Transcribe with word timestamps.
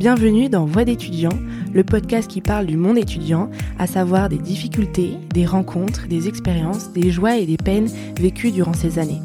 Bienvenue 0.00 0.48
dans 0.48 0.64
Voix 0.64 0.86
d'étudiants, 0.86 1.38
le 1.74 1.84
podcast 1.84 2.26
qui 2.26 2.40
parle 2.40 2.64
du 2.64 2.78
monde 2.78 2.96
étudiant, 2.96 3.50
à 3.78 3.86
savoir 3.86 4.30
des 4.30 4.38
difficultés, 4.38 5.18
des 5.34 5.44
rencontres, 5.44 6.08
des 6.08 6.26
expériences, 6.26 6.90
des 6.94 7.10
joies 7.10 7.36
et 7.36 7.44
des 7.44 7.58
peines 7.58 7.90
vécues 8.18 8.50
durant 8.50 8.72
ces 8.72 8.98
années. 8.98 9.20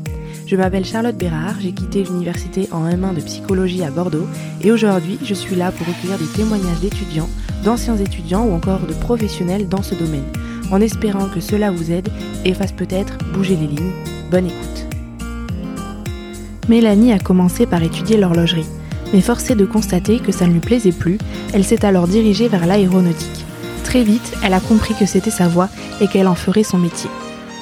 Je 0.45 0.57
m'appelle 0.57 0.83
Charlotte 0.83 1.15
Bérard, 1.15 1.61
j'ai 1.61 1.71
quitté 1.71 2.03
l'université 2.03 2.67
en 2.73 2.89
M1 2.89 3.15
de 3.15 3.21
psychologie 3.21 3.83
à 3.83 3.89
Bordeaux 3.89 4.27
et 4.61 4.69
aujourd'hui 4.69 5.17
je 5.23 5.33
suis 5.33 5.55
là 5.55 5.71
pour 5.71 5.87
recueillir 5.87 6.17
des 6.17 6.33
témoignages 6.35 6.81
d'étudiants, 6.81 7.29
d'anciens 7.63 7.95
étudiants 7.95 8.45
ou 8.45 8.51
encore 8.51 8.85
de 8.85 8.93
professionnels 8.95 9.69
dans 9.69 9.81
ce 9.81 9.95
domaine, 9.95 10.27
en 10.71 10.81
espérant 10.81 11.29
que 11.29 11.39
cela 11.39 11.71
vous 11.71 11.89
aide 11.89 12.09
et 12.43 12.53
fasse 12.53 12.73
peut-être 12.73 13.17
bouger 13.33 13.55
les 13.55 13.67
lignes. 13.67 13.93
Bonne 14.29 14.47
écoute. 14.47 14.87
Mélanie 16.67 17.13
a 17.13 17.19
commencé 17.19 17.65
par 17.65 17.81
étudier 17.81 18.17
l'horlogerie, 18.17 18.67
mais 19.13 19.21
forcée 19.21 19.55
de 19.55 19.65
constater 19.65 20.19
que 20.19 20.31
ça 20.31 20.47
ne 20.47 20.53
lui 20.53 20.59
plaisait 20.59 20.91
plus, 20.91 21.17
elle 21.53 21.63
s'est 21.63 21.85
alors 21.85 22.07
dirigée 22.07 22.47
vers 22.47 22.65
l'aéronautique. 22.65 23.45
Très 23.83 24.03
vite, 24.03 24.33
elle 24.43 24.53
a 24.53 24.59
compris 24.59 24.93
que 24.93 25.05
c'était 25.05 25.31
sa 25.31 25.47
voie 25.47 25.69
et 26.01 26.07
qu'elle 26.07 26.27
en 26.27 26.35
ferait 26.35 26.63
son 26.63 26.77
métier. 26.77 27.09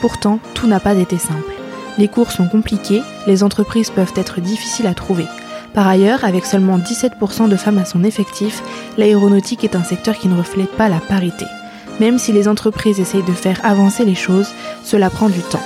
Pourtant, 0.01 0.39
tout 0.53 0.67
n'a 0.67 0.79
pas 0.79 0.95
été 0.95 1.17
simple. 1.17 1.53
Les 1.97 2.07
cours 2.07 2.31
sont 2.31 2.47
compliqués, 2.47 3.01
les 3.27 3.43
entreprises 3.43 3.89
peuvent 3.89 4.13
être 4.15 4.41
difficiles 4.41 4.87
à 4.87 4.93
trouver. 4.93 5.25
Par 5.73 5.87
ailleurs, 5.87 6.23
avec 6.23 6.45
seulement 6.45 6.77
17% 6.77 7.49
de 7.49 7.55
femmes 7.55 7.77
à 7.77 7.85
son 7.85 8.03
effectif, 8.03 8.61
l'aéronautique 8.97 9.63
est 9.63 9.75
un 9.75 9.83
secteur 9.83 10.17
qui 10.17 10.27
ne 10.27 10.37
reflète 10.37 10.71
pas 10.71 10.89
la 10.89 10.99
parité. 10.99 11.45
Même 11.99 12.17
si 12.17 12.31
les 12.31 12.47
entreprises 12.47 12.99
essayent 12.99 13.23
de 13.23 13.31
faire 13.31 13.59
avancer 13.63 14.05
les 14.05 14.15
choses, 14.15 14.49
cela 14.83 15.09
prend 15.09 15.29
du 15.29 15.41
temps. 15.41 15.61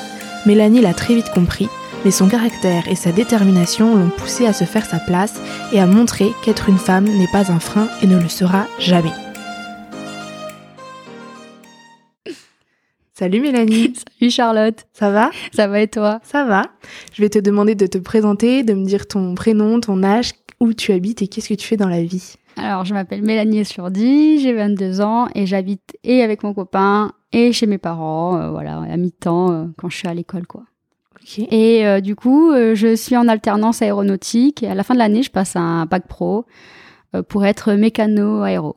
Mélanie 0.46 0.82
l'a 0.82 0.94
très 0.94 1.16
vite 1.16 1.30
compris, 1.30 1.68
mais 2.06 2.12
son 2.12 2.28
caractère 2.28 2.88
et 2.88 2.96
sa 2.96 3.12
détermination 3.12 3.96
l'ont 3.96 4.10
poussée 4.10 4.46
à 4.46 4.54
se 4.54 4.64
faire 4.64 4.86
sa 4.86 5.00
place 5.00 5.42
et 5.72 5.80
à 5.80 5.86
montrer 5.86 6.32
qu'être 6.44 6.70
une 6.70 6.78
femme 6.78 7.06
n'est 7.06 7.32
pas 7.32 7.52
un 7.52 7.60
frein 7.60 7.88
et 8.02 8.08
ne 8.08 8.20
le 8.20 8.30
sera 8.30 8.68
jamais. 8.80 9.14
Salut 13.14 13.42
Mélanie. 13.42 13.94
Salut 14.20 14.32
Charlotte. 14.32 14.86
Ça 14.94 15.10
va? 15.10 15.32
Ça 15.52 15.68
va 15.68 15.82
et 15.82 15.88
toi? 15.88 16.20
Ça 16.24 16.46
va. 16.46 16.64
Je 17.14 17.22
vais 17.24 17.30
te 17.30 17.40
demander 17.40 17.74
de 17.74 17.88
te 17.88 17.98
présenter, 17.98 18.62
de 18.62 18.76
me 18.76 18.86
dire 18.86 19.08
ton 19.08 19.34
prénom, 19.34 19.80
ton 19.80 20.04
âge, 20.04 20.34
où 20.60 20.74
tu 20.74 20.92
habites 20.92 21.24
et 21.24 21.28
qu'est-ce 21.28 21.50
que 21.50 21.56
tu 21.56 21.68
fais 21.68 21.78
dans 21.78 21.90
la 21.90 22.04
vie. 22.04 22.36
Alors, 22.58 22.86
je 22.86 22.94
m'appelle 22.94 23.24
Mélanie 23.24 23.60
Essurdi, 23.60 24.40
j'ai 24.40 24.54
22 24.54 25.02
ans 25.02 25.30
et 25.34 25.46
j'habite 25.46 25.98
et 26.04 26.22
avec 26.22 26.44
mon 26.44 26.54
copain 26.54 27.12
et 27.32 27.54
chez 27.54 27.66
mes 27.66 27.78
parents, 27.78 28.38
euh, 28.38 28.50
voilà, 28.52 28.82
à 28.82 28.98
mi-temps 28.98 29.52
euh, 29.52 29.66
quand 29.78 29.90
je 29.90 29.98
suis 29.98 30.08
à 30.08 30.14
l'école, 30.14 30.48
quoi. 30.48 30.64
Et 31.52 31.86
euh, 31.86 32.00
du 32.00 32.16
coup, 32.16 32.52
je 32.54 32.96
suis 32.96 33.18
en 33.18 33.28
alternance 33.28 33.82
aéronautique 33.82 34.64
et 34.64 34.68
à 34.68 34.76
la 34.76 34.84
fin 34.84 34.94
de 34.94 35.00
l'année, 35.00 35.24
je 35.24 35.32
passe 35.32 35.56
un 35.56 35.86
bac 35.86 36.08
pro 36.08 36.46
pour 37.30 37.46
être 37.46 37.74
mécano 37.74 38.42
aéro. 38.42 38.76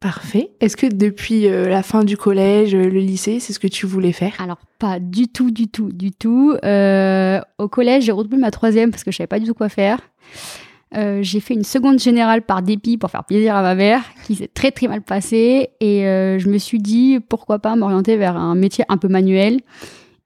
Parfait. 0.00 0.50
Est-ce 0.60 0.76
que 0.76 0.86
depuis 0.86 1.48
la 1.48 1.82
fin 1.82 2.02
du 2.02 2.16
collège, 2.16 2.74
le 2.74 2.88
lycée, 2.88 3.38
c'est 3.38 3.52
ce 3.52 3.60
que 3.60 3.68
tu 3.68 3.86
voulais 3.86 4.12
faire? 4.12 4.32
Alors 4.38 4.58
pas 4.78 4.98
du 4.98 5.28
tout, 5.28 5.50
du 5.50 5.68
tout, 5.68 5.92
du 5.92 6.10
tout. 6.12 6.54
au 6.54 7.68
collège, 7.68 8.04
j'ai 8.04 8.12
retenu 8.12 8.38
ma 8.38 8.50
troisième 8.50 8.90
parce 8.90 9.04
que 9.04 9.10
je 9.10 9.16
savais 9.16 9.28
pas 9.28 9.38
du 9.38 9.46
tout 9.46 9.54
quoi 9.54 9.68
faire. 9.68 10.00
Euh, 10.94 11.20
j'ai 11.22 11.40
fait 11.40 11.54
une 11.54 11.64
seconde 11.64 11.98
générale 11.98 12.42
par 12.42 12.62
dépit 12.62 12.98
pour 12.98 13.10
faire 13.10 13.24
plaisir 13.24 13.56
à 13.56 13.62
ma 13.62 13.74
mère, 13.74 14.02
qui 14.24 14.34
s'est 14.34 14.50
très 14.52 14.70
très 14.70 14.88
mal 14.88 15.02
passée. 15.02 15.70
Et 15.80 16.06
euh, 16.06 16.38
je 16.38 16.48
me 16.48 16.58
suis 16.58 16.78
dit, 16.78 17.18
pourquoi 17.28 17.58
pas 17.58 17.74
m'orienter 17.76 18.16
vers 18.16 18.36
un 18.36 18.54
métier 18.54 18.84
un 18.88 18.98
peu 18.98 19.08
manuel. 19.08 19.60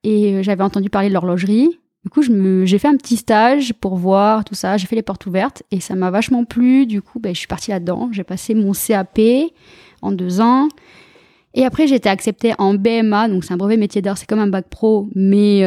Et 0.07 0.35
euh, 0.35 0.43
j'avais 0.43 0.63
entendu 0.63 0.91
parler 0.91 1.09
de 1.09 1.15
l'horlogerie. 1.15 1.69
Du 2.05 2.11
coup, 2.11 2.23
j'ai 2.23 2.79
fait 2.79 2.87
un 2.87 2.97
petit 2.97 3.17
stage 3.17 3.75
pour 3.75 3.97
voir 3.97 4.45
tout 4.45 4.55
ça. 4.55 4.77
J'ai 4.77 4.87
fait 4.87 4.95
les 4.95 5.03
portes 5.03 5.27
ouvertes 5.27 5.65
et 5.73 5.81
ça 5.81 5.97
m'a 5.97 6.11
vachement 6.11 6.45
plu. 6.45 6.87
Du 6.87 7.03
coup, 7.03 7.19
ben, 7.19 7.35
je 7.35 7.39
suis 7.39 7.49
partie 7.49 7.73
là-dedans. 7.73 8.11
J'ai 8.13 8.23
passé 8.23 8.55
mon 8.55 8.73
CAP 8.73 9.19
en 10.03 10.13
deux 10.13 10.41
ans. 10.41 10.69
Et 11.55 11.65
après, 11.65 11.89
j'ai 11.89 11.97
été 11.97 12.09
acceptée 12.09 12.53
en 12.59 12.75
BMA, 12.75 13.29
donc 13.29 13.43
c'est 13.43 13.55
un 13.55 13.57
brevet 13.57 13.79
métier 13.79 14.03
d'art, 14.03 14.19
c'est 14.19 14.29
comme 14.29 14.41
un 14.41 14.47
bac 14.47 14.67
pro, 14.69 15.09
mais 15.15 15.63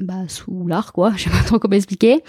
bah, 0.00 0.24
sous 0.28 0.66
l'art, 0.66 0.92
quoi. 0.92 1.12
Je 1.16 1.24
sais 1.24 1.30
pas 1.30 1.42
trop 1.44 1.58
comment 1.58 1.76
expliquer. 1.76 2.22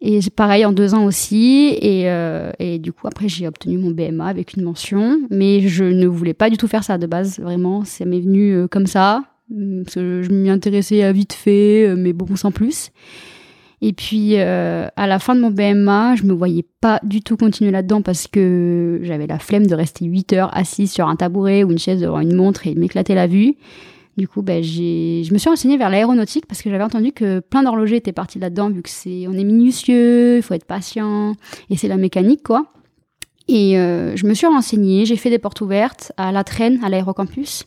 Et 0.00 0.20
pareil 0.34 0.64
en 0.64 0.72
deux 0.72 0.94
ans 0.94 1.04
aussi. 1.04 1.76
Et, 1.80 2.10
euh, 2.10 2.50
et 2.58 2.78
du 2.78 2.92
coup, 2.92 3.06
après, 3.06 3.28
j'ai 3.28 3.46
obtenu 3.46 3.78
mon 3.78 3.90
BMA 3.90 4.26
avec 4.26 4.54
une 4.54 4.62
mention. 4.62 5.20
Mais 5.30 5.60
je 5.60 5.84
ne 5.84 6.06
voulais 6.06 6.34
pas 6.34 6.50
du 6.50 6.56
tout 6.56 6.68
faire 6.68 6.84
ça 6.84 6.98
de 6.98 7.06
base, 7.06 7.38
vraiment. 7.40 7.84
Ça 7.84 8.04
m'est 8.04 8.20
venu 8.20 8.52
euh, 8.52 8.68
comme 8.68 8.86
ça. 8.86 9.22
Hum, 9.50 9.82
parce 9.84 9.94
que 9.94 10.22
je 10.22 10.30
m'y 10.30 10.50
intéressais 10.50 11.02
à 11.02 11.12
vite 11.12 11.32
fait, 11.32 11.86
euh, 11.88 11.96
mais 11.96 12.12
bon, 12.12 12.34
sans 12.36 12.50
plus. 12.50 12.90
Et 13.82 13.92
puis, 13.92 14.36
à 14.38 15.06
la 15.06 15.18
fin 15.18 15.34
de 15.34 15.40
mon 15.40 15.50
BMA, 15.50 16.16
je 16.16 16.22
me 16.24 16.32
voyais 16.32 16.64
pas 16.80 16.98
du 17.02 17.20
tout 17.20 17.36
continuer 17.36 17.70
là-dedans 17.70 18.00
parce 18.00 18.26
que 18.26 19.00
j'avais 19.02 19.26
la 19.26 19.38
flemme 19.38 19.66
de 19.66 19.74
rester 19.74 20.06
8 20.06 20.32
heures 20.32 20.56
assise 20.56 20.90
sur 20.90 21.06
un 21.06 21.14
tabouret 21.14 21.62
ou 21.62 21.70
une 21.70 21.78
chaise 21.78 22.00
devant 22.00 22.20
une 22.20 22.34
montre 22.34 22.66
et 22.66 22.74
m'éclater 22.74 23.14
la 23.14 23.26
vue. 23.26 23.54
Du 24.16 24.26
coup, 24.28 24.40
ben, 24.40 24.62
je 24.62 25.32
me 25.32 25.38
suis 25.38 25.50
renseignée 25.50 25.76
vers 25.76 25.90
l'aéronautique 25.90 26.46
parce 26.46 26.62
que 26.62 26.70
j'avais 26.70 26.82
entendu 26.82 27.12
que 27.12 27.40
plein 27.40 27.62
d'horlogers 27.62 27.96
étaient 27.96 28.12
partis 28.12 28.38
là-dedans 28.38 28.70
vu 28.70 28.82
que 28.82 29.28
on 29.28 29.32
est 29.34 29.44
minutieux, 29.44 30.38
il 30.38 30.42
faut 30.42 30.54
être 30.54 30.64
patient 30.64 31.34
et 31.68 31.76
c'est 31.76 31.88
la 31.88 31.98
mécanique 31.98 32.42
quoi. 32.42 32.66
Et 33.48 33.78
euh, 33.78 34.16
je 34.16 34.26
me 34.26 34.32
suis 34.32 34.46
renseignée, 34.46 35.04
j'ai 35.04 35.16
fait 35.16 35.28
des 35.28 35.38
portes 35.38 35.60
ouvertes 35.60 36.12
à 36.16 36.32
la 36.32 36.44
traîne, 36.44 36.82
à 36.82 36.88
l'aérocampus. 36.88 37.66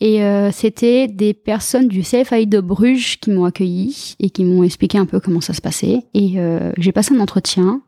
Et 0.00 0.22
euh, 0.22 0.50
c'était 0.52 1.08
des 1.08 1.32
personnes 1.32 1.88
du 1.88 2.02
CFAI 2.02 2.46
de 2.46 2.60
Bruges 2.60 3.18
qui 3.18 3.30
m'ont 3.30 3.44
accueilli 3.44 4.14
et 4.20 4.30
qui 4.30 4.44
m'ont 4.44 4.62
expliqué 4.62 4.98
un 4.98 5.06
peu 5.06 5.20
comment 5.20 5.40
ça 5.40 5.54
se 5.54 5.60
passait. 5.60 6.02
Et 6.12 6.34
euh, 6.36 6.72
j'ai 6.76 6.92
passé 6.92 7.14
un 7.14 7.20
entretien 7.20 7.82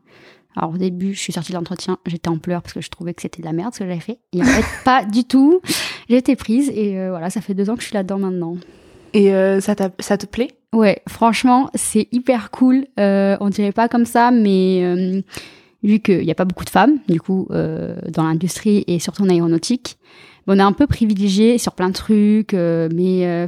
alors 0.55 0.73
au 0.73 0.77
début, 0.77 1.13
je 1.13 1.19
suis 1.19 1.31
sortie 1.31 1.51
de 1.51 1.57
l'entretien, 1.57 1.99
j'étais 2.05 2.27
en 2.27 2.37
pleurs 2.37 2.61
parce 2.61 2.73
que 2.73 2.81
je 2.81 2.89
trouvais 2.89 3.13
que 3.13 3.21
c'était 3.21 3.41
de 3.41 3.45
la 3.45 3.53
merde 3.53 3.73
ce 3.73 3.79
que 3.79 3.85
j'avais 3.85 3.99
fait. 3.99 4.19
Et 4.33 4.41
en 4.41 4.45
fait, 4.45 4.65
pas 4.83 5.05
du 5.05 5.23
tout. 5.23 5.61
J'ai 6.09 6.17
été 6.17 6.35
prise 6.35 6.69
et 6.73 6.97
euh, 6.97 7.11
voilà, 7.11 7.29
ça 7.29 7.39
fait 7.39 7.53
deux 7.53 7.69
ans 7.69 7.75
que 7.75 7.81
je 7.81 7.87
suis 7.87 7.93
là-dedans 7.93 8.19
maintenant. 8.19 8.57
Et 9.13 9.33
euh, 9.33 9.61
ça, 9.61 9.75
ça 9.99 10.17
te 10.17 10.25
plaît? 10.25 10.49
Ouais, 10.73 11.01
franchement, 11.07 11.69
c'est 11.75 12.07
hyper 12.11 12.51
cool. 12.51 12.85
Euh, 12.99 13.37
on 13.39 13.49
dirait 13.49 13.71
pas 13.71 13.87
comme 13.87 14.05
ça, 14.05 14.31
mais 14.31 14.81
euh, 14.83 15.21
vu 15.81 15.99
qu'il 15.99 16.25
n'y 16.25 16.31
a 16.31 16.35
pas 16.35 16.45
beaucoup 16.45 16.65
de 16.65 16.69
femmes, 16.69 16.99
du 17.07 17.19
coup, 17.21 17.47
dans 17.49 18.23
l'industrie 18.23 18.83
et 18.87 18.99
surtout 18.99 19.23
en 19.23 19.29
aéronautique, 19.29 19.97
on 20.49 20.59
est 20.59 20.63
un 20.63 20.73
peu 20.73 20.87
privilégié 20.87 21.57
sur 21.57 21.73
plein 21.73 21.89
de 21.89 21.93
trucs, 21.93 22.53
mais 22.53 23.47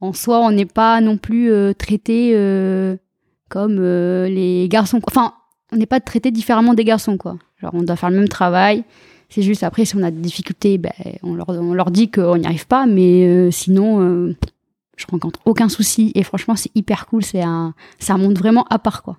en 0.00 0.12
soi, 0.12 0.40
on 0.40 0.50
n'est 0.50 0.66
pas 0.66 1.00
non 1.00 1.16
plus 1.16 1.52
traité 1.78 2.34
comme 3.54 3.78
euh, 3.78 4.28
les 4.28 4.68
garçons. 4.68 5.00
Enfin, 5.06 5.34
on 5.72 5.76
n'est 5.76 5.86
pas 5.86 6.00
traité 6.00 6.32
différemment 6.32 6.74
des 6.74 6.84
garçons, 6.84 7.16
quoi. 7.16 7.36
On 7.72 7.82
doit 7.82 7.94
faire 7.94 8.10
le 8.10 8.16
même 8.16 8.28
travail. 8.28 8.84
C'est 9.28 9.42
juste 9.42 9.62
après, 9.62 9.84
si 9.84 9.96
on 9.96 10.02
a 10.02 10.10
des 10.10 10.20
difficultés, 10.20 10.76
ben, 10.76 10.92
on, 11.22 11.34
leur, 11.34 11.48
on 11.48 11.90
dit 11.90 12.10
qu'on 12.10 12.36
n'y 12.36 12.46
arrive 12.46 12.66
pas, 12.66 12.86
mais 12.86 13.26
euh, 13.26 13.50
sinon, 13.52 14.02
euh, 14.02 14.36
je 14.96 15.06
rencontre 15.06 15.38
aucun 15.44 15.68
souci. 15.68 16.12
Et 16.16 16.24
franchement, 16.24 16.56
c'est 16.56 16.70
hyper 16.74 17.06
cool. 17.06 17.22
C'est 17.24 17.42
un, 17.42 17.74
vraiment 18.00 18.64
à 18.70 18.78
part, 18.78 19.02
quoi. 19.04 19.18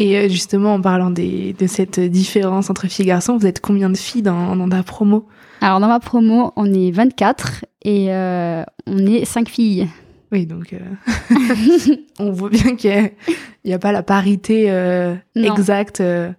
Et 0.00 0.28
justement, 0.28 0.74
en 0.74 0.80
parlant 0.80 1.10
des, 1.10 1.52
de 1.52 1.66
cette 1.66 2.00
différence 2.00 2.70
entre 2.70 2.88
filles 2.88 3.04
et 3.04 3.08
garçons, 3.08 3.36
vous 3.36 3.46
êtes 3.46 3.60
combien 3.60 3.90
de 3.90 3.96
filles 3.96 4.22
dans, 4.22 4.56
dans 4.56 4.68
ta 4.68 4.82
promo? 4.82 5.28
Alors, 5.60 5.78
dans 5.78 5.88
ma 5.88 6.00
promo, 6.00 6.52
on 6.56 6.72
est 6.72 6.90
24 6.90 7.64
et 7.84 8.08
on 8.10 9.06
est 9.06 9.24
5 9.24 9.48
filles. 9.48 9.88
Oui, 10.32 10.46
donc 10.46 10.72
euh, 10.72 11.94
on 12.18 12.30
voit 12.30 12.50
bien 12.50 12.76
qu'il 12.76 13.10
n'y 13.64 13.72
a, 13.72 13.78
pas 13.78 13.90
la 13.90 14.02
parité 14.02 14.70
euh, 14.70 15.14
exacte 15.34 16.00
euh, 16.00 16.30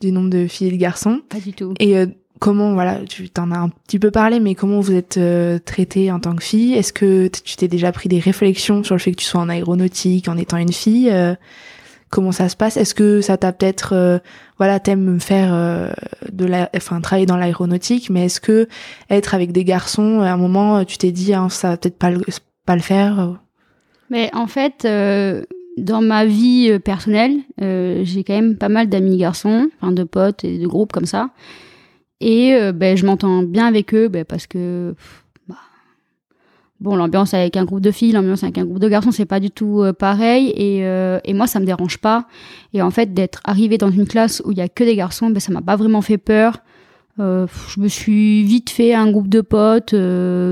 du 0.00 0.10
nombre 0.10 0.30
de 0.30 0.46
filles 0.46 0.68
et 0.68 0.72
de 0.72 0.76
garçons. 0.76 1.20
Pas 1.28 1.38
du 1.38 1.52
tout. 1.52 1.74
Et 1.78 1.96
comment, 2.38 2.72
voilà, 2.72 3.00
tu 3.06 3.28
t'en 3.28 3.50
as 3.50 3.58
un 3.58 3.68
petit 3.68 3.98
peu 3.98 4.10
parlé, 4.10 4.40
mais 4.40 4.54
comment 4.54 4.80
vous 4.80 4.94
êtes 4.94 5.20
traitée 5.64 6.10
en 6.10 6.18
tant 6.18 6.34
que 6.34 6.42
fille 6.42 6.74
Est-ce 6.74 6.92
que 6.92 7.28
tu 7.28 7.56
t'es 7.56 7.68
déjà 7.68 7.92
pris 7.92 8.08
des 8.08 8.20
réflexions 8.20 8.82
sur 8.82 8.94
le 8.94 9.00
fait 9.00 9.10
que 9.10 9.16
tu 9.16 9.26
sois 9.26 9.40
en 9.40 9.48
aéronautique 9.50 10.28
en 10.28 10.38
étant 10.38 10.56
une 10.56 10.72
fille 10.72 11.12
Comment 12.10 12.32
ça 12.32 12.48
se 12.48 12.56
passe? 12.56 12.76
Est-ce 12.76 12.94
que 12.94 13.20
ça 13.20 13.36
t'a 13.36 13.52
peut-être, 13.52 14.20
voilà, 14.58 14.78
t'aimes 14.78 15.18
faire 15.20 15.92
de 16.30 16.44
la, 16.44 16.70
enfin 16.76 17.00
travailler 17.00 17.26
dans 17.26 17.36
l'aéronautique, 17.36 18.10
mais 18.10 18.26
est-ce 18.26 18.40
que 18.40 18.68
être 19.10 19.34
avec 19.34 19.50
des 19.50 19.64
garçons, 19.64 20.20
à 20.20 20.30
un 20.30 20.36
moment, 20.36 20.84
tu 20.84 20.98
t'es 20.98 21.10
dit, 21.10 21.34
hein, 21.34 21.48
ça 21.48 21.70
va 21.70 21.76
peut-être 21.76 21.98
pas 21.98 22.10
le 22.10 22.20
pas 22.66 22.74
le 22.74 22.82
faire? 22.82 23.20
Euh. 23.20 23.32
Mais 24.10 24.30
en 24.34 24.46
fait, 24.46 24.84
euh, 24.84 25.42
dans 25.78 26.02
ma 26.02 26.26
vie 26.26 26.68
euh, 26.70 26.78
personnelle, 26.78 27.38
j'ai 27.58 28.24
quand 28.24 28.34
même 28.34 28.58
pas 28.58 28.68
mal 28.68 28.88
d'amis 28.88 29.16
garçons, 29.16 29.70
enfin 29.80 29.92
de 29.92 30.04
potes 30.04 30.44
et 30.44 30.58
de 30.58 30.66
groupes 30.66 30.92
comme 30.92 31.06
ça. 31.06 31.30
Et 32.20 32.58
ben, 32.72 32.96
je 32.96 33.04
m'entends 33.04 33.42
bien 33.42 33.66
avec 33.66 33.94
eux 33.94 34.08
ben, 34.08 34.24
parce 34.24 34.46
que 34.46 34.94
bon, 36.80 36.96
l'ambiance 36.96 37.34
avec 37.34 37.56
un 37.56 37.64
groupe 37.64 37.80
de 37.80 37.90
filles, 37.90 38.12
l'ambiance 38.12 38.42
avec 38.42 38.58
un 38.58 38.64
groupe 38.64 38.78
de 38.78 38.88
garçons, 38.88 39.10
c'est 39.10 39.26
pas 39.26 39.40
du 39.40 39.50
tout 39.50 39.84
pareil. 39.98 40.48
Et, 40.56 40.78
et, 41.24 41.34
moi, 41.34 41.46
ça 41.46 41.60
me 41.60 41.66
dérange 41.66 41.98
pas. 41.98 42.26
Et 42.74 42.82
en 42.82 42.90
fait, 42.90 43.14
d'être 43.14 43.40
arrivée 43.44 43.78
dans 43.78 43.90
une 43.90 44.06
classe 44.06 44.42
où 44.44 44.52
il 44.52 44.58
y 44.58 44.60
a 44.60 44.68
que 44.68 44.84
des 44.84 44.96
garçons, 44.96 45.30
ben, 45.30 45.40
ça 45.40 45.52
m'a 45.52 45.62
pas 45.62 45.76
vraiment 45.76 46.02
fait 46.02 46.18
peur. 46.18 46.58
je 47.18 47.80
me 47.80 47.88
suis 47.88 48.44
vite 48.44 48.70
fait 48.70 48.94
un 48.94 49.10
groupe 49.10 49.28
de 49.28 49.40
potes, 49.40 49.94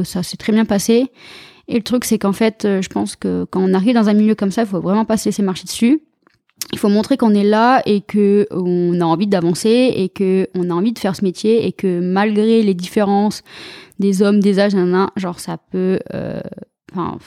ça 0.05 0.23
s'est 0.23 0.37
très 0.37 0.53
bien 0.53 0.65
passé. 0.65 1.11
Et 1.69 1.77
le 1.77 1.83
truc, 1.83 2.05
c'est 2.05 2.19
qu'en 2.19 2.33
fait, 2.33 2.65
euh, 2.65 2.83
je 2.83 2.89
pense 2.89 3.17
que 3.17 3.47
quand 3.51 3.63
on 3.63 3.73
arrive 3.73 3.95
dans 3.95 4.09
un 4.09 4.15
milieu 4.15 4.35
comme 4.35 4.51
ça, 4.51 4.63
il 4.63 4.69
faut 4.69 4.81
vraiment 4.81 5.05
pas 5.05 5.17
se 5.17 5.27
laisser 5.27 5.43
marcher 5.43 5.65
dessus. 5.65 6.03
il 6.73 6.79
faut 6.79 6.89
montrer 6.89 7.17
qu'on 7.17 7.35
est 7.35 7.45
là 7.45 7.83
et 7.87 8.01
que 8.01 8.47
on 8.51 9.01
a 9.01 9.05
envie 9.05 9.27
d'avancer 9.27 9.93
et 9.97 10.09
que 10.09 10.49
on 10.55 10.71
a 10.71 10.75
envie 10.75 10.93
de 10.93 10.99
faire 10.99 11.17
ce 11.17 11.25
métier 11.25 11.67
et 11.67 11.73
que 11.73 12.01
malgré 12.01 12.63
les 12.63 12.75
différences 12.75 13.43
des 13.99 14.23
hommes, 14.23 14.41
des 14.41 14.59
âges, 14.59 14.75
genre 15.17 15.41
ça 15.41 15.57
peut, 15.71 15.99
euh, 16.15 16.41
enfin, 16.93 17.19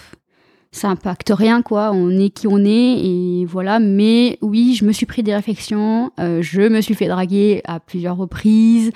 ça 0.71 0.89
impacte 0.89 1.31
rien 1.35 1.61
quoi. 1.61 1.91
On 1.93 2.11
est 2.11 2.29
qui 2.29 2.47
on 2.47 2.63
est 2.63 2.99
et 2.99 3.45
voilà. 3.45 3.79
Mais 3.79 4.37
oui, 4.41 4.75
je 4.75 4.85
me 4.85 4.91
suis 4.91 5.05
pris 5.05 5.23
des 5.23 5.35
réflexions. 5.35 6.11
Euh, 6.19 6.41
je 6.41 6.61
me 6.61 6.81
suis 6.81 6.93
fait 6.93 7.07
draguer 7.07 7.61
à 7.65 7.79
plusieurs 7.79 8.17
reprises. 8.17 8.91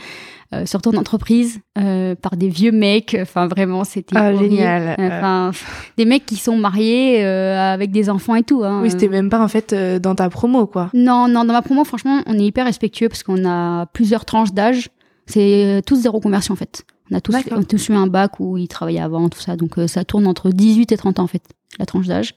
Euh, 0.54 0.66
surtout 0.66 0.90
en 0.90 0.98
entreprise, 0.98 1.62
euh, 1.78 2.14
par 2.14 2.36
des 2.36 2.50
vieux 2.50 2.74
mecs. 2.74 3.16
Enfin, 3.22 3.48
vraiment, 3.48 3.86
c'était 3.86 4.18
Ah, 4.18 4.36
génial. 4.36 4.98
Enfin, 5.00 5.52
des 5.96 6.04
mecs 6.04 6.26
qui 6.26 6.36
sont 6.36 6.58
mariés 6.58 7.24
avec 7.24 7.92
des 7.92 8.10
enfants 8.10 8.36
et 8.36 8.44
tout. 8.44 8.62
Hein. 8.66 8.82
Oui, 8.84 8.92
c'était 8.92 9.08
même 9.08 9.30
pas 9.30 9.42
en 9.42 9.48
fait 9.48 9.74
dans 9.74 10.14
ta 10.14 10.30
promo, 10.30 10.68
quoi. 10.68 10.90
Non, 10.94 11.30
non, 11.30 11.46
dans 11.46 11.54
ma 11.54 11.62
promo, 11.62 11.86
franchement, 11.86 12.22
on 12.28 12.34
est 12.34 12.44
hyper 12.44 12.66
respectueux 12.66 13.08
parce 13.08 13.24
qu'on 13.24 13.46
a 13.46 13.86
plusieurs 13.94 14.26
tranches 14.26 14.52
d'âge. 14.52 14.90
C'est 15.26 15.82
tous 15.86 15.96
zéro 15.96 16.20
conversion 16.20 16.54
en 16.54 16.58
fait. 16.58 16.84
On 17.12 17.16
a 17.16 17.22
tous, 17.22 17.36
on 17.52 17.60
a 17.60 17.64
tous 17.64 17.90
eu 17.90 17.94
un 17.94 18.08
bac 18.08 18.40
où 18.40 18.58
ils 18.58 18.68
travaillaient 18.68 19.02
avant, 19.02 19.28
tout 19.28 19.40
ça. 19.40 19.56
Donc 19.58 19.78
euh, 19.78 19.88
ça 19.88 20.06
tourne 20.06 20.28
entre 20.28 20.50
18 20.50 20.92
et 20.92 20.98
30 20.98 21.20
ans 21.20 21.24
en 21.24 21.28
fait, 21.28 21.44
la 21.78 21.86
tranche 21.86 22.08
d'âge. 22.08 22.36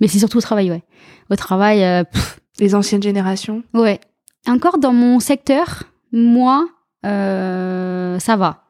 Mais 0.00 0.08
c'est 0.08 0.18
surtout 0.18 0.38
au 0.38 0.42
travail, 0.42 0.70
ouais. 0.70 0.82
Au 1.30 1.36
travail, 1.36 1.82
euh, 1.84 2.04
Les 2.60 2.74
anciennes 2.74 3.02
générations. 3.02 3.62
ouais. 3.74 4.00
Encore 4.46 4.78
dans 4.78 4.92
mon 4.92 5.20
secteur, 5.20 5.84
moi, 6.12 6.66
euh, 7.06 8.18
ça 8.18 8.36
va. 8.36 8.64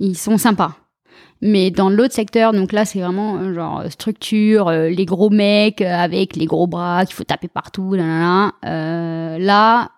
Ils 0.00 0.18
sont 0.18 0.38
sympas. 0.38 0.76
Mais 1.40 1.70
dans 1.70 1.88
l'autre 1.88 2.14
secteur, 2.14 2.52
donc 2.52 2.72
là, 2.72 2.84
c'est 2.84 3.00
vraiment 3.00 3.52
genre 3.54 3.84
structure, 3.90 4.70
les 4.70 5.04
gros 5.04 5.30
mecs 5.30 5.82
avec 5.82 6.36
les 6.36 6.46
gros 6.46 6.66
bras 6.66 7.04
qu'il 7.04 7.14
faut 7.14 7.22
taper 7.24 7.48
partout, 7.48 7.94
là, 7.94 8.02
là, 8.04 8.52
là. 8.64 9.38
Là, 9.38 9.90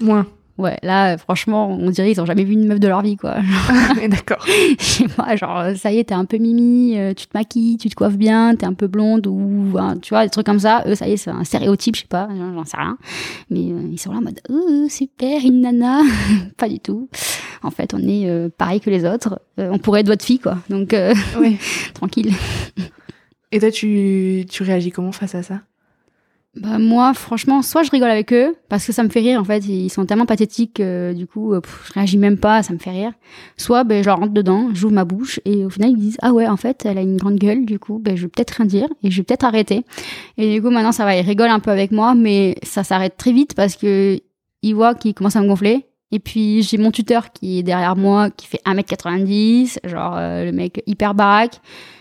Moins. 0.00 0.26
Ouais, 0.58 0.76
là, 0.82 1.16
franchement, 1.18 1.70
on 1.70 1.88
dirait 1.90 2.10
ils 2.10 2.20
ont 2.20 2.26
jamais 2.26 2.42
vu 2.42 2.54
une 2.54 2.66
meuf 2.66 2.80
de 2.80 2.88
leur 2.88 3.02
vie, 3.02 3.16
quoi. 3.16 3.36
D'accord. 4.08 4.44
Je 4.78 4.84
sais 4.84 5.08
pas, 5.08 5.36
genre, 5.36 5.76
ça 5.76 5.92
y 5.92 5.98
est, 5.98 6.04
t'es 6.04 6.14
un 6.14 6.24
peu 6.24 6.38
mimi, 6.38 6.98
euh, 6.98 7.14
tu 7.14 7.26
te 7.28 7.38
maquilles, 7.38 7.76
tu 7.76 7.88
te 7.88 7.94
coiffes 7.94 8.16
bien, 8.16 8.56
t'es 8.56 8.66
un 8.66 8.74
peu 8.74 8.88
blonde, 8.88 9.28
ou, 9.28 9.76
hein, 9.78 9.96
tu 10.02 10.14
vois, 10.14 10.24
des 10.24 10.30
trucs 10.30 10.46
comme 10.46 10.58
ça. 10.58 10.82
Eux, 10.86 10.96
ça 10.96 11.06
y 11.06 11.12
est, 11.12 11.16
c'est 11.16 11.30
un 11.30 11.44
stéréotype, 11.44 11.94
je 11.94 12.00
sais 12.00 12.08
pas, 12.08 12.28
j'en 12.36 12.64
sais 12.64 12.76
rien. 12.76 12.98
Mais 13.50 13.70
euh, 13.70 13.88
ils 13.92 14.00
sont 14.00 14.10
là 14.10 14.18
en 14.18 14.22
mode, 14.22 14.40
oh, 14.50 14.86
super, 14.88 15.44
une 15.44 15.60
nana. 15.60 16.02
pas 16.56 16.68
du 16.68 16.80
tout. 16.80 17.08
En 17.62 17.70
fait, 17.70 17.94
on 17.94 17.98
est 17.98 18.28
euh, 18.28 18.48
pareil 18.48 18.80
que 18.80 18.90
les 18.90 19.04
autres. 19.04 19.40
Euh, 19.60 19.70
on 19.72 19.78
pourrait 19.78 20.00
être 20.00 20.08
votre 20.08 20.24
fille, 20.24 20.40
quoi. 20.40 20.58
Donc, 20.70 20.94
tranquille. 21.94 22.32
Et 23.52 23.60
toi, 23.60 23.70
tu, 23.70 24.44
tu 24.50 24.62
réagis 24.64 24.90
comment 24.90 25.12
face 25.12 25.36
à 25.36 25.42
ça? 25.44 25.60
Bah 26.56 26.78
moi, 26.78 27.12
franchement, 27.14 27.62
soit 27.62 27.82
je 27.82 27.90
rigole 27.90 28.10
avec 28.10 28.32
eux 28.32 28.56
parce 28.68 28.86
que 28.86 28.92
ça 28.92 29.02
me 29.02 29.10
fait 29.10 29.20
rire. 29.20 29.40
En 29.40 29.44
fait, 29.44 29.64
ils 29.66 29.90
sont 29.90 30.06
tellement 30.06 30.26
pathétiques, 30.26 30.80
euh, 30.80 31.12
du 31.12 31.26
coup, 31.26 31.52
euh, 31.52 31.60
je 31.86 31.92
réagis 31.92 32.16
même 32.18 32.38
pas, 32.38 32.62
ça 32.62 32.72
me 32.72 32.78
fait 32.78 32.90
rire. 32.90 33.12
Soit 33.56 33.84
ben 33.84 34.02
je 34.02 34.08
leur 34.08 34.18
rentre 34.18 34.32
dedans, 34.32 34.70
j'ouvre 34.72 34.94
ma 34.94 35.04
bouche 35.04 35.40
et 35.44 35.64
au 35.64 35.70
final 35.70 35.90
ils 35.90 35.98
disent 35.98 36.16
ah 36.22 36.32
ouais, 36.32 36.48
en 36.48 36.56
fait, 36.56 36.84
elle 36.86 36.98
a 36.98 37.02
une 37.02 37.16
grande 37.16 37.36
gueule. 37.36 37.64
Du 37.64 37.78
coup, 37.78 38.00
ben 38.02 38.16
je 38.16 38.22
vais 38.22 38.28
peut-être 38.28 38.52
rien 38.52 38.66
dire 38.66 38.88
et 39.02 39.10
je 39.10 39.18
vais 39.18 39.24
peut-être 39.24 39.44
arrêter. 39.44 39.84
Et 40.36 40.54
du 40.54 40.62
coup, 40.62 40.70
maintenant 40.70 40.92
ça 40.92 41.04
va, 41.04 41.14
ils 41.16 41.24
rigolent 41.24 41.50
un 41.50 41.60
peu 41.60 41.70
avec 41.70 41.92
moi, 41.92 42.14
mais 42.14 42.56
ça 42.62 42.82
s'arrête 42.82 43.16
très 43.16 43.32
vite 43.32 43.54
parce 43.54 43.76
que 43.76 44.18
ils 44.62 44.74
voient 44.74 44.94
qu'ils 44.94 45.14
commencent 45.14 45.36
à 45.36 45.42
me 45.42 45.48
gonfler. 45.48 45.84
Et 46.10 46.18
puis 46.18 46.62
j'ai 46.62 46.78
mon 46.78 46.90
tuteur 46.90 47.30
qui 47.32 47.58
est 47.58 47.62
derrière 47.62 47.94
moi, 47.94 48.30
qui 48.30 48.46
fait 48.46 48.60
1m90, 48.64 49.80
genre 49.84 50.14
euh, 50.16 50.44
le 50.46 50.52
mec 50.52 50.82
hyper 50.86 51.14
baraque. 51.14 51.60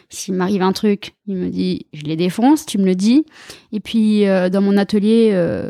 S'il 0.09 0.36
m'arrive 0.36 0.62
un 0.62 0.71
truc, 0.71 1.15
il 1.27 1.36
me 1.36 1.50
dit 1.50 1.88
je 1.94 2.04
les 2.04 2.15
défonce, 2.15 2.65
tu 2.65 2.77
me 2.77 2.86
le 2.86 2.95
dis. 2.95 3.25
Et 3.74 3.80
puis 3.80 4.25
euh, 4.25 4.50
dans 4.50 4.62
mon 4.62 4.77
atelier, 4.77 5.31
euh, 5.33 5.69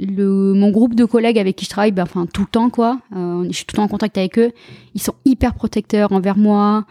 le, 0.00 0.54
mon 0.54 0.70
groupe 0.70 0.94
de 0.94 1.04
collègues 1.04 1.38
avec 1.38 1.56
qui 1.56 1.64
je 1.64 1.70
travaille, 1.70 1.92
ben, 1.92 2.02
enfin 2.02 2.26
tout 2.26 2.42
le 2.42 2.48
temps 2.48 2.68
quoi, 2.68 3.00
euh, 3.14 3.46
je 3.48 3.56
suis 3.56 3.64
tout 3.64 3.74
le 3.74 3.76
temps 3.76 3.84
en 3.84 3.88
contact 3.88 4.18
avec 4.18 4.38
eux. 4.38 4.50
Ils 4.94 5.00
sont 5.02 5.14
hyper 5.24 5.54
protecteurs 5.54 6.12
envers 6.12 6.36
moi. 6.36 6.84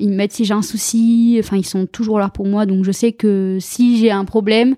Ils 0.00 0.10
m'aident 0.10 0.32
si 0.32 0.44
j'ai 0.44 0.54
un 0.54 0.62
souci. 0.62 1.36
Enfin 1.38 1.56
ils 1.56 1.66
sont 1.66 1.86
toujours 1.86 2.18
là 2.18 2.30
pour 2.30 2.46
moi. 2.46 2.66
Donc 2.66 2.84
je 2.84 2.90
sais 2.90 3.12
que 3.12 3.58
si 3.60 3.98
j'ai 3.98 4.10
un 4.10 4.24
problème, 4.24 4.74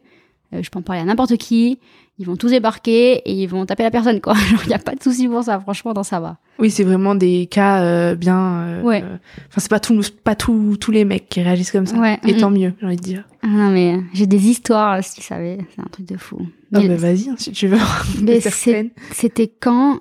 je 0.53 0.69
peux 0.69 0.79
en 0.79 0.83
parler 0.83 1.01
à 1.01 1.07
n'importe 1.07 1.39
qui. 1.39 1.79
Ils 2.21 2.27
vont 2.27 2.37
tous 2.37 2.49
débarquer 2.51 3.15
et 3.25 3.33
ils 3.33 3.47
vont 3.47 3.65
taper 3.65 3.83
la 3.83 3.91
personne 3.91 4.21
quoi. 4.21 4.35
Il 4.67 4.71
y 4.71 4.75
a 4.75 4.79
pas 4.79 4.95
de 4.95 5.03
souci 5.03 5.27
pour 5.27 5.43
ça. 5.43 5.59
Franchement 5.59 5.95
dans 5.95 6.03
ça 6.03 6.21
va. 6.21 6.37
Oui, 6.59 6.71
c'est 6.71 6.85
vraiment 6.85 7.15
des 7.15 7.47
cas 7.51 7.83
euh, 7.83 8.15
bien. 8.15 8.39
euh, 8.61 8.83
Ouais. 8.83 9.03
euh, 9.03 9.17
Enfin, 9.49 9.61
c'est 9.63 9.71
pas 9.71 9.81
tous, 9.81 10.11
pas 10.11 10.35
tous, 10.35 10.77
tous 10.79 10.91
les 10.91 11.07
mecs 11.07 11.31
qui 11.31 11.41
réagissent 11.41 11.73
comme 11.73 11.87
ça. 11.87 11.97
Ouais. 11.97 12.19
Et 12.27 12.37
tant 12.37 12.51
mieux, 12.51 12.75
j'ai 12.79 12.87
envie 12.87 12.97
de 12.97 13.01
dire. 13.01 13.25
Ah 13.43 13.47
non 13.47 13.71
mais 13.71 13.99
j'ai 14.13 14.27
des 14.27 14.49
histoires 14.49 15.03
si 15.03 15.15
tu 15.15 15.23
savais, 15.23 15.57
c'est 15.75 15.81
un 15.81 15.89
truc 15.91 16.05
de 16.07 16.19
fou. 16.19 16.47
Non, 16.73 16.83
Mais- 16.83 16.95
vas-y, 16.97 17.31
hein, 17.31 17.37
si 17.39 17.53
tu 17.53 17.69
veux. 17.69 17.79
Mais 18.23 18.39
C'était 18.41 19.49
quand 19.59 19.99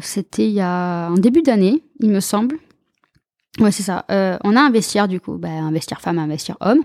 C'était 0.00 0.46
il 0.46 0.52
y 0.54 0.62
a 0.62 1.10
en 1.10 1.14
début 1.18 1.42
d'année, 1.42 1.82
il 2.00 2.08
me 2.10 2.20
semble. 2.20 2.56
Ouais, 3.60 3.70
c'est 3.70 3.82
ça. 3.82 4.06
On 4.44 4.56
a 4.56 4.60
un 4.62 4.70
vestiaire 4.70 5.08
du 5.08 5.20
coup, 5.20 5.34
bah, 5.36 5.48
un 5.50 5.72
vestiaire 5.72 6.00
femme, 6.00 6.18
un 6.18 6.26
vestiaire 6.26 6.56
homme. 6.60 6.80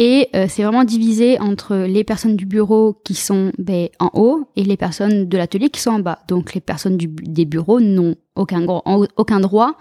Et 0.00 0.28
euh, 0.36 0.46
c'est 0.48 0.62
vraiment 0.62 0.84
divisé 0.84 1.40
entre 1.40 1.76
les 1.76 2.04
personnes 2.04 2.36
du 2.36 2.46
bureau 2.46 2.96
qui 3.04 3.14
sont 3.14 3.50
ben, 3.58 3.88
en 3.98 4.10
haut 4.14 4.48
et 4.54 4.62
les 4.62 4.76
personnes 4.76 5.28
de 5.28 5.36
l'atelier 5.36 5.70
qui 5.70 5.80
sont 5.80 5.90
en 5.90 5.98
bas. 5.98 6.20
Donc 6.28 6.54
les 6.54 6.60
personnes 6.60 6.96
du, 6.96 7.08
des 7.08 7.44
bureaux 7.44 7.80
n'ont 7.80 8.14
aucun, 8.36 8.64
aucun 8.64 9.40
droit 9.40 9.76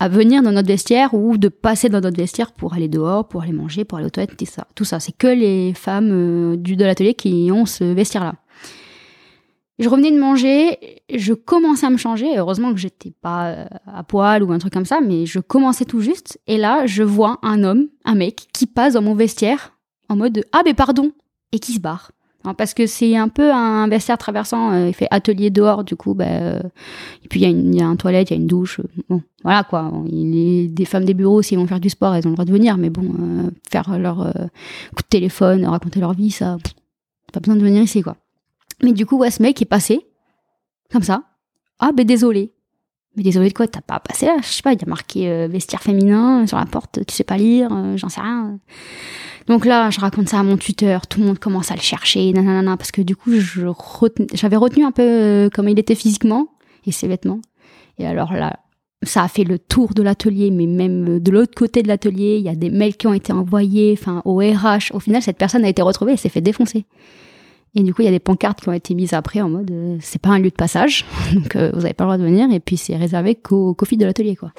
à 0.00 0.08
venir 0.08 0.42
dans 0.42 0.50
notre 0.50 0.66
vestiaire 0.66 1.14
ou 1.14 1.38
de 1.38 1.46
passer 1.46 1.88
dans 1.88 2.00
notre 2.00 2.16
vestiaire 2.16 2.50
pour 2.50 2.74
aller 2.74 2.88
dehors, 2.88 3.28
pour 3.28 3.42
aller 3.42 3.52
manger, 3.52 3.84
pour 3.84 3.98
aller 3.98 4.08
aux 4.08 4.10
toilettes, 4.10 4.36
tout 4.36 4.44
ça. 4.44 4.66
Tout 4.74 4.84
ça. 4.84 4.98
C'est 4.98 5.16
que 5.16 5.28
les 5.28 5.72
femmes 5.72 6.10
euh, 6.10 6.56
du, 6.56 6.74
de 6.74 6.84
l'atelier 6.84 7.14
qui 7.14 7.50
ont 7.52 7.64
ce 7.64 7.84
vestiaire-là. 7.84 8.34
Je 9.80 9.88
revenais 9.88 10.12
de 10.12 10.18
manger, 10.20 10.78
je 11.12 11.34
commençais 11.34 11.86
à 11.86 11.90
me 11.90 11.96
changer. 11.96 12.38
Heureusement 12.38 12.72
que 12.72 12.78
j'étais 12.78 13.10
pas 13.10 13.46
euh, 13.48 13.64
à 13.86 14.04
poil 14.04 14.42
ou 14.44 14.52
un 14.52 14.58
truc 14.58 14.72
comme 14.72 14.84
ça, 14.84 15.00
mais 15.00 15.26
je 15.26 15.40
commençais 15.40 15.84
tout 15.84 16.00
juste. 16.00 16.38
Et 16.46 16.58
là, 16.58 16.86
je 16.86 17.02
vois 17.02 17.38
un 17.42 17.64
homme, 17.64 17.88
un 18.04 18.14
mec, 18.14 18.46
qui 18.52 18.66
passe 18.66 18.94
dans 18.94 19.02
mon 19.02 19.14
vestiaire 19.14 19.72
en 20.08 20.16
mode 20.16 20.44
ah 20.52 20.60
ben 20.64 20.74
pardon 20.74 21.10
et 21.50 21.58
qui 21.58 21.72
se 21.72 21.80
barre. 21.80 22.12
Parce 22.58 22.74
que 22.74 22.86
c'est 22.86 23.16
un 23.16 23.28
peu 23.28 23.50
un 23.50 23.88
vestiaire 23.88 24.18
traversant. 24.18 24.72
euh, 24.72 24.88
il 24.88 24.94
fait 24.94 25.08
atelier 25.10 25.48
dehors, 25.50 25.82
du 25.82 25.96
coup, 25.96 26.12
ben, 26.14 26.42
euh, 26.42 26.60
et 27.24 27.28
puis 27.28 27.40
il 27.40 27.74
y, 27.74 27.78
y 27.78 27.80
a 27.82 27.86
un 27.86 27.96
toilette, 27.96 28.30
il 28.30 28.34
y 28.34 28.36
a 28.36 28.40
une 28.40 28.46
douche. 28.46 28.80
euh, 28.80 29.02
bon, 29.08 29.22
voilà 29.42 29.64
quoi. 29.64 29.90
Des 30.06 30.84
femmes 30.84 31.06
des 31.06 31.14
bureaux, 31.14 31.40
s'ils 31.42 31.58
vont 31.58 31.66
faire 31.66 31.80
du 31.80 31.88
sport, 31.88 32.14
elles 32.14 32.26
ont 32.26 32.30
le 32.30 32.36
droit 32.36 32.44
de 32.44 32.52
venir. 32.52 32.76
Mais 32.76 32.90
bon, 32.90 33.50
faire 33.70 33.98
leur 33.98 34.16
coup 34.18 35.02
de 35.02 35.08
téléphone, 35.08 35.64
raconter 35.64 36.00
leur 36.00 36.12
vie, 36.12 36.30
ça, 36.30 36.58
pas 37.32 37.40
besoin 37.40 37.56
de 37.56 37.62
venir 37.62 37.82
ici 37.82 38.02
quoi. 38.02 38.16
Mais 38.82 38.92
du 38.92 39.06
coup, 39.06 39.18
ouais, 39.18 39.30
ce 39.30 39.42
mec 39.42 39.60
est 39.62 39.66
passé, 39.66 40.06
comme 40.90 41.02
ça. 41.02 41.22
Ah, 41.78 41.92
ben 41.92 42.04
désolé. 42.06 42.52
Mais 43.16 43.22
désolé 43.22 43.48
de 43.48 43.54
quoi 43.54 43.68
T'as 43.68 43.80
pas 43.80 44.00
passé 44.00 44.26
là? 44.26 44.36
Je 44.42 44.48
sais 44.48 44.62
pas, 44.62 44.72
il 44.72 44.80
y 44.80 44.84
a 44.84 44.88
marqué 44.88 45.30
euh, 45.30 45.48
vestiaire 45.48 45.82
féminin 45.82 46.46
sur 46.46 46.58
la 46.58 46.66
porte, 46.66 47.06
tu 47.06 47.14
sais 47.14 47.24
pas 47.24 47.36
lire, 47.36 47.68
euh, 47.72 47.96
j'en 47.96 48.08
sais 48.08 48.20
rien. 48.20 48.58
Donc 49.46 49.66
là, 49.66 49.90
je 49.90 50.00
raconte 50.00 50.28
ça 50.28 50.40
à 50.40 50.42
mon 50.42 50.56
tuteur, 50.56 51.06
tout 51.06 51.20
le 51.20 51.26
monde 51.26 51.38
commence 51.38 51.70
à 51.70 51.74
le 51.74 51.80
chercher, 51.80 52.32
nanana, 52.32 52.76
parce 52.76 52.92
que 52.92 53.02
du 53.02 53.14
coup, 53.14 53.32
j'avais 54.32 54.56
retenu 54.56 54.84
un 54.84 54.90
peu 54.90 55.02
euh, 55.02 55.48
comment 55.52 55.68
il 55.68 55.78
était 55.78 55.94
physiquement 55.94 56.48
et 56.86 56.92
ses 56.92 57.08
vêtements. 57.08 57.40
Et 57.98 58.06
alors 58.06 58.32
là, 58.32 58.58
ça 59.02 59.22
a 59.22 59.28
fait 59.28 59.44
le 59.44 59.58
tour 59.58 59.92
de 59.94 60.02
l'atelier, 60.02 60.50
mais 60.50 60.66
même 60.66 61.16
euh, 61.16 61.20
de 61.20 61.30
l'autre 61.30 61.54
côté 61.54 61.82
de 61.82 61.88
l'atelier, 61.88 62.36
il 62.38 62.44
y 62.44 62.48
a 62.48 62.54
des 62.54 62.70
mails 62.70 62.96
qui 62.96 63.06
ont 63.06 63.12
été 63.12 63.32
envoyés, 63.32 63.96
enfin 63.98 64.22
au 64.24 64.38
RH. 64.38 64.92
Au 64.92 65.00
final, 65.00 65.22
cette 65.22 65.38
personne 65.38 65.64
a 65.64 65.68
été 65.68 65.82
retrouvée 65.82 66.14
et 66.14 66.16
s'est 66.16 66.30
fait 66.30 66.40
défoncer. 66.40 66.86
Et 67.76 67.82
du 67.82 67.92
coup, 67.92 68.02
il 68.02 68.04
y 68.04 68.08
a 68.08 68.12
des 68.12 68.20
pancartes 68.20 68.60
qui 68.60 68.68
ont 68.68 68.72
été 68.72 68.94
mises 68.94 69.12
après 69.14 69.40
en 69.40 69.48
mode 69.48 69.70
euh, 69.70 69.96
c'est 70.00 70.20
pas 70.22 70.30
un 70.30 70.38
lieu 70.38 70.50
de 70.50 70.54
passage, 70.54 71.04
donc 71.34 71.56
euh, 71.56 71.70
vous 71.74 71.84
avez 71.84 71.94
pas 71.94 72.04
le 72.04 72.08
droit 72.08 72.18
de 72.18 72.24
venir. 72.24 72.50
Et 72.52 72.60
puis 72.60 72.76
c'est 72.76 72.96
réservé 72.96 73.34
qu'aux 73.34 73.74
qu'aux 73.74 73.84
filles 73.86 73.98
de 73.98 74.06
l'atelier, 74.06 74.36
quoi. 74.36 74.52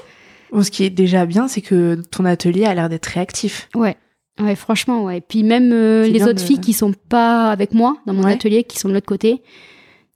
Bon, 0.51 0.61
ce 0.63 0.71
qui 0.71 0.83
est 0.83 0.89
déjà 0.89 1.25
bien, 1.25 1.47
c'est 1.47 1.61
que 1.61 2.01
ton 2.11 2.25
atelier 2.25 2.65
a 2.65 2.73
l'air 2.75 2.87
d'être 2.89 3.05
réactif. 3.07 3.69
Ouais. 3.75 3.95
Ouais, 4.41 4.55
franchement, 4.55 5.05
ouais. 5.05 5.19
Et 5.19 5.21
puis 5.21 5.43
même 5.43 5.71
euh, 5.71 6.07
les 6.07 6.23
autres 6.23 6.33
de- 6.33 6.39
filles 6.39 6.59
qui 6.59 6.73
sont 6.73 6.91
pas 7.09 7.49
avec 7.51 7.73
moi 7.73 7.97
dans 8.05 8.13
mon 8.13 8.23
Ouais. 8.23 8.33
atelier, 8.33 8.63
qui 8.65 8.77
sont 8.79 8.89
de 8.89 8.93
l'autre 8.93 9.05
côté, 9.07 9.41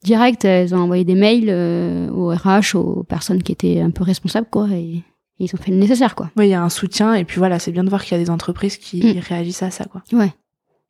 direct, 0.04 0.46
elles 0.46 0.74
ont 0.76 0.80
envoyé 0.80 1.04
des 1.06 1.16
mails 1.16 1.48
euh, 1.50 2.10
au 2.12 2.28
RH, 2.30 2.76
aux 2.76 3.04
personnes 3.04 3.44
qui 3.44 3.52
étaient 3.52 3.80
un 3.80 3.92
peu 3.92 4.04
responsables, 4.04 4.48
quoi. 4.52 4.68
Et, 4.72 4.78
et 4.96 5.04
ils 5.40 5.54
ont 5.56 5.58
fait 5.58 5.72
le 5.72 5.78
nécessaire, 5.78 6.16
quoi. 6.16 6.32
Oui, 6.38 6.48
il 6.48 6.50
y 6.50 6.54
a 6.54 6.62
un 6.62 6.70
soutien, 6.70 7.14
et 7.16 7.24
puis 7.26 7.38
voilà, 7.40 7.60
c'est 7.60 7.72
bien 7.72 7.84
de 7.84 7.90
voir 7.90 8.04
qu'il 8.04 8.18
y 8.18 8.22
a 8.22 8.24
des 8.24 8.30
entreprises 8.30 8.78
qui 8.78 9.02
Mm. 9.02 9.20
réagissent 9.20 9.64
à 9.64 9.72
ça, 9.72 9.86
quoi. 9.86 10.04
Ouais. 10.14 10.32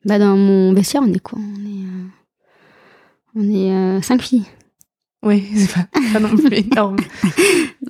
Bah 0.04 0.18
dans 0.18 0.36
mon 0.36 0.72
vestiaire, 0.72 1.02
on 1.04 1.12
est 1.12 1.20
quoi? 1.20 1.38
On 1.38 1.60
est, 1.66 1.84
euh, 1.84 2.06
on 3.36 3.50
est 3.50 3.70
euh, 3.72 4.02
cinq 4.02 4.22
filles. 4.22 4.46
Oui, 5.22 5.44
c'est 5.54 5.72
pas, 5.74 5.86
pas 6.12 6.20
non 6.20 6.36
plus 6.36 6.52
énorme. 6.54 6.96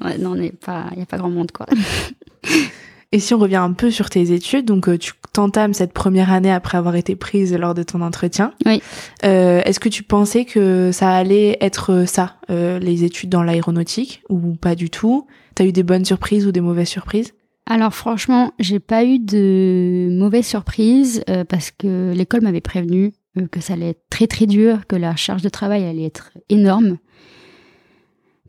Ouais, 0.02 0.16
non, 0.16 0.30
on 0.30 0.36
n'est 0.36 0.50
pas, 0.52 0.86
il 0.92 1.00
y 1.00 1.02
a 1.02 1.06
pas 1.06 1.18
grand 1.18 1.28
monde, 1.28 1.52
quoi. 1.52 1.66
Et 3.12 3.18
si 3.18 3.34
on 3.34 3.38
revient 3.38 3.56
un 3.56 3.72
peu 3.72 3.90
sur 3.90 4.08
tes 4.08 4.32
études, 4.32 4.64
donc 4.64 4.88
euh, 4.88 4.96
tu 4.96 5.12
t'entames 5.34 5.74
cette 5.74 5.92
première 5.92 6.32
année 6.32 6.50
après 6.50 6.78
avoir 6.78 6.94
été 6.96 7.16
prise 7.16 7.52
lors 7.54 7.74
de 7.74 7.82
ton 7.82 8.00
entretien. 8.00 8.54
Oui. 8.64 8.80
Euh, 9.24 9.60
Est-ce 9.64 9.78
que 9.78 9.90
tu 9.90 10.02
pensais 10.02 10.46
que 10.46 10.90
ça 10.90 11.10
allait 11.10 11.58
être 11.60 12.04
ça, 12.06 12.36
euh, 12.48 12.78
les 12.78 13.04
études 13.04 13.28
dans 13.28 13.42
l'aéronautique, 13.42 14.22
ou 14.30 14.54
pas 14.54 14.74
du 14.74 14.88
tout? 14.88 15.26
T'as 15.54 15.64
eu 15.66 15.72
des 15.72 15.82
bonnes 15.82 16.04
surprises 16.06 16.46
ou 16.46 16.52
des 16.52 16.62
mauvaises 16.62 16.88
surprises? 16.88 17.34
Alors 17.70 17.94
franchement, 17.94 18.52
j'ai 18.58 18.80
pas 18.80 19.04
eu 19.04 19.20
de 19.20 20.08
mauvaise 20.10 20.44
surprise 20.44 21.22
euh, 21.30 21.44
parce 21.44 21.70
que 21.70 22.12
l'école 22.12 22.40
m'avait 22.40 22.60
prévenu 22.60 23.12
euh, 23.38 23.46
que 23.46 23.60
ça 23.60 23.74
allait 23.74 23.90
être 23.90 24.02
très 24.10 24.26
très 24.26 24.46
dur, 24.46 24.88
que 24.88 24.96
la 24.96 25.14
charge 25.14 25.42
de 25.42 25.48
travail 25.48 25.84
allait 25.84 26.02
être 26.02 26.32
énorme. 26.48 26.98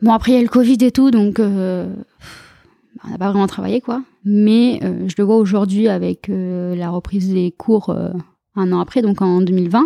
Bon, 0.02 0.12
après, 0.12 0.32
il 0.32 0.36
y 0.36 0.38
a 0.40 0.42
le 0.42 0.48
Covid 0.48 0.78
et 0.82 0.92
tout, 0.92 1.12
donc 1.12 1.40
euh, 1.40 1.94
on 3.04 3.12
n'a 3.12 3.20
pas 3.20 3.30
vraiment 3.30 3.46
travaillé, 3.46 3.80
quoi. 3.80 4.02
Mais 4.26 4.80
je 4.82 5.14
le 5.20 5.24
vois 5.24 5.38
aujourd'hui 5.38 5.88
avec 5.88 6.28
la 6.28 6.90
reprise 6.90 7.32
des 7.32 7.52
cours 7.52 7.96
un 8.56 8.72
an 8.72 8.80
après, 8.80 9.04
donc 9.04 9.22
en 9.22 9.42
2020. 9.42 9.86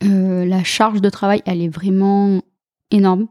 la 0.00 0.64
charge 0.64 1.02
de 1.02 1.10
travail, 1.10 1.42
elle 1.44 1.60
est 1.60 1.68
vraiment 1.68 2.40
énorme. 2.90 3.26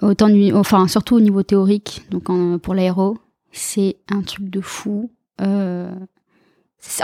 Autant, 0.00 0.28
enfin, 0.54 0.86
surtout 0.86 1.16
au 1.16 1.20
niveau 1.20 1.42
théorique, 1.42 2.02
donc 2.10 2.28
pour 2.60 2.74
l'aéro, 2.74 3.16
c'est 3.54 3.96
un 4.10 4.22
truc 4.22 4.50
de 4.50 4.60
fou. 4.60 5.10
en 5.40 5.96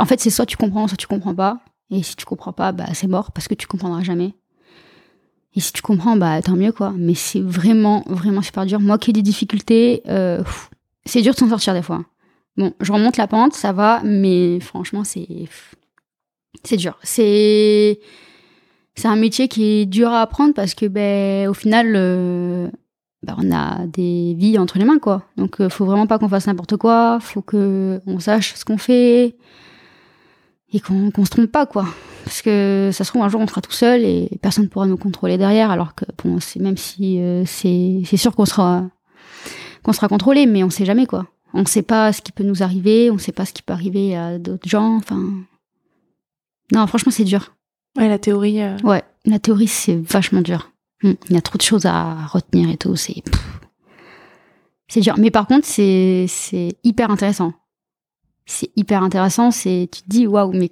fait, 0.07 0.21
c'est 0.21 0.31
soit 0.31 0.47
tu 0.47 0.57
comprends, 0.57 0.87
soit 0.89 0.97
tu 0.97 1.07
comprends 1.07 1.35
pas. 1.35 1.61
Et 1.91 2.03
si 2.03 2.15
tu 2.17 2.25
comprends 2.25 2.53
pas, 2.53 2.73
bah 2.73 2.87
c'est 2.95 3.09
mort 3.09 3.33
parce 3.33 3.49
que 3.49 3.55
tu 3.55 3.67
comprendras 3.67 4.03
jamais. 4.03 4.35
Et 5.55 5.61
si 5.61 5.73
tu 5.73 5.83
comprends, 5.83 6.17
bah 6.17 6.41
tant 6.43 6.57
mieux 6.57 6.73
quoi. 6.73 6.93
Mais 6.97 7.15
c'est 7.15 7.41
vraiment, 7.41 8.05
vraiment 8.07 8.43
super 8.43 8.67
dur. 8.67 8.81
Moi 8.81 8.99
qui 8.99 9.11
ai 9.11 9.13
des 9.13 9.23
difficultés, 9.23 10.03
euh, 10.09 10.43
c'est 11.05 11.23
dur 11.23 11.35
de 11.35 11.39
s'en 11.39 11.49
sortir 11.49 11.75
des 11.75 11.83
fois. 11.83 12.05
Bon, 12.57 12.73
je 12.81 12.93
remonte 12.93 13.17
la 13.17 13.27
pente, 13.27 13.55
ça 13.55 13.73
va, 13.73 14.01
mais 14.05 14.61
franchement, 14.61 15.05
c'est 15.05 15.49
c'est 16.65 16.77
dur. 16.77 16.99
C'est 17.03 18.01
c'est 18.95 19.09
un 19.09 19.17
métier 19.17 19.49
qui 19.49 19.65
est 19.65 19.87
dur 19.87 20.11
à 20.11 20.23
apprendre 20.23 20.55
parce 20.55 20.75
que 20.75 20.87
ben 20.87 21.49
au 21.49 21.55
final, 21.55 21.95
euh, 21.97 22.69
ben, 23.23 23.37
on 23.39 23.53
a 23.53 23.87
des 23.87 24.35
vies 24.39 24.59
entre 24.59 24.79
les 24.79 24.85
mains 24.85 24.99
quoi. 24.99 25.25
Donc 25.37 25.61
euh, 25.61 25.69
faut 25.69 25.85
vraiment 25.85 26.07
pas 26.07 26.19
qu'on 26.19 26.29
fasse 26.29 26.47
n'importe 26.47 26.77
quoi. 26.77 27.19
Faut 27.21 27.43
que 27.43 28.01
on 28.07 28.19
sache 28.19 28.55
ce 28.55 28.65
qu'on 28.65 28.79
fait 28.79 29.37
et 30.73 30.81
qu'on 30.81 31.11
qu 31.11 31.25
se 31.25 31.31
trompe 31.31 31.51
pas 31.51 31.67
quoi 31.67 31.87
parce 32.25 32.43
que 32.43 32.91
ça 32.93 33.05
se 33.05 33.11
trouve 33.11 33.23
un 33.23 33.29
jour 33.29 33.41
on 33.41 33.47
sera 33.47 33.61
tout 33.61 33.73
seul 33.73 34.05
et 34.05 34.39
personne 34.41 34.65
ne 34.65 34.69
pourra 34.69 34.87
nous 34.87 34.97
contrôler 34.97 35.39
derrière 35.39 35.71
alors 35.71 35.95
que 35.95 36.05
bon 36.23 36.39
c'est 36.41 36.61
même 36.61 36.77
si 36.77 37.21
euh, 37.21 37.45
c'est 37.47 38.03
c'est 38.05 38.17
sûr 38.17 38.35
qu'on 38.35 38.45
sera 38.45 38.89
qu'on 39.83 39.93
sera 39.93 40.09
contrôlé 40.09 40.47
mais 40.47 40.63
on 40.63 40.71
sait 40.71 40.85
jamais 40.85 41.07
quoi 41.07 41.27
on 41.55 41.65
sait 41.65 41.83
pas 41.83 42.13
ce 42.13 42.23
qui 42.23 42.33
peut 42.33 42.45
nous 42.45 42.63
arriver 42.63 43.11
on 43.11 43.19
sait 43.19 43.33
pas 43.33 43.45
ce 43.45 43.53
qui 43.53 43.63
peut 43.63 43.73
arriver 43.73 44.17
à 44.17 44.39
d'autres 44.39 44.69
gens 44.69 44.97
enfin 44.97 45.21
non 46.73 46.87
franchement 46.87 47.13
c'est 47.13 47.25
dur 47.25 47.55
ouais 47.97 48.09
la 48.09 48.19
théorie 48.19 48.63
euh. 48.63 48.77
ouais 48.85 49.03
la 49.27 49.39
théorie 49.39 49.69
c'est 49.69 49.97
vachement 49.97 50.43
dur 50.43 50.71
il 51.03 51.17
y 51.31 51.37
a 51.37 51.43
trop 51.43 51.57
de 51.57 51.63
choses 51.63 51.87
à 51.87 52.27
retenir 52.27 52.69
et 52.71 52.77
tout 52.77 52.97
c'est 52.97 53.23
c'est 54.89 55.01
dur 55.01 55.15
mais 55.19 55.31
par 55.31 55.47
contre 55.47 55.67
c'est 55.67 56.27
c'est 56.29 56.77
hyper 56.85 57.11
intéressant 57.11 57.55
c'est 58.51 58.71
hyper 58.77 59.03
intéressant. 59.03 59.51
C'est, 59.51 59.89
tu 59.93 60.03
te 60.03 60.09
dis, 60.09 60.27
waouh, 60.27 60.53
mais 60.53 60.71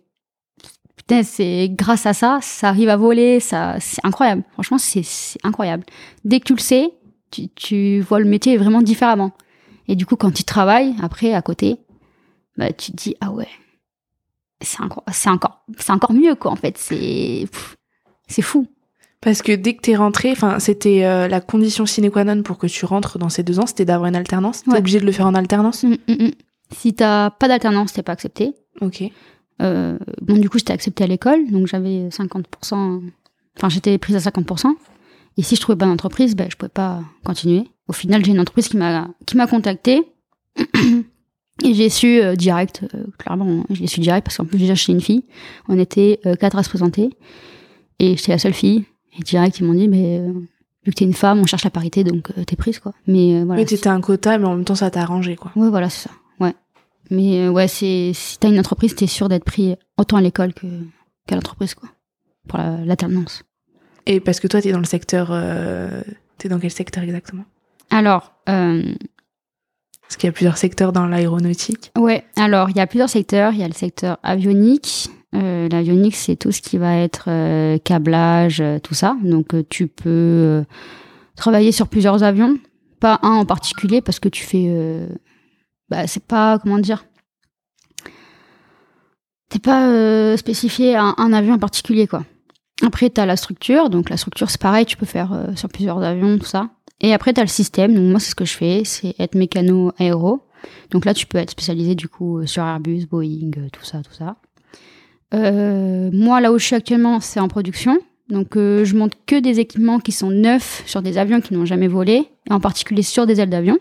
putain, 0.97 1.23
c'est 1.23 1.69
grâce 1.71 2.07
à 2.07 2.13
ça, 2.13 2.41
ça 2.43 2.69
arrive 2.69 2.89
à 2.89 2.97
voler, 2.97 3.41
ça, 3.41 3.77
c'est 3.81 4.05
incroyable. 4.05 4.43
Franchement, 4.53 4.79
c'est, 4.79 5.05
incroyable. 5.45 5.85
Dès 6.25 6.41
que 6.41 6.47
tu 6.47 6.55
le 6.55 6.61
sais, 6.61 6.91
tu, 7.31 7.49
tu 7.51 8.01
vois 8.01 8.19
le 8.19 8.27
métier 8.27 8.57
vraiment 8.57 8.83
différemment. 8.83 9.33
Et 9.87 9.97
du 9.97 10.07
coup, 10.07 10.17
quand 10.17 10.33
tu 10.33 10.45
travailles 10.45 10.95
après 11.01 11.33
à 11.35 11.41
côté, 11.41 11.77
bah, 12.57 12.73
tu 12.73 12.93
te 12.93 12.97
dis, 12.97 13.17
ah 13.21 13.31
ouais, 13.31 13.49
c'est 14.61 14.83
encore, 14.83 15.05
c'est 15.13 15.31
encore, 15.31 15.65
c'est 15.79 15.93
encore 15.93 16.13
mieux, 16.13 16.35
quoi, 16.35 16.51
en 16.51 16.57
fait. 16.57 16.77
C'est, 16.77 17.47
c'est 18.27 18.43
fou. 18.43 18.67
Parce 19.21 19.43
que 19.43 19.53
dès 19.53 19.75
que 19.75 19.81
t'es 19.81 19.97
rentré, 19.97 20.31
enfin, 20.31 20.61
c'était 20.61 21.05
euh, 21.05 21.27
la 21.27 21.41
condition 21.41 21.87
sine 21.87 22.11
qua 22.11 22.23
non 22.23 22.43
pour 22.43 22.57
que 22.57 22.69
tu 22.69 22.85
rentres 22.85 23.19
dans 23.19 23.29
ces 23.29 23.43
deux 23.43 23.59
ans, 23.59 23.67
c'était 23.67 23.85
d'avoir 23.85 24.09
une 24.09 24.17
alternance. 24.17 24.63
T'es 24.63 24.79
obligé 24.79 25.01
de 25.01 25.07
le 25.07 25.13
faire 25.13 25.27
en 25.27 25.35
alternance. 25.35 25.83
Mmh, 25.83 25.97
mmh, 26.07 26.13
mmh. 26.13 26.31
Si 26.73 26.95
t'as 26.95 27.31
pas 27.31 27.49
d'alternance, 27.49 27.93
t'es 27.93 28.03
pas 28.03 28.13
accepté. 28.13 28.55
Ok. 28.81 29.03
Euh, 29.61 29.99
bon, 30.23 30.39
du 30.39 30.49
coup, 30.49 30.59
j'étais 30.59 30.73
acceptée 30.73 31.03
à 31.03 31.07
l'école, 31.09 31.51
donc 31.51 31.67
j'avais 31.67 32.09
50%. 32.09 33.03
Enfin, 33.57 33.69
j'étais 33.69 33.99
prise 33.99 34.15
à 34.15 34.31
50%. 34.31 34.73
Et 35.37 35.43
si 35.43 35.57
je 35.57 35.61
trouvais 35.61 35.79
pas 35.79 35.87
d'entreprise, 35.87 36.37
ben, 36.37 36.49
je 36.51 36.57
pouvais 36.57 36.69
pas 36.69 37.01
continuer. 37.25 37.65
Au 37.89 37.93
final, 37.93 38.25
j'ai 38.25 38.33
une 38.33 38.41
entreprise 38.41 38.69
qui 38.69 38.77
m'a 38.77 39.09
qui 39.27 39.37
m'a 39.37 39.47
contactée. 39.47 40.03
Et 41.65 41.75
j'ai 41.75 41.89
su 41.89 42.21
euh, 42.21 42.37
direct, 42.37 42.85
euh, 42.95 43.05
clairement, 43.19 43.65
je 43.71 43.81
l'ai 43.81 43.89
su 43.89 43.99
direct 43.99 44.25
parce 44.25 44.37
qu'en 44.37 44.45
plus 44.45 44.59
déjà 44.59 44.75
j'étais 44.75 44.93
une 44.93 45.01
fille. 45.01 45.25
On 45.67 45.77
était 45.77 46.21
quatre 46.39 46.57
à 46.57 46.63
se 46.63 46.69
présenter 46.69 47.11
et 47.99 48.17
j'étais 48.17 48.31
la 48.31 48.39
seule 48.39 48.55
fille. 48.55 48.85
Et 49.17 49.23
direct 49.23 49.61
ils 49.61 49.65
m'ont 49.65 49.75
dit 49.75 49.89
mais 49.89 50.21
vu 50.85 50.93
que 50.93 50.97
t'es 50.97 51.05
une 51.05 51.15
femme, 51.15 51.39
on 51.39 51.47
cherche 51.47 51.65
la 51.65 51.71
parité 51.71 52.03
donc 52.03 52.33
t'es 52.47 52.57
prise 52.57 52.81
quoi. 52.81 52.93
Mais 53.07 53.45
voilà. 53.45 53.61
Mais 53.61 53.67
t'étais 53.67 53.89
un 53.89 54.01
quota 54.01 54.39
mais 54.39 54.47
en 54.47 54.57
même 54.57 54.65
temps 54.65 54.75
ça 54.75 54.91
t'a 54.91 55.03
arrangé 55.03 55.37
quoi. 55.37 55.53
Ouais 55.55 55.71
voilà 55.71 55.89
c'est 55.89 56.09
ça. 56.09 56.15
Mais 57.11 57.41
euh, 57.41 57.51
ouais, 57.51 57.69
c'est 57.69 58.13
si 58.15 58.39
t'as 58.39 58.49
une 58.49 58.59
entreprise, 58.59 58.95
t'es 58.95 59.07
sûr 59.07 59.29
d'être 59.29 59.45
pris 59.45 59.77
autant 59.97 60.17
à 60.17 60.21
l'école 60.21 60.53
que 60.53 60.67
qu'à 61.27 61.35
l'entreprise, 61.35 61.75
quoi, 61.75 61.89
pour 62.47 62.59
l'alternance. 62.59 63.43
Et 64.07 64.21
parce 64.21 64.41
que 64.41 64.47
toi, 64.47 64.63
t'es 64.63 64.73
dans 64.73 64.79
le 64.79 64.85
secteur, 64.85 65.29
euh, 65.31 66.03
t'es 66.39 66.49
dans 66.49 66.59
quel 66.59 66.71
secteur 66.71 67.03
exactement? 67.03 67.45
Alors. 67.91 68.35
Euh, 68.49 68.95
parce 70.03 70.17
qu'il 70.17 70.27
y 70.27 70.31
a 70.31 70.33
plusieurs 70.33 70.57
secteurs 70.57 70.93
dans 70.93 71.07
l'aéronautique. 71.07 71.93
Ouais, 71.99 72.25
alors 72.37 72.71
il 72.71 72.77
y 72.77 72.81
a 72.81 72.87
plusieurs 72.87 73.11
secteurs. 73.11 73.53
Il 73.53 73.59
y 73.59 73.63
a 73.63 73.69
le 73.69 73.75
secteur 73.75 74.19
avionique. 74.23 75.11
Euh, 75.35 75.69
L'avionique, 75.69 76.17
c'est 76.17 76.37
tout 76.37 76.53
ce 76.53 76.63
qui 76.63 76.79
va 76.79 76.97
être 76.97 77.27
euh, 77.29 77.79
câblage, 77.79 78.63
tout 78.83 78.95
ça. 78.95 79.17
Donc 79.23 79.55
tu 79.69 79.87
peux 79.87 80.65
travailler 81.37 81.73
sur 81.73 81.89
plusieurs 81.89 82.23
avions, 82.23 82.59
pas 83.01 83.21
un 83.23 83.33
en 83.33 83.45
particulier 83.45 84.01
parce 84.01 84.21
que 84.21 84.29
tu 84.29 84.43
fais 84.43 85.09
bah, 85.89 86.07
c'est 86.07 86.25
pas, 86.25 86.59
comment 86.59 86.79
dire, 86.79 87.05
t'es 89.49 89.59
pas 89.59 89.89
euh, 89.89 90.37
spécifié 90.37 90.95
à 90.97 91.15
un, 91.17 91.33
avion 91.33 91.55
en 91.55 91.59
particulier, 91.59 92.07
quoi. 92.07 92.25
Après, 92.87 93.11
t'as 93.11 93.27
la 93.27 93.37
structure, 93.37 93.91
donc 93.91 94.11
la 94.11 94.17
structure, 94.17 94.51
c'est 94.51 94.61
pareil, 94.61 94.87
tu 94.87 94.97
peux 94.97 95.07
faire 95.07 95.33
euh, 95.33 95.55
sur 95.57 95.69
plusieurs 95.69 96.03
avions, 96.03 96.39
tout 96.39 96.47
ça. 96.47 96.71
Et 97.01 97.13
après, 97.13 97.33
t'as 97.33 97.43
le 97.43 97.49
système, 97.49 97.95
donc 97.95 98.05
moi, 98.05 98.21
c'est 98.21 98.31
ce 98.31 98.35
que 98.35 98.45
je 98.45 98.55
fais, 98.55 98.83
c'est 98.85 99.15
être 99.19 99.35
mécano 99.35 99.93
aéro. 99.99 100.45
Donc 100.91 101.05
là, 101.05 101.15
tu 101.15 101.27
peux 101.27 101.39
être 101.39 101.51
spécialisé, 101.51 101.95
du 101.95 102.09
coup, 102.09 102.47
sur 102.47 102.63
Airbus, 102.63 103.07
Boeing, 103.07 103.51
euh, 103.57 103.69
tout 103.73 103.85
ça, 103.85 104.03
tout 104.03 104.13
ça. 104.13 104.37
Moi, 105.33 106.41
là 106.41 106.53
où 106.53 106.59
je 106.59 106.65
suis 106.65 106.77
actuellement, 106.77 107.21
c'est 107.21 107.41
en 107.41 107.49
production. 107.49 107.99
Donc, 108.29 108.51
je 108.55 108.95
monte 108.95 109.13
que 109.27 109.41
des 109.41 109.61
équipements 109.61 110.01
qui 110.01 110.13
sont 110.13 110.31
neufs 110.31 110.83
sur 110.87 111.03
des 111.03 111.19
avions 111.19 111.41
qui 111.41 111.55
n'ont 111.55 111.65
jamais 111.65 111.89
volé, 111.89 112.29
en 112.51 112.61
particulier 112.61 113.03
sur 113.03 113.27
des 113.27 113.41
ailes 113.41 113.51
d'avion. 113.51 113.79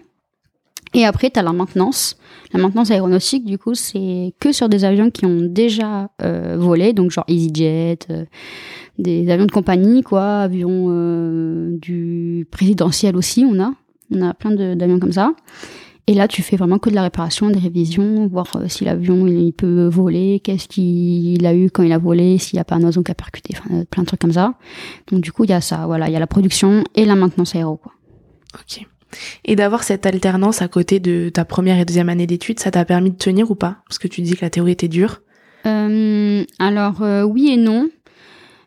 Et 0.93 1.05
après, 1.05 1.29
tu 1.29 1.39
as 1.39 1.43
la 1.43 1.53
maintenance. 1.53 2.17
La 2.53 2.59
maintenance 2.59 2.91
aéronautique, 2.91 3.45
du 3.45 3.57
coup, 3.57 3.75
c'est 3.75 4.33
que 4.39 4.51
sur 4.51 4.69
des 4.69 4.85
avions 4.85 5.09
qui 5.09 5.25
ont 5.25 5.41
déjà 5.41 6.09
euh, 6.21 6.55
volé, 6.57 6.93
donc 6.93 7.11
genre 7.11 7.25
EasyJet, 7.27 7.99
euh, 8.09 8.25
des 8.97 9.29
avions 9.29 9.45
de 9.45 9.51
compagnie, 9.51 10.01
quoi, 10.01 10.39
avions 10.39 10.87
euh, 10.89 11.77
du 11.77 12.47
présidentiel 12.51 13.15
aussi, 13.15 13.45
on 13.49 13.59
a. 13.61 13.73
On 14.09 14.21
a 14.21 14.33
plein 14.33 14.51
d'avions 14.51 14.99
comme 14.99 15.11
ça. 15.11 15.33
Et 16.09 16.13
là, 16.13 16.29
tu 16.29 16.41
fais 16.41 16.55
vraiment 16.55 16.79
que 16.79 16.89
de 16.89 16.95
la 16.95 17.03
réparation, 17.03 17.49
des 17.49 17.59
révisions, 17.59 18.27
voir 18.27 18.47
si 18.67 18.85
l'avion 18.85 19.27
il, 19.27 19.51
peut 19.51 19.87
voler, 19.87 20.39
qu'est-ce 20.41 20.69
qu'il 20.69 21.45
a 21.45 21.53
eu 21.53 21.69
quand 21.69 21.83
il 21.83 21.91
a 21.91 21.97
volé, 21.97 22.37
s'il 22.37 22.55
n'y 22.55 22.61
a 22.61 22.63
pas 22.63 22.75
un 22.75 22.83
oiseau 22.83 23.03
qui 23.03 23.11
a 23.11 23.15
percuté, 23.15 23.53
enfin, 23.57 23.83
plein 23.89 24.03
de 24.03 24.07
trucs 24.07 24.21
comme 24.21 24.31
ça. 24.31 24.53
Donc 25.11 25.19
du 25.19 25.33
coup, 25.33 25.43
il 25.43 25.49
y 25.49 25.53
a 25.53 25.59
ça, 25.59 25.85
voilà, 25.85 26.07
il 26.07 26.13
y 26.13 26.15
a 26.15 26.19
la 26.19 26.27
production 26.27 26.85
et 26.95 27.03
la 27.03 27.15
maintenance 27.15 27.55
aéro, 27.55 27.75
quoi. 27.75 27.91
Ok. 28.55 28.85
Et 29.43 29.55
d'avoir 29.57 29.83
cette 29.83 30.05
alternance 30.05 30.61
à 30.61 30.69
côté 30.69 30.99
de 31.01 31.29
ta 31.29 31.43
première 31.43 31.77
et 31.77 31.85
deuxième 31.85 32.09
année 32.09 32.27
d'études, 32.27 32.59
ça 32.59 32.71
t'a 32.71 32.85
permis 32.85 33.11
de 33.11 33.17
tenir 33.17 33.51
ou 33.51 33.55
pas? 33.55 33.77
Parce 33.87 33.99
que 33.99 34.07
tu 34.07 34.21
dis 34.21 34.35
que 34.35 34.45
la 34.45 34.49
théorie 34.49 34.71
était 34.71 34.87
dure. 34.87 35.21
Euh, 35.65 36.45
alors 36.59 37.01
euh, 37.01 37.23
oui 37.23 37.49
et 37.51 37.57
non. 37.57 37.89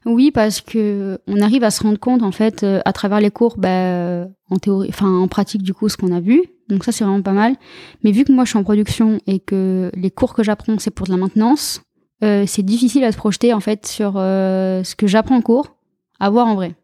Oui, 0.07 0.31
parce 0.31 0.61
que 0.61 1.19
on 1.27 1.41
arrive 1.41 1.63
à 1.63 1.71
se 1.71 1.83
rendre 1.83 1.99
compte 1.99 2.23
en 2.23 2.33
fait 2.33 2.63
euh, 2.63 2.81
à 2.85 2.93
travers 2.93 3.21
les 3.21 3.31
cours, 3.31 3.57
bah, 3.59 4.27
en 4.49 4.57
théorie, 4.57 4.89
enfin 4.89 5.09
en 5.09 5.29
pratique 5.29 5.63
du 5.63 5.75
coup 5.75 5.89
ce 5.89 5.97
qu'on 5.97 6.13
a 6.13 6.21
vu. 6.21 6.43
Donc 6.69 6.85
ça 6.85 6.93
c'est 6.93 7.05
vraiment 7.05 7.23
pas 7.23 7.33
mal. 7.33 7.57
Mais 8.03 8.13
vu 8.13 8.25
que 8.25 8.33
moi 8.33 8.45
je 8.45 8.51
suis 8.51 8.59
en 8.59 8.65
production 8.65 9.21
et 9.27 9.41
que 9.41 9.91
les 9.95 10.11
cours 10.11 10.35
que 10.35 10.43
j'apprends 10.43 10.79
c'est 10.79 10.91
pour 10.91 11.07
de 11.07 11.13
la 11.13 11.19
maintenance, 11.19 11.83
c'est 12.23 12.63
difficile 12.63 13.05
à 13.05 13.13
se 13.13 13.17
projeter 13.17 13.53
en 13.53 13.61
fait 13.61 13.87
sur 13.87 14.15
ce 14.15 14.95
que 14.95 15.07
j'apprends 15.07 15.37
en 15.37 15.43
cours 15.43 15.75
à 16.21 16.31
voir 16.31 16.47
en 16.47 16.55
vrai. 16.55 16.75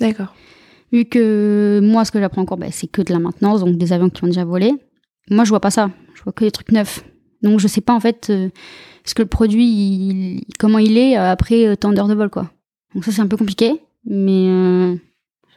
D'accord. 0.00 0.34
Vu 0.92 1.04
que 1.04 1.80
moi, 1.82 2.04
ce 2.04 2.12
que 2.12 2.20
j'apprends 2.20 2.42
encore, 2.42 2.56
bah, 2.56 2.68
c'est 2.70 2.86
que 2.86 3.02
de 3.02 3.12
la 3.12 3.18
maintenance, 3.18 3.60
donc 3.60 3.76
des 3.76 3.92
avions 3.92 4.08
qui 4.10 4.22
ont 4.22 4.28
déjà 4.28 4.44
volé. 4.44 4.72
Moi, 5.28 5.44
je 5.44 5.50
vois 5.50 5.60
pas 5.60 5.72
ça. 5.72 5.90
Je 6.14 6.22
vois 6.22 6.32
que 6.32 6.44
des 6.44 6.52
trucs 6.52 6.70
neufs. 6.70 7.04
Donc, 7.42 7.58
je 7.58 7.66
sais 7.66 7.80
pas 7.80 7.92
en 7.92 8.00
fait 8.00 8.30
euh, 8.30 8.48
ce 9.04 9.14
que 9.14 9.22
le 9.22 9.28
produit, 9.28 10.46
comment 10.58 10.78
il 10.78 10.96
est 10.96 11.18
euh, 11.18 11.30
après 11.30 11.66
euh, 11.66 11.76
tant 11.76 11.92
d'heures 11.92 12.08
de 12.08 12.14
vol, 12.14 12.30
quoi. 12.30 12.50
Donc 12.94 13.04
ça, 13.04 13.12
c'est 13.12 13.20
un 13.20 13.26
peu 13.26 13.36
compliqué, 13.36 13.72
mais 14.04 14.96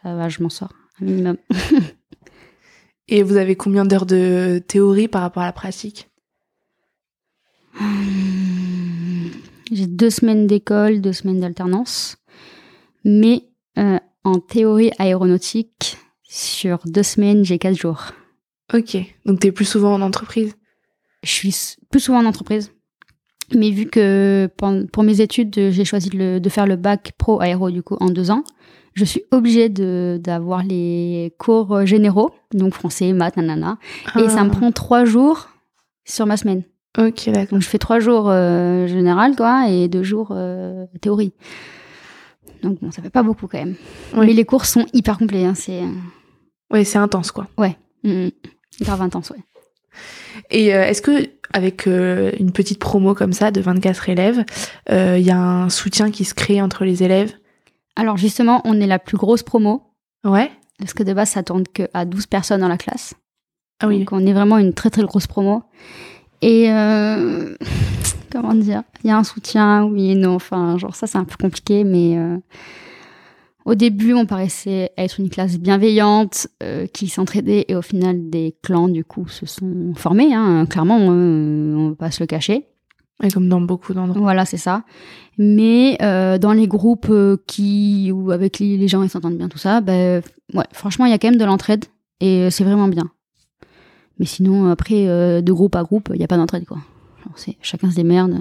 ça 0.01 0.15
va, 0.15 0.27
je 0.29 0.41
m'en 0.41 0.49
sors 0.49 0.73
un 1.01 1.05
minimum. 1.05 1.37
Et 3.07 3.23
vous 3.23 3.37
avez 3.37 3.55
combien 3.55 3.85
d'heures 3.85 4.05
de 4.05 4.61
théorie 4.67 5.07
par 5.07 5.21
rapport 5.21 5.43
à 5.43 5.45
la 5.45 5.53
pratique? 5.53 6.09
J'ai 9.71 9.85
deux 9.85 10.09
semaines 10.09 10.47
d'école, 10.47 10.99
deux 10.99 11.13
semaines 11.13 11.39
d'alternance, 11.39 12.17
mais 13.05 13.43
en 13.75 14.39
théorie 14.39 14.91
aéronautique, 14.97 15.97
sur 16.23 16.79
deux 16.85 17.03
semaines, 17.03 17.45
j'ai 17.45 17.59
quatre 17.59 17.77
jours. 17.77 18.11
Ok, 18.73 18.97
donc 19.25 19.39
tu 19.39 19.47
es 19.47 19.51
plus 19.51 19.65
souvent 19.65 19.93
en 19.93 20.01
entreprise? 20.01 20.55
Je 21.23 21.29
suis 21.29 21.55
plus 21.89 22.01
souvent 22.01 22.19
en 22.19 22.25
entreprise. 22.25 22.71
Mais 23.55 23.71
vu 23.71 23.85
que 23.85 24.49
pour 24.91 25.03
mes 25.03 25.21
études, 25.21 25.53
j'ai 25.55 25.85
choisi 25.85 26.09
de, 26.09 26.49
faire 26.49 26.67
le 26.67 26.75
bac 26.75 27.13
pro 27.17 27.39
aéro 27.41 27.71
du 27.71 27.81
coup 27.81 27.95
en 27.99 28.09
deux 28.09 28.29
ans, 28.29 28.43
je 28.93 29.05
suis 29.05 29.23
obligée 29.31 29.69
d'avoir 29.69 30.63
les 30.63 31.33
cours 31.37 31.85
généraux, 31.85 32.31
donc 32.53 32.73
français, 32.73 33.13
maths, 33.13 33.37
nanana. 33.37 33.77
Et 34.17 34.27
ça 34.27 34.43
me 34.43 34.49
ah. 34.49 34.55
prend 34.55 34.71
trois 34.71 35.05
jours 35.05 35.49
sur 36.03 36.25
ma 36.25 36.35
semaine. 36.35 36.63
Ok, 36.97 37.29
d'accord. 37.29 37.51
Donc 37.51 37.61
je 37.61 37.67
fais 37.67 37.77
trois 37.77 37.99
jours 37.99 38.27
euh, 38.27 38.87
général, 38.87 39.35
quoi, 39.35 39.69
et 39.69 39.87
deux 39.87 40.03
jours 40.03 40.29
euh, 40.31 40.85
théorie. 40.99 41.31
Donc 42.63 42.81
bon, 42.81 42.91
ça 42.91 43.03
fait 43.03 43.11
pas 43.11 43.21
beaucoup 43.21 43.47
quand 43.47 43.59
même. 43.59 43.75
Mais 44.15 44.33
les 44.33 44.45
cours 44.45 44.65
sont 44.65 44.85
hyper 44.93 45.19
complets. 45.19 45.45
Hein, 45.45 45.53
c'est. 45.53 45.83
Euh, 45.83 45.91
ouais, 46.71 46.83
c'est 46.83 46.97
intense, 46.97 47.31
quoi. 47.31 47.47
Ouais, 47.57 47.77
mmh, 48.03 48.29
grave 48.81 49.01
intense, 49.01 49.29
ouais. 49.29 49.43
Et 50.49 50.67
est-ce 50.67 51.01
que 51.01 51.29
avec 51.53 51.85
une 51.85 52.51
petite 52.51 52.79
promo 52.79 53.13
comme 53.13 53.33
ça 53.33 53.51
de 53.51 53.61
24 53.61 54.09
élèves, 54.09 54.43
il 54.89 55.21
y 55.21 55.31
a 55.31 55.39
un 55.39 55.69
soutien 55.69 56.11
qui 56.11 56.25
se 56.25 56.33
crée 56.33 56.61
entre 56.61 56.85
les 56.85 57.03
élèves? 57.03 57.33
Alors 57.97 58.17
justement, 58.17 58.61
on 58.63 58.79
est 58.79 58.87
la 58.87 58.99
plus 58.99 59.17
grosse 59.17 59.43
promo. 59.43 59.83
Ouais. 60.23 60.51
Parce 60.79 60.93
que 60.93 61.03
de 61.03 61.13
base, 61.13 61.29
ça 61.29 61.43
tourne 61.43 61.63
que 61.67 61.83
à 61.93 62.05
12 62.05 62.27
personnes 62.27 62.61
dans 62.61 62.67
la 62.67 62.77
classe. 62.77 63.15
Ah 63.81 63.87
oui. 63.87 63.99
Donc 63.99 64.11
on 64.13 64.25
est 64.25 64.33
vraiment 64.33 64.57
une 64.57 64.73
très 64.73 64.89
très 64.89 65.03
grosse 65.03 65.27
promo. 65.27 65.63
Et 66.41 66.71
euh, 66.71 67.55
comment 68.31 68.53
dire? 68.53 68.83
Il 69.03 69.07
y 69.07 69.11
a 69.11 69.17
un 69.17 69.23
soutien, 69.23 69.83
oui 69.85 70.11
et 70.11 70.15
non. 70.15 70.35
Enfin, 70.35 70.77
genre 70.77 70.95
ça, 70.95 71.07
c'est 71.07 71.17
un 71.17 71.23
peu 71.23 71.35
compliqué, 71.39 71.83
mais 71.83 72.17
euh, 72.17 72.37
au 73.67 73.75
début, 73.75 74.13
on 74.13 74.25
paraissait 74.25 74.91
être 74.97 75.19
une 75.19 75.29
classe 75.29 75.59
bienveillante 75.59 76.47
euh, 76.63 76.87
qui 76.87 77.07
s'entraidait, 77.07 77.65
et 77.67 77.75
au 77.75 77.81
final, 77.81 78.29
des 78.29 78.55
clans 78.63 78.87
du 78.87 79.03
coup 79.03 79.27
se 79.27 79.45
sont 79.45 79.93
formés. 79.95 80.33
Hein, 80.33 80.65
clairement, 80.65 80.97
on 80.97 81.89
va 81.89 81.95
pas 81.95 82.11
se 82.11 82.23
le 82.23 82.27
cacher. 82.27 82.65
Et 83.23 83.31
comme 83.31 83.49
dans 83.49 83.61
beaucoup 83.61 83.93
d'endroits. 83.93 84.21
Voilà, 84.21 84.45
c'est 84.45 84.57
ça. 84.57 84.83
Mais 85.37 85.97
dans 85.99 86.53
les 86.53 86.67
groupes 86.67 87.11
qui 87.47 88.11
ou 88.11 88.31
avec 88.31 88.59
les, 88.59 88.87
gens 88.87 89.03
ils 89.03 89.09
s'entendent 89.09 89.37
bien, 89.37 89.49
tout 89.49 89.57
ça, 89.57 89.81
ben 89.81 90.21
ouais, 90.53 90.65
franchement, 90.71 91.05
il 91.05 91.11
y 91.11 91.13
a 91.13 91.17
quand 91.17 91.29
même 91.29 91.39
de 91.39 91.45
l'entraide 91.45 91.85
et 92.19 92.49
c'est 92.51 92.63
vraiment 92.63 92.87
bien. 92.87 93.09
Mais 94.19 94.25
sinon, 94.25 94.69
après, 94.69 95.07
euh, 95.07 95.41
de 95.41 95.51
groupe 95.51 95.75
à 95.75 95.83
groupe, 95.83 96.09
il 96.13 96.17
n'y 96.17 96.23
a 96.23 96.27
pas 96.27 96.37
d'entraide, 96.37 96.65
quoi. 96.65 96.79
chacun 97.61 97.91
se 97.91 97.95
démerde. 97.95 98.39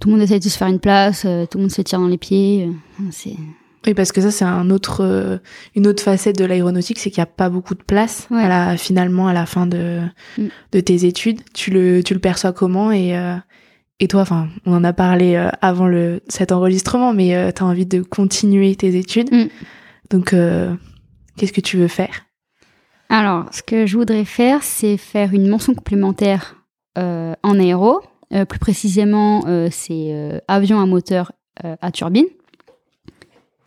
Tout 0.00 0.08
le 0.08 0.14
monde 0.14 0.22
essaie 0.22 0.38
de 0.38 0.44
se 0.44 0.58
faire 0.58 0.68
une 0.68 0.80
place, 0.80 1.24
euh, 1.24 1.46
tout 1.46 1.58
le 1.58 1.62
monde 1.62 1.70
se 1.70 1.82
tire 1.82 1.98
dans 1.98 2.08
les 2.08 2.18
pieds. 2.18 2.68
Euh, 2.68 3.04
c'est... 3.10 3.36
Oui, 3.86 3.94
parce 3.94 4.12
que 4.12 4.20
ça, 4.20 4.30
c'est 4.30 4.44
un 4.44 4.70
autre, 4.70 5.40
une 5.74 5.86
autre 5.86 6.02
facette 6.02 6.38
de 6.38 6.44
l'aéronautique, 6.44 6.98
c'est 6.98 7.10
qu'il 7.10 7.20
n'y 7.20 7.24
a 7.24 7.26
pas 7.26 7.48
beaucoup 7.48 7.74
de 7.74 7.82
place 7.82 8.28
à 8.30 8.48
la, 8.48 8.76
finalement 8.76 9.28
à 9.28 9.32
la 9.32 9.46
fin 9.46 9.66
de, 9.66 10.00
mm. 10.38 10.46
de 10.72 10.80
tes 10.80 11.04
études. 11.04 11.40
Tu 11.52 11.70
le, 11.70 12.02
tu 12.02 12.14
le 12.14 12.20
perçois 12.20 12.52
comment 12.52 12.92
et, 12.92 13.14
et 13.98 14.08
toi, 14.08 14.22
enfin, 14.22 14.48
on 14.66 14.74
en 14.74 14.84
a 14.84 14.92
parlé 14.92 15.36
avant 15.60 15.88
le, 15.88 16.20
cet 16.28 16.52
enregistrement, 16.52 17.12
mais 17.12 17.52
tu 17.52 17.62
as 17.62 17.66
envie 17.66 17.86
de 17.86 18.02
continuer 18.02 18.74
tes 18.76 18.96
études. 18.96 19.32
Mm. 19.32 19.48
Donc, 20.10 20.34
qu'est-ce 21.36 21.52
que 21.52 21.60
tu 21.60 21.76
veux 21.76 21.88
faire? 21.88 22.26
Alors, 23.08 23.44
ce 23.52 23.62
que 23.62 23.84
je 23.84 23.98
voudrais 23.98 24.24
faire, 24.24 24.62
c'est 24.62 24.96
faire 24.96 25.34
une 25.34 25.46
mention 25.46 25.74
complémentaire 25.74 26.56
euh, 26.96 27.34
en 27.42 27.60
aéro. 27.60 28.00
Euh, 28.32 28.46
plus 28.46 28.58
précisément, 28.58 29.44
euh, 29.46 29.68
c'est 29.70 30.40
avion 30.48 30.80
à 30.80 30.86
moteur 30.86 31.32
à 31.62 31.90
turbine. 31.92 32.24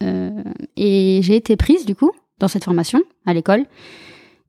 Et 0.01 1.19
j'ai 1.21 1.35
été 1.35 1.55
prise, 1.55 1.85
du 1.85 1.95
coup, 1.95 2.11
dans 2.39 2.47
cette 2.47 2.63
formation 2.63 3.01
à 3.25 3.33
l'école. 3.33 3.65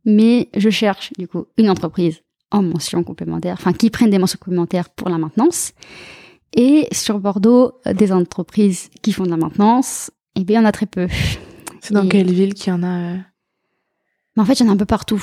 Mais 0.04 0.48
je 0.56 0.70
cherche, 0.70 1.12
du 1.18 1.26
coup, 1.26 1.46
une 1.56 1.70
entreprise 1.70 2.22
en 2.50 2.62
mention 2.62 3.02
complémentaire, 3.02 3.54
enfin, 3.58 3.72
qui 3.72 3.90
prenne 3.90 4.10
des 4.10 4.18
mentions 4.18 4.38
complémentaires 4.40 4.88
pour 4.90 5.08
la 5.08 5.18
maintenance. 5.18 5.72
Et 6.54 6.86
sur 6.92 7.18
Bordeaux, 7.18 7.72
des 7.92 8.12
entreprises 8.12 8.88
qui 9.02 9.12
font 9.12 9.24
de 9.24 9.30
la 9.30 9.36
maintenance, 9.36 10.10
eh 10.36 10.44
bien, 10.44 10.60
il 10.60 10.62
y 10.62 10.66
en 10.66 10.68
a 10.68 10.72
très 10.72 10.86
peu. 10.86 11.08
C'est 11.80 11.94
dans 11.94 12.06
quelle 12.06 12.30
ville 12.30 12.54
qu'il 12.54 12.72
y 12.72 12.76
en 12.76 12.82
a 12.82 13.16
en 14.38 14.44
fait, 14.44 14.60
il 14.60 14.64
y 14.64 14.66
en 14.66 14.70
a 14.70 14.72
un 14.72 14.76
peu 14.76 14.86
partout. 14.86 15.22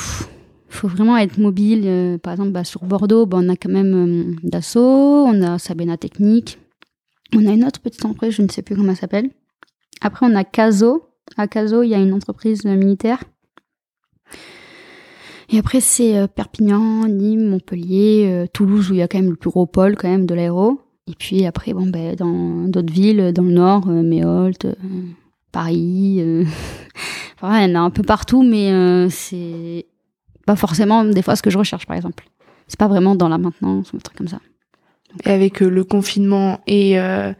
Il 0.69 0.75
faut 0.75 0.87
vraiment 0.87 1.17
être 1.17 1.37
mobile. 1.37 1.83
Euh, 1.85 2.17
par 2.17 2.33
exemple, 2.33 2.51
bah, 2.51 2.63
sur 2.63 2.83
Bordeaux, 2.83 3.25
bah, 3.25 3.37
on 3.39 3.49
a 3.49 3.55
quand 3.55 3.69
même 3.69 3.93
euh, 3.93 4.35
Dassault, 4.43 5.25
on 5.27 5.41
a 5.43 5.59
Sabena 5.59 5.97
Technique, 5.97 6.57
on 7.35 7.45
a 7.45 7.51
une 7.51 7.63
autre 7.63 7.79
petite 7.79 8.03
entreprise, 8.05 8.31
je 8.31 8.41
ne 8.41 8.49
sais 8.49 8.63
plus 8.63 8.75
comment 8.75 8.91
elle 8.91 8.97
s'appelle. 8.97 9.29
Après, 10.01 10.25
on 10.29 10.35
a 10.35 10.43
Caso. 10.43 11.09
À 11.37 11.47
Caso, 11.47 11.83
il 11.83 11.89
y 11.89 11.95
a 11.95 11.99
une 11.99 12.13
entreprise 12.13 12.65
militaire. 12.65 13.23
Et 15.49 15.59
après, 15.59 15.81
c'est 15.81 16.17
euh, 16.17 16.27
Perpignan, 16.27 17.07
Nîmes, 17.07 17.49
Montpellier, 17.49 18.45
Toulouse, 18.53 18.89
où 18.89 18.93
il 18.93 18.99
y 18.99 19.01
a 19.01 19.07
quand 19.07 19.19
même 19.19 19.29
le 19.29 19.35
plus 19.35 19.49
gros 19.49 19.65
pôle 19.65 19.95
quand 19.95 20.09
même 20.09 20.25
de 20.25 20.33
l'aéro. 20.33 20.81
Et 21.07 21.15
puis 21.17 21.45
après, 21.45 21.73
bon, 21.73 21.87
ben, 21.87 22.15
dans 22.15 22.67
d'autres 22.67 22.93
villes, 22.93 23.33
dans 23.33 23.43
le 23.43 23.51
nord, 23.51 23.87
Méholt, 23.87 24.67
Paris. 25.51 26.45
il 27.43 27.69
y 27.69 27.71
en 27.71 27.75
a 27.75 27.79
un 27.79 27.89
peu 27.89 28.03
partout, 28.03 28.43
mais 28.43 28.71
euh, 28.71 29.09
c'est 29.09 29.85
pas 30.45 30.55
forcément 30.55 31.03
des 31.03 31.21
fois 31.21 31.35
ce 31.35 31.43
que 31.43 31.49
je 31.49 31.57
recherche, 31.57 31.85
par 31.85 31.95
exemple. 31.95 32.25
C'est 32.67 32.79
pas 32.79 32.87
vraiment 32.87 33.15
dans 33.15 33.29
la 33.29 33.37
maintenance 33.37 33.91
ou 33.91 33.97
un 33.97 33.99
truc 33.99 34.17
comme 34.17 34.27
ça. 34.27 34.39
Et 35.25 35.29
avec 35.29 35.61
euh, 35.61 35.69
le 35.69 35.83
confinement 35.83 36.61
et 36.67 36.99
euh, 36.99 37.33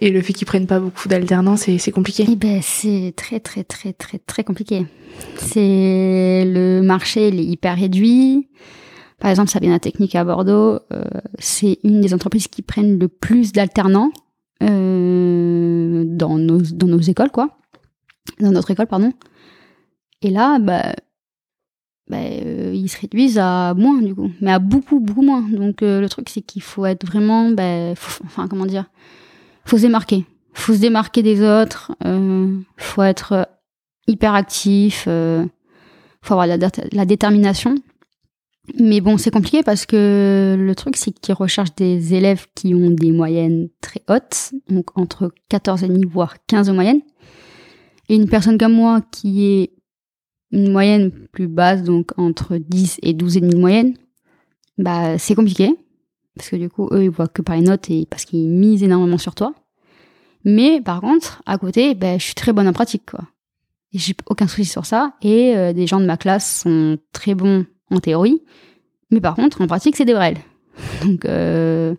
et 0.00 0.10
le 0.10 0.22
fait 0.22 0.32
qu'ils 0.32 0.46
prennent 0.46 0.66
pas 0.66 0.80
beaucoup 0.80 1.08
d'alternance, 1.08 1.68
c'est 1.78 1.92
compliqué. 1.92 2.24
Eh 2.28 2.36
ben, 2.36 2.60
c'est 2.62 3.12
très 3.16 3.40
très 3.40 3.64
très 3.64 3.92
très 3.92 4.18
très 4.18 4.44
compliqué. 4.44 4.86
C'est 5.36 6.44
le 6.46 6.80
marché 6.82 7.28
est 7.28 7.44
hyper 7.44 7.76
réduit. 7.76 8.48
Par 9.18 9.30
exemple, 9.30 9.50
Sabina 9.50 9.78
Technique 9.78 10.14
à 10.14 10.24
Bordeaux, 10.24 10.78
c'est 11.38 11.78
une 11.84 12.02
des 12.02 12.12
entreprises 12.12 12.48
qui 12.48 12.60
prennent 12.62 12.98
le 12.98 13.08
plus 13.08 13.52
d'alternants 13.52 14.10
dans 14.60 16.38
nos 16.38 16.60
dans 16.60 16.86
nos 16.86 17.00
écoles, 17.00 17.30
quoi 17.30 17.56
dans 18.40 18.52
notre 18.52 18.70
école, 18.70 18.86
pardon. 18.86 19.12
Et 20.22 20.30
là, 20.30 20.58
bah, 20.58 20.94
bah 22.08 22.18
euh, 22.18 22.72
ils 22.74 22.88
se 22.88 23.00
réduisent 23.00 23.38
à 23.38 23.74
moins, 23.74 24.00
du 24.00 24.14
coup, 24.14 24.30
mais 24.40 24.52
à 24.52 24.58
beaucoup, 24.58 25.00
beaucoup 25.00 25.22
moins. 25.22 25.42
Donc, 25.42 25.82
euh, 25.82 26.00
le 26.00 26.08
truc, 26.08 26.28
c'est 26.28 26.42
qu'il 26.42 26.62
faut 26.62 26.86
être 26.86 27.06
vraiment, 27.06 27.50
bah, 27.50 27.92
enfin, 28.24 28.48
comment 28.48 28.66
dire, 28.66 28.86
faut 29.66 29.76
se 29.76 29.82
démarquer. 29.82 30.24
faut 30.54 30.72
se 30.72 30.80
démarquer 30.80 31.22
des 31.22 31.42
autres, 31.42 31.92
euh, 32.06 32.56
faut 32.76 33.02
être 33.02 33.48
hyper 34.06 34.34
actif, 34.34 35.04
euh, 35.08 35.44
faut 36.22 36.34
avoir 36.34 36.46
la, 36.46 37.04
détermination. 37.04 37.74
Mais 38.80 39.00
bon, 39.00 39.18
c'est 39.18 39.30
compliqué 39.30 39.62
parce 39.62 39.86
que 39.86 40.56
le 40.58 40.74
truc, 40.74 40.96
c'est 40.96 41.12
qu'ils 41.12 41.34
recherchent 41.34 41.74
des 41.76 42.14
élèves 42.14 42.46
qui 42.54 42.74
ont 42.74 42.90
des 42.90 43.12
moyennes 43.12 43.68
très 43.80 44.02
hautes, 44.08 44.52
donc 44.68 44.96
entre 44.98 45.32
14,5 45.50 46.06
voire 46.06 46.36
15 46.46 46.68
de 46.68 46.72
moyenne. 46.72 47.00
Et 48.08 48.16
une 48.16 48.28
personne 48.28 48.58
comme 48.58 48.72
moi 48.72 49.02
qui 49.12 49.46
est 49.46 49.72
une 50.52 50.72
moyenne 50.72 51.10
plus 51.32 51.48
basse, 51.48 51.82
donc 51.82 52.10
entre 52.16 52.56
10 52.56 53.00
et 53.02 53.12
12 53.12 53.36
et 53.36 53.40
demi 53.40 53.54
de 53.54 53.60
moyenne, 53.60 53.94
bah 54.78 55.18
c'est 55.18 55.34
compliqué. 55.34 55.74
Parce 56.36 56.50
que 56.50 56.56
du 56.56 56.68
coup, 56.68 56.88
eux, 56.92 57.04
ils 57.04 57.10
voient 57.10 57.28
que 57.28 57.42
par 57.42 57.56
les 57.56 57.62
notes 57.62 57.90
et 57.90 58.06
parce 58.08 58.24
qu'ils 58.24 58.48
misent 58.48 58.82
énormément 58.82 59.18
sur 59.18 59.34
toi. 59.34 59.54
Mais 60.44 60.80
par 60.80 61.00
contre, 61.00 61.42
à 61.46 61.58
côté, 61.58 61.94
bah, 61.94 62.18
je 62.18 62.24
suis 62.24 62.34
très 62.34 62.52
bonne 62.52 62.68
en 62.68 62.72
pratique, 62.72 63.10
quoi. 63.10 63.24
Et 63.92 63.98
j'ai 63.98 64.14
aucun 64.26 64.46
souci 64.46 64.66
sur 64.66 64.86
ça. 64.86 65.14
Et 65.22 65.56
euh, 65.56 65.72
des 65.72 65.86
gens 65.86 66.00
de 66.00 66.06
ma 66.06 66.16
classe 66.16 66.62
sont 66.62 66.98
très 67.12 67.34
bons 67.34 67.64
en 67.90 67.98
théorie. 67.98 68.42
Mais 69.10 69.20
par 69.20 69.34
contre, 69.34 69.60
en 69.60 69.66
pratique, 69.66 69.96
c'est 69.96 70.04
des 70.04 70.14
brels. 70.14 70.38
Donc, 71.04 71.24
euh, 71.24 71.94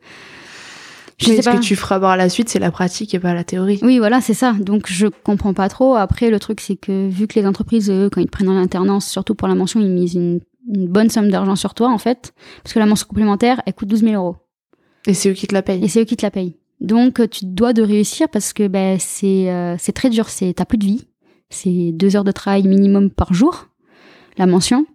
je 1.18 1.42
ce 1.42 1.50
que 1.50 1.60
tu 1.60 1.76
feras 1.76 2.00
par 2.00 2.16
la 2.16 2.30
suite, 2.30 2.48
c'est 2.48 2.60
la 2.60 2.70
pratique 2.70 3.16
et 3.16 3.20
pas 3.20 3.34
la 3.34 3.44
théorie. 3.44 3.80
Oui, 3.82 3.98
voilà, 3.98 4.22
c'est 4.22 4.36
ça. 4.36 4.54
Donc 4.54 4.86
je 4.88 5.08
comprends 5.08 5.54
pas 5.54 5.68
trop. 5.68 5.96
Après, 5.96 6.30
le 6.30 6.40
truc, 6.40 6.62
c'est 6.62 6.76
que 6.76 7.08
vu 7.10 7.26
que 7.28 7.40
les 7.40 7.48
entreprises, 7.48 7.90
eux, 7.90 8.10
quand 8.12 8.22
ils 8.22 8.28
te 8.28 8.32
prennent 8.32 8.50
en 8.50 8.62
alternance, 8.62 9.08
surtout 9.08 9.34
pour 9.34 9.48
la 9.48 9.56
mention, 9.56 9.80
ils 9.80 9.90
misent 9.90 10.14
une, 10.14 10.42
bonne 10.68 11.10
somme 11.10 11.30
d'argent 11.30 11.56
sur 11.56 11.74
toi, 11.74 11.90
en 11.90 11.98
fait, 11.98 12.34
parce 12.64 12.74
que 12.74 12.80
la 12.80 12.86
mention 12.86 13.08
complémentaire, 13.08 13.62
elle 13.66 13.74
coûte 13.74 13.88
12 13.88 14.02
000 14.02 14.14
euros. 14.14 14.36
Et 15.06 15.14
c'est 15.14 15.30
eux 15.30 15.34
qui 15.34 15.48
te 15.48 15.54
la 15.54 15.62
payent. 15.62 15.84
Et 15.84 15.88
c'est 15.88 16.02
eux 16.02 16.06
qui 16.06 16.18
te 16.18 16.26
la 16.26 16.32
payent. 16.32 16.58
Donc 16.80 17.28
tu 17.32 17.46
dois 17.46 17.74
de 17.74 17.82
réussir 17.82 18.30
parce 18.30 18.54
que 18.54 18.68
ben 18.68 18.98
c'est 19.00 19.50
euh, 19.50 19.76
c'est 19.80 19.94
très 19.94 20.12
dur. 20.12 20.30
C'est 20.30 20.54
t'as 20.54 20.66
plus 20.66 20.78
de 20.78 20.86
vie. 20.86 21.08
C'est 21.50 21.92
deux 21.92 22.16
heures 22.16 22.24
de 22.24 22.32
travail 22.32 22.68
minimum 22.68 23.10
par 23.10 23.34
jour. 23.34 23.68
La 24.38 24.46
mention 24.46 24.86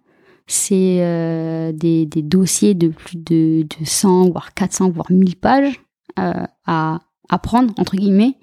c'est 0.45 0.97
euh, 0.99 1.71
des, 1.71 2.05
des, 2.05 2.21
dossiers 2.21 2.73
de 2.73 2.89
plus 2.89 3.15
de, 3.15 3.63
de 3.63 3.85
100, 3.85 4.31
voire 4.31 4.53
400, 4.53 4.89
voire 4.91 5.09
1000 5.09 5.37
pages. 5.37 5.81
Euh, 6.19 6.45
à 6.67 6.99
apprendre 7.29 7.73
entre 7.77 7.95
guillemets, 7.95 8.35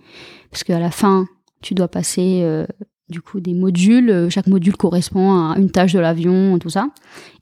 parce 0.51 0.65
qu'à 0.65 0.81
la 0.81 0.91
fin, 0.91 1.27
tu 1.63 1.75
dois 1.75 1.87
passer 1.87 2.41
euh, 2.43 2.67
du 3.11 3.21
coup 3.21 3.41
des 3.41 3.55
modules. 3.55 4.11
Euh, 4.11 4.31
chaque 4.31 4.47
module 4.47 4.77
correspond 4.77 5.51
à 5.51 5.59
une 5.59 5.71
tâche 5.71 5.93
de 5.93 5.99
l'avion, 5.99 6.59
tout 6.59 6.71
ça. 6.71 6.89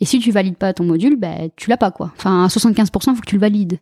Et 0.01 0.05
si 0.05 0.19
tu 0.19 0.31
valides 0.31 0.57
pas 0.57 0.73
ton 0.73 0.85
module, 0.85 1.17
ben 1.17 1.51
tu 1.57 1.71
l'as 1.71 1.77
pas 1.77 1.91
quoi. 1.91 2.13
Enfin, 2.17 2.45
à 2.45 2.49
75%, 2.49 2.87
il 3.11 3.15
faut 3.15 3.21
que 3.21 3.27
tu 3.27 3.37
le 3.37 3.41
valides. 3.41 3.79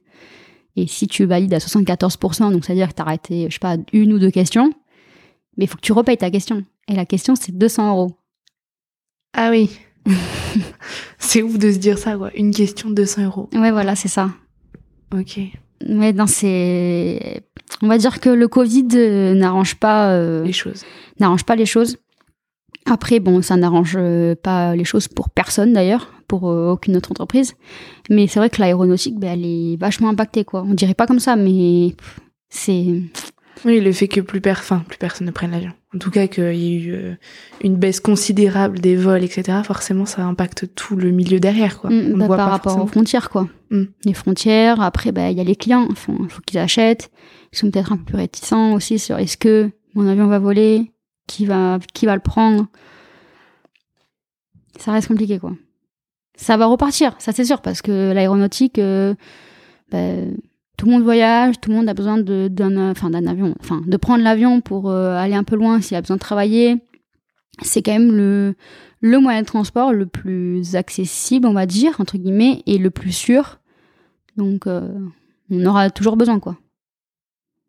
Et 0.77 0.87
si 0.87 1.07
tu 1.07 1.25
valides 1.25 1.55
à 1.55 1.59
74%, 1.59 2.53
donc 2.53 2.65
c'est-à-dire 2.65 2.89
que 2.89 2.95
tu 2.95 3.03
as 3.03 3.05
arrêté, 3.07 3.47
je 3.49 3.55
sais 3.55 3.59
pas, 3.59 3.77
une 3.93 4.13
ou 4.13 4.19
deux 4.19 4.31
questions, 4.31 4.73
mais 5.57 5.65
il 5.65 5.69
faut 5.69 5.77
que 5.77 5.83
tu 5.83 5.93
repayes 5.93 6.19
ta 6.19 6.31
question. 6.31 6.63
Et 6.89 6.95
la 6.95 7.07
question, 7.07 7.35
c'est 7.35 7.53
200 7.57 7.91
euros. 7.91 8.13
Ah 9.33 9.51
oui. 9.51 9.71
c'est 11.19 11.43
ouf 11.43 11.59
de 11.59 11.73
se 11.73 11.79
dire 11.79 11.99
ça, 11.99 12.17
quoi. 12.17 12.31
Une 12.37 12.53
question, 12.53 12.91
200 12.91 13.25
euros. 13.25 13.49
Ouais, 13.55 13.71
voilà, 13.71 13.97
c'est 13.97 14.09
ça. 14.09 14.31
Ok. 15.15 15.41
Ouais, 15.89 16.13
non, 16.13 16.27
c'est. 16.27 17.43
On 17.83 17.89
va 17.89 17.99
dire 17.99 18.21
que 18.21 18.29
le 18.31 18.49
Covid 18.49 18.89
euh, 18.95 19.35
n'arrange 19.35 19.75
pas. 19.77 20.11
euh, 20.13 20.45
Les 20.45 20.53
choses. 20.53 20.85
n'arrange 21.21 21.45
pas 21.45 21.57
les 21.57 21.67
choses. 21.67 21.99
Après, 22.89 23.19
bon, 23.19 23.43
ça 23.43 23.57
n'arrange 23.57 23.97
euh, 23.99 24.35
pas 24.41 24.77
les 24.77 24.85
choses 24.85 25.09
pour 25.09 25.29
personne 25.31 25.73
d'ailleurs, 25.73 26.13
pour 26.29 26.49
euh, 26.49 26.71
aucune 26.71 26.97
autre 26.97 27.11
entreprise. 27.11 27.55
Mais 28.09 28.29
c'est 28.29 28.39
vrai 28.39 28.49
que 28.51 28.61
l'aéronautique, 28.61 29.19
ben, 29.19 29.33
elle 29.33 29.45
est 29.45 29.77
vachement 29.81 30.09
impactée, 30.09 30.45
quoi. 30.45 30.63
On 30.63 30.75
dirait 30.75 30.95
pas 30.95 31.07
comme 31.07 31.19
ça, 31.19 31.35
mais 31.35 31.95
c'est. 32.49 33.03
Oui, 33.65 33.81
le 33.81 33.91
fait 33.91 34.07
que 34.07 34.21
plus, 34.21 34.41
per- 34.41 34.51
enfin, 34.53 34.85
plus 34.87 34.99
personne 34.99 35.27
ne 35.27 35.33
prenne 35.33 35.51
l'avion. 35.51 35.73
En 35.95 35.99
tout 35.99 36.11
cas, 36.11 36.27
qu'il 36.29 36.55
y 36.55 36.75
ait 36.75 36.79
eu 36.79 36.93
euh, 36.95 37.15
une 37.65 37.77
baisse 37.77 38.01
considérable 38.01 38.79
des 38.81 38.95
vols, 38.97 39.25
etc., 39.25 39.59
forcément, 39.65 40.05
ça 40.07 40.25
impacte 40.25 40.67
tout 40.75 40.95
le 40.95 41.11
milieu 41.11 41.41
derrière. 41.41 41.81
Quoi. 41.81 41.91
Mm, 41.91 42.13
On 42.15 42.19
bah, 42.19 42.27
voit 42.27 42.37
par 42.37 42.47
pas 42.47 42.53
rapport 42.53 42.83
aux 42.83 42.87
frontières, 42.87 43.31
quoi. 43.31 43.49
Mm. 43.71 43.85
Les 44.05 44.15
frontières, 44.15 44.81
après, 44.81 45.11
bah, 45.11 45.31
il 45.31 45.39
y 45.39 45.41
a 45.41 45.45
les 45.45 45.57
clients, 45.57 45.89
il 45.91 45.97
faut 45.97 46.13
qu'ils 46.47 46.59
achètent. 46.59 47.11
Ils 47.57 47.61
sont 47.61 47.71
peut-être 47.71 47.91
un 47.91 47.97
peu 47.97 48.05
plus 48.05 48.17
réticents 48.17 48.75
aussi 48.75 48.99
sur 48.99 49.17
est-ce 49.17 49.39
que 49.39 49.71
mon 49.95 50.07
avion 50.07 50.27
va 50.27 50.39
voler, 50.39 50.93
qui 51.27 51.47
va, 51.47 51.79
qui 51.95 52.05
va 52.05 52.15
le 52.15 52.21
prendre. 52.21 52.67
Ça 54.79 54.93
reste 54.93 55.09
compliqué, 55.09 55.39
quoi. 55.39 55.55
Ça 56.37 56.59
va 56.59 56.67
repartir, 56.67 57.15
ça 57.19 57.33
c'est 57.33 57.47
sûr, 57.47 57.63
parce 57.63 57.81
que 57.81 58.13
l'aéronautique, 58.13 58.79
euh, 58.79 59.15
bah, 59.91 60.17
tout 60.77 60.85
le 60.85 60.93
monde 60.93 61.03
voyage, 61.03 61.59
tout 61.59 61.71
le 61.71 61.77
monde 61.77 61.89
a 61.89 61.95
besoin 61.95 62.19
d'un 62.19 62.91
enfin, 62.91 63.11
avion, 63.15 63.55
enfin, 63.59 63.81
de 63.87 63.97
prendre 63.97 64.23
l'avion 64.23 64.61
pour 64.61 64.91
euh, 64.91 65.17
aller 65.17 65.33
un 65.33 65.45
peu 65.45 65.57
loin 65.57 65.81
s'il 65.81 65.97
a 65.97 66.03
besoin 66.03 66.17
de 66.17 66.21
travailler. 66.21 66.77
C'est 67.63 67.81
quand 67.81 67.93
même 67.93 68.15
le, 68.15 68.55
le 69.01 69.19
moyen 69.19 69.41
de 69.41 69.47
transport 69.47 69.95
le 69.95 70.05
plus 70.05 70.77
accessible, 70.77 71.47
on 71.47 71.55
va 71.55 71.65
dire, 71.65 71.99
entre 72.01 72.19
guillemets, 72.19 72.63
et 72.67 72.77
le 72.77 72.91
plus 72.91 73.13
sûr. 73.13 73.61
Donc, 74.37 74.67
euh, 74.67 74.93
on 75.51 75.65
aura 75.65 75.89
toujours 75.89 76.19
besoin, 76.19 76.39
quoi. 76.39 76.59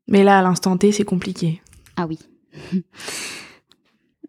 Mais 0.08 0.24
là, 0.24 0.40
à 0.40 0.42
l'instant 0.42 0.78
T, 0.78 0.92
c'est 0.92 1.04
compliqué. 1.04 1.62
Ah 1.96 2.06
oui. 2.08 2.20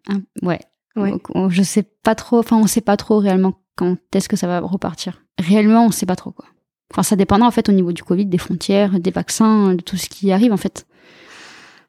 Hein, 0.07 0.21
ouais. 0.41 0.59
Ouais. 0.95 1.13
Je 1.49 1.63
sais 1.63 1.83
pas 2.03 2.15
trop, 2.15 2.39
enfin, 2.39 2.57
on 2.57 2.67
sait 2.67 2.81
pas 2.81 2.97
trop 2.97 3.19
réellement 3.19 3.53
quand 3.75 3.95
est-ce 4.13 4.27
que 4.27 4.35
ça 4.35 4.47
va 4.47 4.59
repartir. 4.59 5.23
Réellement, 5.39 5.85
on 5.85 5.91
sait 5.91 6.05
pas 6.05 6.15
trop, 6.17 6.31
quoi. 6.31 6.45
Enfin, 6.91 7.03
ça 7.03 7.15
dépendra, 7.15 7.47
en 7.47 7.51
fait, 7.51 7.69
au 7.69 7.71
niveau 7.71 7.91
du 7.93 8.03
Covid, 8.03 8.25
des 8.25 8.37
frontières, 8.39 8.99
des 8.99 9.11
vaccins, 9.11 9.75
de 9.75 9.81
tout 9.81 9.95
ce 9.95 10.09
qui 10.09 10.31
arrive, 10.31 10.51
en 10.51 10.57
fait. 10.57 10.85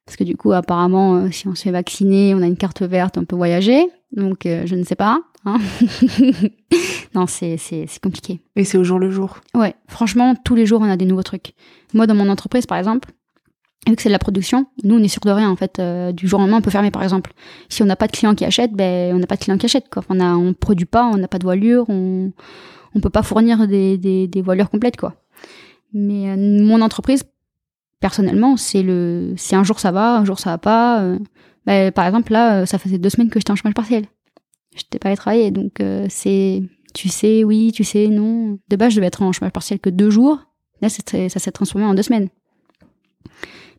Parce 0.04 0.16
que 0.16 0.24
du 0.24 0.36
coup, 0.36 0.52
apparemment, 0.52 1.14
euh, 1.16 1.30
si 1.30 1.48
on 1.48 1.54
se 1.54 1.62
fait 1.62 1.70
vacciner, 1.70 2.34
on 2.34 2.42
a 2.42 2.46
une 2.46 2.56
carte 2.56 2.82
verte, 2.82 3.16
on 3.18 3.24
peut 3.24 3.36
voyager. 3.36 3.88
Donc, 4.12 4.44
euh, 4.46 4.66
je 4.66 4.74
ne 4.74 4.84
sais 4.84 4.94
pas. 4.96 5.20
hein. 5.46 5.58
non, 7.14 7.26
c'est 7.26 7.56
c'est- 7.56 7.86
c'est 7.88 8.02
compliqué. 8.02 8.40
Et 8.56 8.64
c'est 8.64 8.76
au 8.78 8.84
jour 8.84 8.98
le 8.98 9.10
jour. 9.10 9.38
Ouais, 9.54 9.74
franchement, 9.88 10.34
tous 10.44 10.54
les 10.54 10.66
jours, 10.66 10.80
on 10.82 10.90
a 10.90 10.96
des 10.96 11.04
nouveaux 11.06 11.22
trucs. 11.22 11.54
Moi, 11.94 12.06
dans 12.06 12.14
mon 12.14 12.28
entreprise, 12.28 12.66
par 12.66 12.78
exemple, 12.78 13.10
vu 13.88 13.96
que 13.96 14.02
c'est 14.02 14.08
de 14.08 14.12
la 14.12 14.18
production, 14.18 14.66
nous, 14.84 14.96
on 14.96 15.02
est 15.02 15.08
sûr 15.08 15.22
de 15.24 15.30
rien, 15.30 15.50
en 15.50 15.56
fait. 15.56 15.78
Euh, 15.78 16.12
du 16.12 16.28
jour 16.28 16.38
au 16.38 16.42
lendemain, 16.42 16.58
on 16.58 16.62
peut 16.62 16.70
fermer, 16.70 16.90
par 16.90 17.02
exemple. 17.02 17.32
Si 17.68 17.82
on 17.82 17.86
n'a 17.86 17.96
pas 17.96 18.06
de 18.06 18.12
clients 18.12 18.34
qui 18.34 18.44
achètent, 18.44 18.72
ben, 18.74 19.14
on 19.14 19.18
n'a 19.18 19.26
pas 19.26 19.36
de 19.36 19.40
clients 19.40 19.58
qui 19.58 19.66
achètent, 19.66 19.88
quoi. 19.88 20.02
On 20.08 20.20
a, 20.20 20.34
on 20.34 20.52
produit 20.52 20.86
pas, 20.86 21.06
on 21.06 21.16
n'a 21.16 21.28
pas 21.28 21.38
de 21.38 21.44
voilure, 21.44 21.86
on, 21.88 22.32
on 22.94 23.00
peut 23.00 23.10
pas 23.10 23.22
fournir 23.22 23.66
des, 23.66 23.96
des, 23.98 24.26
des 24.28 24.42
voilures 24.42 24.70
complètes, 24.70 24.96
quoi. 24.96 25.14
Mais 25.92 26.30
euh, 26.30 26.36
mon 26.36 26.82
entreprise, 26.82 27.24
personnellement, 28.00 28.56
c'est 28.56 28.82
le, 28.82 29.34
c'est 29.36 29.56
un 29.56 29.64
jour 29.64 29.80
ça 29.80 29.92
va, 29.92 30.18
un 30.18 30.24
jour 30.24 30.38
ça 30.38 30.50
va 30.50 30.58
pas. 30.58 31.02
euh. 31.02 31.18
Ben, 31.66 31.90
par 31.90 32.06
exemple, 32.06 32.32
là, 32.32 32.66
ça 32.66 32.78
faisait 32.78 32.98
deux 32.98 33.10
semaines 33.10 33.28
que 33.30 33.40
j'étais 33.40 33.50
en 33.50 33.56
chômage 33.56 33.74
partiel. 33.74 34.04
Je 34.74 34.82
n'étais 34.82 34.98
pas 34.98 35.08
allée 35.08 35.16
travailler, 35.16 35.50
donc 35.50 35.82
c'est, 36.08 36.62
tu 36.94 37.08
sais, 37.08 37.44
oui, 37.44 37.72
tu 37.74 37.82
sais, 37.82 38.06
non. 38.08 38.58
De 38.68 38.76
base, 38.76 38.92
je 38.92 38.96
devais 38.96 39.08
être 39.08 39.20
en 39.22 39.32
chômage 39.32 39.52
partiel 39.52 39.78
que 39.80 39.90
deux 39.90 40.10
jours. 40.10 40.38
Là, 40.80 40.88
ça 40.88 41.28
s'est 41.28 41.50
transformé 41.52 41.86
en 41.86 41.94
deux 41.94 42.02
semaines. 42.02 42.28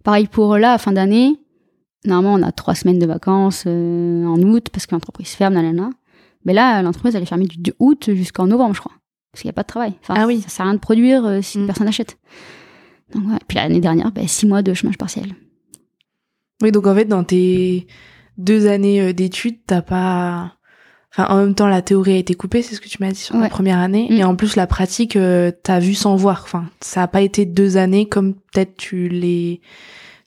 Pareil 0.04 0.28
pour 0.28 0.58
là, 0.58 0.74
à 0.74 0.78
fin 0.78 0.92
d'année. 0.94 1.40
Normalement, 2.06 2.40
on 2.40 2.48
a 2.48 2.52
trois 2.52 2.74
semaines 2.76 3.00
de 3.00 3.06
vacances 3.06 3.66
euh, 3.68 4.26
en 4.26 4.42
août 4.42 4.68
parce 4.72 4.86
que 4.88 4.96
l'entreprise 4.96 5.30
ferme, 5.30 5.54
nanana. 5.54 5.90
Mais 6.46 6.54
là, 6.54 6.82
l'entreprise, 6.82 7.16
elle 7.16 7.22
est 7.24 7.28
fermée 7.28 7.46
du 7.46 7.58
2 7.60 7.74
août 7.80 8.10
jusqu'en 8.14 8.48
novembre, 8.48 8.74
je 8.74 8.80
crois. 8.80 8.94
Parce 9.32 9.42
qu'il 9.44 9.48
n'y 9.48 9.52
a 9.52 9.54
pas 9.54 9.62
de 9.64 9.68
travail. 9.68 9.94
Enfin, 10.02 10.16
Ah 10.18 10.26
oui. 10.28 10.42
Ça 10.42 10.50
sert 10.50 10.66
à 10.66 10.70
rien 10.70 10.74
de 10.76 10.80
produire 10.80 11.24
euh, 11.26 11.42
si 11.42 11.60
Mm. 11.60 11.66
personne 11.68 11.86
n'achète. 11.86 12.18
Donc, 13.14 13.28
ouais. 13.30 13.38
Puis 13.48 13.58
l'année 13.58 13.80
dernière, 13.80 14.12
ben, 14.12 14.28
six 14.28 14.48
mois 14.48 14.62
de 14.64 14.74
chômage 14.74 14.98
partiel. 14.98 15.36
Oui, 16.64 16.72
donc 16.72 16.88
en 16.88 16.96
fait, 16.96 17.06
dans 17.06 17.24
tes 17.24 17.88
deux 18.38 18.68
années 18.68 19.02
euh, 19.02 19.14
d'études, 19.14 19.60
t'as 19.68 19.82
pas. 19.84 20.54
Enfin, 21.14 21.28
en 21.34 21.38
même 21.38 21.56
temps, 21.56 21.68
la 21.68 21.82
théorie 21.82 22.14
a 22.14 22.18
été 22.18 22.36
coupée, 22.36 22.62
c'est 22.62 22.76
ce 22.76 22.80
que 22.80 22.88
tu 22.88 22.98
m'as 23.02 23.12
dit 23.12 23.20
sur 23.20 23.36
la 23.36 23.50
première 23.50 23.80
année. 23.80 24.08
Mm. 24.10 24.14
Et 24.14 24.24
en 24.24 24.36
plus, 24.36 24.56
la 24.56 24.66
pratique, 24.66 25.18
euh, 25.18 25.52
t'as 25.64 25.80
vu 25.80 25.94
sans 25.94 26.16
voir. 26.16 26.42
Enfin, 26.44 26.66
ça 26.80 27.04
a 27.04 27.08
pas 27.08 27.22
été 27.22 27.46
deux 27.46 27.76
années 27.76 28.08
comme 28.08 28.36
peut-être 28.36 28.78
tu 28.78 29.10
les, 29.10 29.60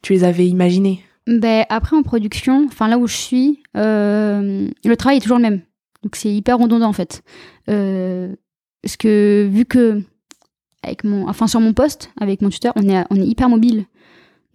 tu 0.02 0.12
les 0.12 0.24
avais 0.24 0.46
imaginées. 0.46 1.00
Ben, 1.26 1.64
après, 1.70 1.96
en 1.96 2.02
production, 2.02 2.66
enfin 2.66 2.86
là 2.88 2.98
où 2.98 3.06
je 3.06 3.16
suis, 3.16 3.62
euh, 3.76 4.68
le 4.84 4.96
travail 4.96 5.18
est 5.18 5.20
toujours 5.20 5.38
le 5.38 5.42
même. 5.42 5.62
Donc 6.02 6.16
c'est 6.16 6.28
hyper 6.28 6.58
redondant 6.58 6.88
en 6.88 6.92
fait. 6.92 7.22
Euh, 7.70 8.34
parce 8.82 8.98
que 8.98 9.48
vu 9.50 9.64
que 9.64 10.02
avec 10.82 11.02
mon, 11.02 11.26
enfin 11.26 11.46
sur 11.46 11.60
mon 11.60 11.72
poste, 11.72 12.10
avec 12.20 12.42
mon 12.42 12.50
tuteur, 12.50 12.74
on 12.76 12.86
est, 12.86 13.04
on 13.08 13.16
est 13.16 13.26
hyper 13.26 13.48
mobile. 13.48 13.86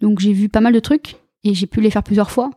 Donc 0.00 0.20
j'ai 0.20 0.32
vu 0.32 0.48
pas 0.48 0.60
mal 0.60 0.72
de 0.72 0.78
trucs 0.78 1.16
et 1.42 1.54
j'ai 1.54 1.66
pu 1.66 1.80
les 1.80 1.90
faire 1.90 2.04
plusieurs 2.04 2.30
fois. 2.30 2.50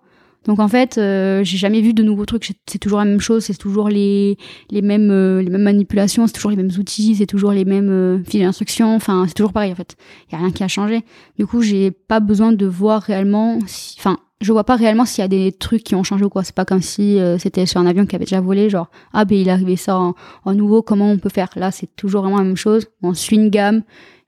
Donc 0.46 0.60
en 0.60 0.68
fait, 0.68 0.98
euh, 0.98 1.44
j'ai 1.44 1.58
jamais 1.58 1.82
vu 1.82 1.94
de 1.94 2.04
nouveaux 2.04 2.26
trucs. 2.26 2.52
C'est- 2.68 2.78
toujours 2.80 3.00
la 3.00 3.06
même 3.06 3.22
chose, 3.22 3.46
c'est 3.46 3.58
toujours 3.58 3.90
les, 3.90 4.38
les 4.72 4.82
mêmes 4.82 5.10
euh, 5.12 5.42
les 5.42 5.50
mêmes 5.50 5.64
manipulations, 5.64 6.28
c'est 6.28 6.34
toujours 6.34 6.52
les 6.52 6.58
mêmes 6.58 6.72
outils, 6.78 7.16
c'est 7.16 7.26
toujours 7.26 7.52
les 7.52 7.66
mêmes 7.66 7.90
euh, 7.90 8.24
fils 8.26 8.42
d'instruction. 8.42 8.96
Enfin, 8.96 9.26
c'est 9.28 9.34
toujours 9.36 9.54
pareil 9.54 9.72
en 9.72 9.76
fait. 9.76 9.96
Il 10.30 10.34
y 10.34 10.36
a 10.36 10.40
rien 10.40 10.52
qui 10.52 10.64
a 10.64 10.68
changé. 10.68 11.02
Du 11.40 11.46
coup, 11.48 11.62
j'ai 11.62 11.92
pas 11.92 12.20
besoin 12.20 12.52
de 12.52 12.66
voir 12.66 13.02
réellement. 13.02 13.60
si- 13.68 13.96
Enfin, 14.00 14.18
je 14.42 14.52
vois 14.52 14.66
pas 14.66 14.76
réellement 14.76 15.06
s'il 15.06 15.22
y 15.22 15.26
a 15.26 15.30
des 15.30 15.54
trucs 15.54 15.84
qui 15.84 15.96
ont 15.96 16.04
changé 16.04 16.26
ou 16.26 16.30
quoi. 16.30 16.44
C'est 16.44 16.54
pas 16.56 16.66
comme 16.66 16.82
si 16.82 17.20
euh, 17.20 17.38
c'était 17.38 17.66
sur 17.66 17.80
un 17.80 17.86
avion 17.86 18.06
qui 18.06 18.16
avait 18.18 18.26
déjà 18.26 18.42
volé, 18.42 18.70
genre 18.70 18.90
ah 19.14 19.24
ben 19.24 19.38
il 19.38 19.48
est 19.48 19.52
arrivé 19.52 19.78
ça 19.78 19.98
en, 19.98 20.16
en 20.44 20.54
nouveau, 20.54 20.82
comment 20.82 21.10
on 21.10 21.18
peut 21.18 21.30
faire? 21.30 21.48
Là, 21.56 21.72
c'est 21.72 21.96
toujours 21.96 22.24
vraiment 22.24 22.40
la 22.40 22.44
même 22.44 22.58
chose. 22.58 22.88
On 23.02 23.14
suit 23.14 23.38
une 23.38 23.50
gamme 23.50 23.84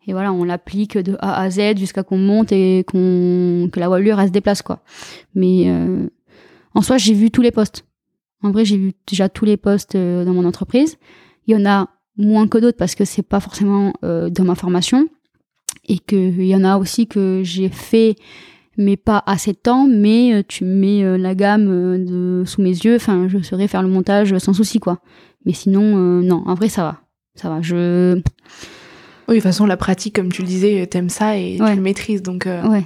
et 0.07 0.13
voilà, 0.13 0.31
on 0.31 0.43
l'applique 0.43 0.97
de 0.97 1.17
A 1.19 1.41
à 1.41 1.49
Z 1.49 1.77
jusqu'à 1.77 2.03
qu'on 2.03 2.17
monte 2.17 2.51
et 2.51 2.83
qu'on 2.87 3.69
que 3.71 3.79
la 3.79 3.87
voilure 3.87 4.19
se 4.21 4.29
déplace 4.29 4.61
quoi. 4.61 4.81
Mais 5.33 5.63
euh, 5.67 6.07
en 6.73 6.81
soi, 6.81 6.97
j'ai 6.97 7.13
vu 7.13 7.31
tous 7.31 7.41
les 7.41 7.51
postes. 7.51 7.85
En 8.43 8.51
vrai, 8.51 8.65
j'ai 8.65 8.77
vu 8.77 8.93
déjà 9.07 9.29
tous 9.29 9.45
les 9.45 9.57
postes 9.57 9.95
euh, 9.95 10.23
dans 10.23 10.33
mon 10.33 10.45
entreprise. 10.45 10.97
Il 11.47 11.55
y 11.55 11.57
en 11.57 11.65
a 11.65 11.89
moins 12.17 12.47
que 12.47 12.59
d'autres 12.59 12.77
parce 12.77 12.95
que 12.95 13.05
c'est 13.05 13.23
pas 13.23 13.39
forcément 13.39 13.93
euh, 14.03 14.29
dans 14.29 14.43
ma 14.43 14.55
formation 14.55 15.07
et 15.87 15.99
que 15.99 16.15
il 16.15 16.47
y 16.47 16.55
en 16.55 16.63
a 16.63 16.77
aussi 16.77 17.07
que 17.07 17.41
j'ai 17.43 17.69
fait 17.69 18.15
mais 18.77 18.97
pas 18.97 19.23
assez 19.25 19.51
de 19.51 19.57
temps 19.57 19.87
mais 19.87 20.43
tu 20.47 20.63
mets 20.63 21.17
la 21.17 21.35
gamme 21.35 21.65
de 22.05 22.43
sous 22.45 22.61
mes 22.61 22.69
yeux 22.69 22.95
enfin 22.95 23.27
je 23.27 23.39
saurais 23.39 23.67
faire 23.67 23.83
le 23.83 23.89
montage 23.89 24.37
sans 24.37 24.53
souci 24.53 24.79
quoi 24.79 24.99
mais 25.45 25.53
sinon 25.53 25.97
non 26.21 26.43
en 26.45 26.53
vrai 26.55 26.69
ça 26.69 26.83
va 26.83 27.01
ça 27.35 27.49
va 27.49 27.61
je 27.61 28.21
Oui, 29.27 29.35
de 29.35 29.39
toute 29.39 29.43
façon, 29.43 29.65
la 29.65 29.77
pratique, 29.77 30.15
comme 30.15 30.31
tu 30.31 30.41
le 30.41 30.47
disais, 30.47 30.85
t'aimes 30.87 31.09
ça 31.09 31.37
et 31.37 31.59
Ouais. 31.61 31.71
tu 31.71 31.75
le 31.77 31.81
maîtrises. 31.81 32.21
Donc, 32.21 32.45
euh, 32.47 32.67
ouais 32.67 32.83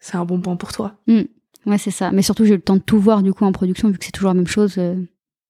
c'est 0.00 0.16
un 0.16 0.24
bon 0.24 0.40
point 0.40 0.54
pour 0.56 0.72
toi. 0.72 0.94
ouais 1.08 1.78
c'est 1.78 1.90
ça 1.90 2.12
mais 2.12 2.22
surtout 2.22 2.44
j'ai 2.44 2.52
eu 2.54 2.56
le 2.58 2.62
temps 2.62 2.76
de 2.76 2.80
tout 2.80 3.00
voir 3.00 3.20
du 3.24 3.32
coup 3.32 3.44
en 3.44 3.50
production 3.50 3.88
vu 3.90 3.98
que 3.98 4.04
c'est 4.04 4.12
toujours 4.12 4.28
la 4.30 4.34
même 4.34 4.46
chose 4.46 4.76
euh, 4.78 4.94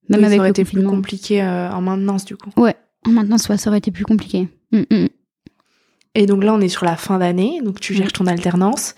même 0.08 0.20
Oui, 0.20 0.24
avec 0.24 0.30
ça 0.30 0.36
aurait 0.38 0.48
le 0.48 0.50
été 0.52 0.64
plus 0.64 0.82
compliqué 0.84 1.42
euh, 1.42 1.70
en 1.70 1.82
maintenance, 1.82 2.24
du 2.24 2.34
coup. 2.36 2.48
ouais 2.56 2.74
en 3.06 3.10
maintenance 3.10 3.46
ouais, 3.50 3.58
ça 3.58 3.68
aurait 3.68 3.78
été 3.78 3.90
plus 3.90 4.04
compliqué 4.04 4.48
Mm, 4.72 4.82
mm. 4.90 5.06
Et 6.14 6.24
donc 6.26 6.42
là, 6.44 6.52
on 6.54 6.60
est 6.60 6.68
sur 6.68 6.84
la 6.86 6.96
fin 6.96 7.18
d'année, 7.18 7.60
donc 7.62 7.78
tu 7.80 7.94
cherches 7.94 8.12
ton 8.14 8.26
alternance. 8.26 8.94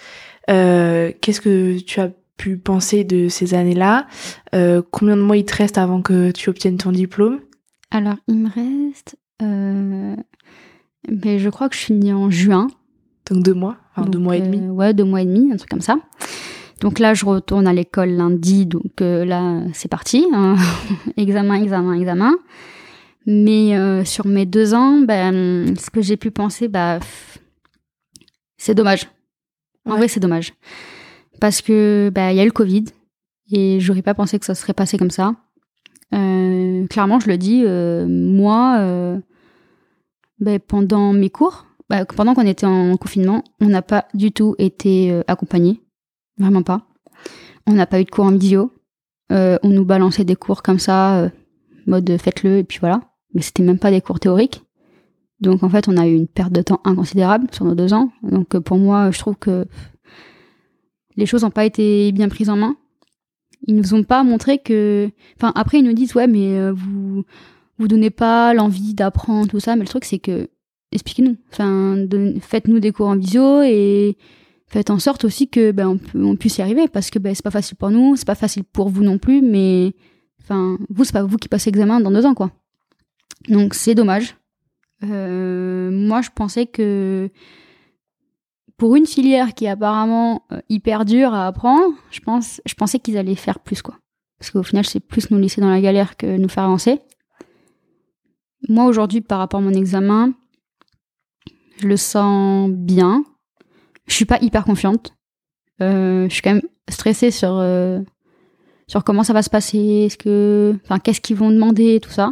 Euh, 0.50 1.12
Qu'est-ce 1.20 1.40
que 1.40 1.78
tu 1.80 1.98
as 2.00 2.10
pu 2.36 2.56
penser 2.56 3.02
de 3.04 3.28
ces 3.28 3.54
années-là? 3.54 4.06
Euh, 4.54 4.82
Combien 4.90 5.16
de 5.16 5.22
mois 5.22 5.36
il 5.36 5.44
te 5.44 5.54
reste 5.56 5.78
avant 5.78 6.00
que 6.00 6.30
tu 6.30 6.48
obtiennes 6.48 6.78
ton 6.78 6.92
diplôme? 6.92 7.40
Alors 7.90 8.16
il 8.28 8.36
me 8.38 8.48
reste 8.48 9.16
euh, 11.08 11.14
ben, 11.14 11.38
je 11.38 11.48
crois 11.48 11.68
que 11.68 11.76
je 11.76 11.80
finis 11.80 12.12
en 12.12 12.30
juin 12.30 12.68
Donc 13.30 13.42
deux 13.44 13.54
mois, 13.54 13.76
enfin 13.96 14.08
deux 14.08 14.18
mois 14.18 14.36
et 14.36 14.42
euh, 14.42 14.46
demi. 14.46 14.68
ouais, 14.68 14.92
deux 14.94 15.04
mois 15.04 15.22
et 15.22 15.24
demi, 15.26 15.52
un 15.52 15.56
truc 15.56 15.70
comme 15.70 15.80
ça. 15.80 15.96
Donc 16.80 16.98
là, 16.98 17.12
je 17.14 17.26
retourne 17.26 17.66
à 17.66 17.72
l'école 17.74 18.10
lundi, 18.10 18.64
donc 18.66 19.02
euh, 19.02 19.24
là, 19.24 19.60
c'est 19.74 19.88
parti. 19.88 20.26
hein. 20.32 20.56
examen, 21.16 21.54
examen, 21.62 21.92
examen. 21.94 22.32
Mais 23.26 23.76
euh, 23.76 24.02
sur 24.04 24.26
mes 24.26 24.46
deux 24.46 24.72
ans, 24.72 24.98
ben, 25.02 25.76
ce 25.78 25.90
que 25.90 26.00
j'ai 26.00 26.16
pu 26.16 26.30
penser, 26.30 26.68
bah, 26.68 26.98
c'est 28.56 28.74
dommage. 28.74 29.08
En 29.86 29.92
Ouais. 29.92 29.98
vrai, 29.98 30.08
c'est 30.08 30.20
dommage. 30.20 30.54
Parce 31.40 31.60
que 31.62 32.10
bah, 32.14 32.32
il 32.32 32.36
y 32.36 32.40
a 32.40 32.44
eu 32.44 32.46
le 32.46 32.52
Covid 32.52 32.84
et 33.52 33.78
j'aurais 33.80 34.02
pas 34.02 34.14
pensé 34.14 34.38
que 34.38 34.46
ça 34.46 34.54
serait 34.54 34.72
passé 34.74 34.96
comme 34.98 35.10
ça. 35.10 35.34
Euh, 36.14 36.86
clairement, 36.88 37.20
je 37.20 37.28
le 37.28 37.36
dis, 37.38 37.62
euh, 37.66 38.06
moi, 38.08 38.76
euh, 38.80 39.18
ben, 40.40 40.58
pendant 40.58 41.12
mes 41.12 41.30
cours, 41.30 41.66
bah, 41.90 42.04
pendant 42.04 42.34
qu'on 42.34 42.46
était 42.46 42.66
en 42.66 42.96
confinement, 42.96 43.44
on 43.60 43.66
n'a 43.66 43.82
pas 43.82 44.06
du 44.14 44.32
tout 44.32 44.54
été 44.58 45.12
euh, 45.12 45.22
accompagnés. 45.26 45.82
Vraiment 46.38 46.62
pas. 46.62 46.86
On 47.66 47.72
n'a 47.72 47.86
pas 47.86 48.00
eu 48.00 48.04
de 48.04 48.10
cours 48.10 48.24
en 48.24 48.32
visio. 48.32 48.72
Euh, 49.32 49.58
on 49.62 49.68
nous 49.68 49.84
balançait 49.84 50.24
des 50.24 50.36
cours 50.36 50.62
comme 50.62 50.78
ça, 50.78 51.18
euh, 51.18 51.28
mode 51.86 52.16
faites-le, 52.16 52.58
et 52.58 52.64
puis 52.64 52.78
voilà. 52.78 53.02
Mais 53.34 53.42
c'était 53.42 53.62
même 53.62 53.78
pas 53.78 53.90
des 53.90 54.00
cours 54.00 54.20
théoriques. 54.20 54.64
Donc 55.40 55.62
en 55.62 55.68
fait, 55.68 55.88
on 55.88 55.96
a 55.96 56.06
eu 56.06 56.14
une 56.14 56.28
perte 56.28 56.52
de 56.52 56.62
temps 56.62 56.80
inconsidérable 56.84 57.48
sur 57.52 57.64
nos 57.64 57.74
deux 57.74 57.92
ans. 57.92 58.10
Donc 58.22 58.58
pour 58.58 58.78
moi, 58.78 59.10
je 59.10 59.18
trouve 59.18 59.36
que 59.36 59.66
les 61.16 61.26
choses 61.26 61.42
n'ont 61.42 61.50
pas 61.50 61.64
été 61.64 62.12
bien 62.12 62.28
prises 62.28 62.50
en 62.50 62.56
main. 62.56 62.76
Ils 63.66 63.74
nous 63.74 63.94
ont 63.94 64.04
pas 64.04 64.22
montré 64.22 64.58
que. 64.58 65.10
Enfin, 65.36 65.52
après, 65.54 65.78
ils 65.78 65.84
nous 65.84 65.92
disent 65.92 66.14
ouais, 66.14 66.26
mais 66.26 66.70
vous 66.70 67.24
vous 67.80 67.88
donnez 67.88 68.10
pas 68.10 68.54
l'envie 68.54 68.94
d'apprendre 68.94 69.48
tout 69.48 69.58
ça. 69.58 69.74
Mais 69.74 69.82
le 69.82 69.88
truc, 69.88 70.04
c'est 70.04 70.18
que 70.18 70.48
expliquez-nous. 70.92 71.36
Enfin, 71.50 71.96
faites-nous 72.40 72.78
des 72.78 72.92
cours 72.92 73.08
en 73.08 73.16
visio 73.16 73.62
et 73.62 74.16
faites 74.68 74.90
en 74.90 74.98
sorte 74.98 75.24
aussi 75.24 75.48
que 75.48 75.72
ben 75.72 75.98
on, 76.14 76.36
puisse 76.36 76.58
y 76.58 76.62
arriver 76.62 76.86
parce 76.86 77.10
que 77.10 77.18
ben 77.18 77.34
c'est 77.34 77.42
pas 77.42 77.50
facile 77.50 77.76
pour 77.76 77.90
nous, 77.90 78.14
c'est 78.16 78.26
pas 78.26 78.36
facile 78.36 78.64
pour 78.64 78.88
vous 78.88 79.02
non 79.02 79.18
plus. 79.18 79.42
Mais 79.42 79.94
enfin, 80.42 80.78
vous 80.88 81.04
c'est 81.04 81.12
pas 81.12 81.24
vous 81.24 81.36
qui 81.38 81.48
passez 81.48 81.70
l'examen 81.70 82.00
dans 82.00 82.10
deux 82.10 82.26
ans 82.26 82.34
quoi. 82.34 82.52
Donc 83.48 83.74
c'est 83.74 83.94
dommage. 83.94 84.36
Euh, 85.02 85.90
moi, 85.90 86.20
je 86.20 86.30
pensais 86.34 86.66
que 86.66 87.30
pour 88.76 88.96
une 88.96 89.06
filière 89.06 89.54
qui 89.54 89.64
est 89.66 89.68
apparemment 89.68 90.44
euh, 90.52 90.60
hyper 90.68 91.04
dure 91.04 91.34
à 91.34 91.46
apprendre, 91.46 91.94
je, 92.10 92.20
pense, 92.20 92.60
je 92.66 92.74
pensais 92.74 92.98
qu'ils 92.98 93.16
allaient 93.16 93.34
faire 93.34 93.60
plus, 93.60 93.82
quoi. 93.82 93.98
Parce 94.38 94.50
qu'au 94.50 94.62
final, 94.62 94.86
c'est 94.86 95.00
plus 95.00 95.30
nous 95.30 95.38
laisser 95.38 95.60
dans 95.60 95.70
la 95.70 95.80
galère 95.80 96.16
que 96.16 96.36
nous 96.36 96.48
faire 96.48 96.64
avancer. 96.64 97.00
Moi, 98.70 98.84
aujourd'hui, 98.84 99.20
par 99.20 99.40
rapport 99.40 99.58
à 99.58 99.62
mon 99.64 99.72
examen, 99.72 100.32
je 101.80 101.88
le 101.88 101.96
sens 101.96 102.70
bien. 102.70 103.24
Je 104.06 104.14
suis 104.14 104.26
pas 104.26 104.38
hyper 104.40 104.64
confiante. 104.64 105.12
Euh, 105.82 106.28
je 106.28 106.32
suis 106.32 106.40
quand 106.40 106.54
même 106.54 106.62
stressée 106.88 107.32
sur, 107.32 107.58
euh, 107.58 107.98
sur 108.86 109.02
comment 109.02 109.24
ça 109.24 109.32
va 109.32 109.42
se 109.42 109.50
passer, 109.50 110.06
ce 110.08 110.16
que, 110.16 110.78
enfin, 110.84 111.00
qu'est-ce 111.00 111.20
qu'ils 111.20 111.34
vont 111.34 111.50
demander, 111.50 111.98
tout 111.98 112.10
ça. 112.10 112.30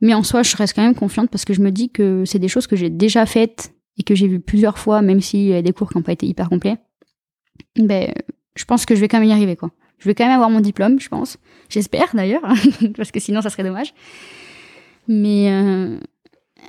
Mais 0.00 0.14
en 0.14 0.22
soi, 0.22 0.44
je 0.44 0.56
reste 0.56 0.76
quand 0.76 0.84
même 0.84 0.94
confiante 0.94 1.30
parce 1.30 1.44
que 1.44 1.52
je 1.52 1.60
me 1.60 1.72
dis 1.72 1.90
que 1.90 2.22
c'est 2.26 2.38
des 2.38 2.46
choses 2.46 2.68
que 2.68 2.76
j'ai 2.76 2.88
déjà 2.88 3.26
faites 3.26 3.74
et 3.98 4.04
que 4.04 4.14
j'ai 4.14 4.28
vu 4.28 4.38
plusieurs 4.38 4.78
fois, 4.78 5.02
même 5.02 5.20
s'il 5.20 5.48
y 5.48 5.52
a 5.52 5.62
des 5.62 5.72
cours 5.72 5.90
qui 5.90 5.98
n'ont 5.98 6.04
pas 6.04 6.12
été 6.12 6.28
hyper 6.28 6.48
complets, 6.48 6.76
ben, 7.74 8.14
je 8.54 8.64
pense 8.66 8.86
que 8.86 8.94
je 8.94 9.00
vais 9.00 9.08
quand 9.08 9.18
même 9.18 9.28
y 9.28 9.32
arriver, 9.32 9.56
quoi. 9.56 9.72
Je 9.98 10.08
vais 10.08 10.14
quand 10.14 10.26
même 10.26 10.34
avoir 10.34 10.48
mon 10.48 10.60
diplôme, 10.60 11.00
je 11.00 11.08
pense. 11.08 11.38
J'espère 11.68 12.14
d'ailleurs, 12.14 12.42
parce 12.96 13.10
que 13.10 13.18
sinon 13.18 13.42
ça 13.42 13.50
serait 13.50 13.64
dommage. 13.64 13.92
Mais, 15.08 15.50
euh, 15.50 15.98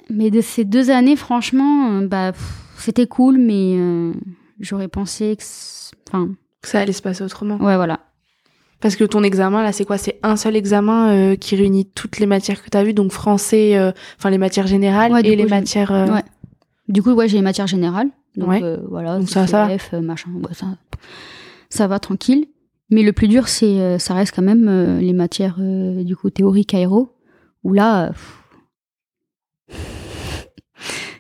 mais 0.10 0.32
de 0.32 0.42
ces 0.42 0.66
deux 0.66 0.90
années, 0.90 1.16
franchement, 1.16 1.92
euh, 1.92 2.08
bah, 2.08 2.32
c'était 2.78 3.08
cool, 3.08 3.38
mais 3.38 3.76
euh, 3.78 4.14
j'aurais 4.60 4.88
pensé 4.88 5.36
que, 5.38 5.44
enfin, 6.08 6.30
ça 6.64 6.80
allait 6.80 6.94
se 6.94 7.02
passer 7.02 7.24
autrement. 7.24 7.58
Ouais, 7.58 7.76
voilà. 7.76 8.00
Parce 8.80 8.96
que 8.96 9.04
ton 9.04 9.24
examen, 9.24 9.64
là, 9.64 9.72
c'est 9.72 9.86
quoi? 9.86 9.98
C'est 9.98 10.20
un 10.24 10.36
seul 10.36 10.58
examen 10.58 11.38
qui 11.38 11.56
réunit 11.56 11.86
toutes 11.86 12.20
les 12.20 12.26
matières 12.26 12.62
que 12.62 12.70
tu 12.70 12.78
as 12.78 12.84
vues, 12.84 12.94
donc 12.94 13.14
français, 13.14 13.80
enfin 14.20 14.30
les 14.30 14.38
matières 14.38 14.68
générales 14.68 15.26
et 15.26 15.38
les 15.38 15.46
matières. 15.46 15.92
Ouais. 15.92 16.24
Du 16.90 17.02
coup, 17.02 17.12
ouais, 17.12 17.30
j'ai 17.30 17.38
les 17.38 17.44
matières 17.44 17.68
générales. 17.68 18.10
Donc 18.36 18.62
voilà, 18.90 19.20
donc 19.20 19.30
ça, 19.30 19.48
ça, 19.48 19.70
machin, 20.02 20.32
ça, 20.52 20.66
ça 21.70 21.88
va 21.88 22.00
tranquille. 22.00 22.48
Mais 22.90 23.04
le 23.04 23.14
plus 23.14 23.30
dur, 23.30 23.48
c'est, 23.48 23.98
ça 24.00 24.16
reste 24.16 24.36
quand 24.36 24.42
même 24.42 25.00
les 25.00 25.14
matières 25.14 25.56
du 25.60 26.18
coup 26.18 26.30
théorique 26.30 26.74
aéro, 26.74 27.16
où 27.64 27.74
là, 27.74 28.12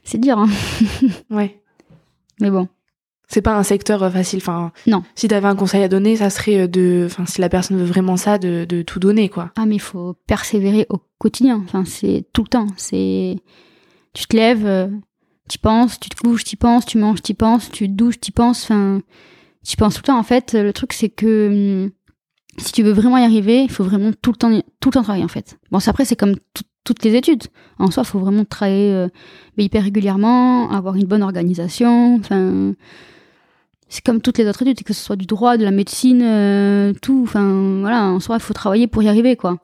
c'est 0.03 0.19
dur. 0.19 0.37
Hein 0.37 0.49
ouais. 1.29 1.61
Mais 2.39 2.51
bon. 2.51 2.67
C'est 3.27 3.41
pas 3.41 3.57
un 3.57 3.63
secteur 3.63 4.11
facile. 4.11 4.39
Enfin, 4.39 4.71
non. 4.85 5.03
Si 5.15 5.27
t'avais 5.27 5.47
un 5.47 5.55
conseil 5.55 5.81
à 5.83 5.87
donner, 5.87 6.17
ça 6.17 6.29
serait 6.29 6.67
de, 6.67 7.03
enfin, 7.05 7.25
si 7.25 7.41
la 7.41 7.49
personne 7.49 7.77
veut 7.77 7.85
vraiment 7.85 8.17
ça, 8.17 8.37
de, 8.37 8.65
de 8.65 8.83
tout 8.83 8.99
donner, 8.99 9.29
quoi. 9.29 9.51
Ah, 9.55 9.65
mais 9.65 9.75
il 9.75 9.81
faut 9.81 10.15
persévérer 10.27 10.85
au 10.89 10.99
quotidien. 11.17 11.61
Enfin, 11.65 11.83
c'est 11.85 12.25
tout 12.31 12.43
le 12.43 12.49
temps. 12.49 12.67
C'est, 12.77 13.37
tu 14.13 14.27
te 14.27 14.35
lèves, 14.35 14.91
tu 15.49 15.57
penses, 15.57 15.99
tu 15.99 16.09
te 16.09 16.15
couches, 16.15 16.43
tu 16.43 16.57
penses, 16.57 16.85
tu 16.85 16.97
manges, 16.99 17.21
tu 17.21 17.33
penses, 17.33 17.71
tu 17.71 17.87
te 17.87 17.93
douches, 17.93 18.19
tu 18.19 18.31
penses, 18.31 18.63
enfin, 18.63 19.01
tu 19.65 19.77
penses 19.77 19.95
tout 19.95 20.01
le 20.03 20.07
temps. 20.07 20.19
En 20.19 20.23
fait, 20.23 20.53
le 20.53 20.71
truc, 20.71 20.93
c'est 20.93 21.09
que 21.09 21.85
hum, 21.85 21.91
si 22.57 22.71
tu 22.71 22.83
veux 22.83 22.91
vraiment 22.91 23.17
y 23.17 23.23
arriver, 23.23 23.63
il 23.63 23.71
faut 23.71 23.83
vraiment 23.83 24.11
tout 24.21 24.31
le 24.31 24.37
temps, 24.37 24.61
tout 24.79 24.89
le 24.89 24.93
temps 24.93 25.03
travailler, 25.03 25.25
en 25.25 25.29
fait. 25.29 25.57
Bon, 25.71 25.79
après, 25.85 26.05
c'est 26.05 26.15
comme 26.15 26.35
toutes 26.83 27.03
les 27.03 27.15
études. 27.15 27.43
En 27.79 27.89
soi, 27.91 28.03
il 28.05 28.09
faut 28.09 28.19
vraiment 28.19 28.45
travailler 28.45 28.91
euh, 28.91 29.07
hyper 29.57 29.83
régulièrement, 29.83 30.71
avoir 30.71 30.95
une 30.95 31.05
bonne 31.05 31.23
organisation, 31.23 32.15
enfin, 32.15 32.73
c'est 33.93 34.03
comme 34.03 34.21
toutes 34.21 34.39
les 34.39 34.47
autres 34.47 34.63
études, 34.63 34.83
que 34.83 34.93
ce 34.93 35.03
soit 35.03 35.15
du 35.15 35.27
droit, 35.27 35.55
de 35.55 35.63
la 35.63 35.71
médecine, 35.71 36.21
euh, 36.23 36.93
tout, 37.01 37.21
enfin, 37.23 37.79
voilà, 37.81 38.05
en 38.05 38.19
soi, 38.19 38.37
il 38.37 38.41
faut 38.41 38.53
travailler 38.53 38.87
pour 38.87 39.03
y 39.03 39.07
arriver, 39.07 39.35
quoi. 39.35 39.59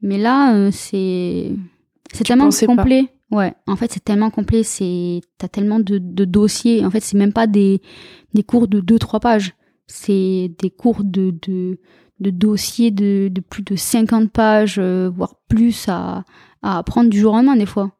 Mais 0.00 0.16
là, 0.16 0.54
euh, 0.54 0.70
c'est, 0.72 1.50
c'est 2.12 2.24
tellement 2.24 2.50
complet. 2.50 3.08
Ouais, 3.30 3.52
en 3.66 3.76
fait, 3.76 3.92
c'est 3.92 4.04
tellement 4.04 4.30
complet, 4.30 4.62
c'est 4.62 5.20
t'as 5.36 5.48
tellement 5.48 5.80
de, 5.80 5.98
de, 5.98 6.24
dossiers. 6.24 6.84
En 6.86 6.90
fait, 6.90 7.00
c'est 7.00 7.18
même 7.18 7.32
pas 7.32 7.46
des, 7.46 7.82
des 8.32 8.42
cours 8.42 8.68
de 8.68 8.80
2-3 8.80 9.20
pages. 9.20 9.54
C'est 9.86 10.52
des 10.60 10.70
cours 10.70 11.02
de, 11.02 11.34
de, 11.42 11.78
de 12.20 12.30
dossiers 12.30 12.90
de, 12.90 13.28
de 13.28 13.40
plus 13.40 13.62
de 13.62 13.76
50 13.76 14.30
pages, 14.30 14.76
euh, 14.78 15.10
voire 15.14 15.34
plus 15.48 15.86
à, 15.88 16.24
à 16.62 16.78
apprendre 16.78 17.10
du 17.10 17.18
jour 17.18 17.32
au 17.32 17.36
lendemain, 17.36 17.56
des 17.56 17.66
fois. 17.66 17.92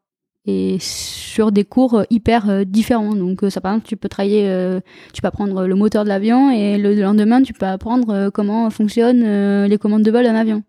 Et 0.45 0.77
sur 0.79 1.51
des 1.51 1.63
cours 1.63 2.03
hyper 2.09 2.49
euh, 2.49 2.63
différents. 2.63 3.15
Donc, 3.15 3.43
euh, 3.43 3.49
ça, 3.49 3.61
par 3.61 3.73
exemple, 3.73 3.87
tu 3.87 3.97
peux 3.97 4.09
travailler, 4.09 4.79
tu 5.13 5.21
peux 5.21 5.27
apprendre 5.27 5.67
le 5.67 5.75
moteur 5.75 6.03
de 6.03 6.09
l'avion 6.09 6.51
et 6.51 6.77
le 6.77 6.93
lendemain, 6.95 7.41
tu 7.41 7.53
peux 7.53 7.65
apprendre 7.65 8.29
comment 8.33 8.69
fonctionnent 8.69 9.65
les 9.65 9.77
commandes 9.77 10.03
de 10.03 10.11
vol 10.11 10.23
d'un 10.23 10.35
avion. 10.35 10.63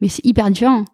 Mais 0.00 0.08
c'est 0.08 0.24
hyper 0.24 0.50
différent. 0.50 0.84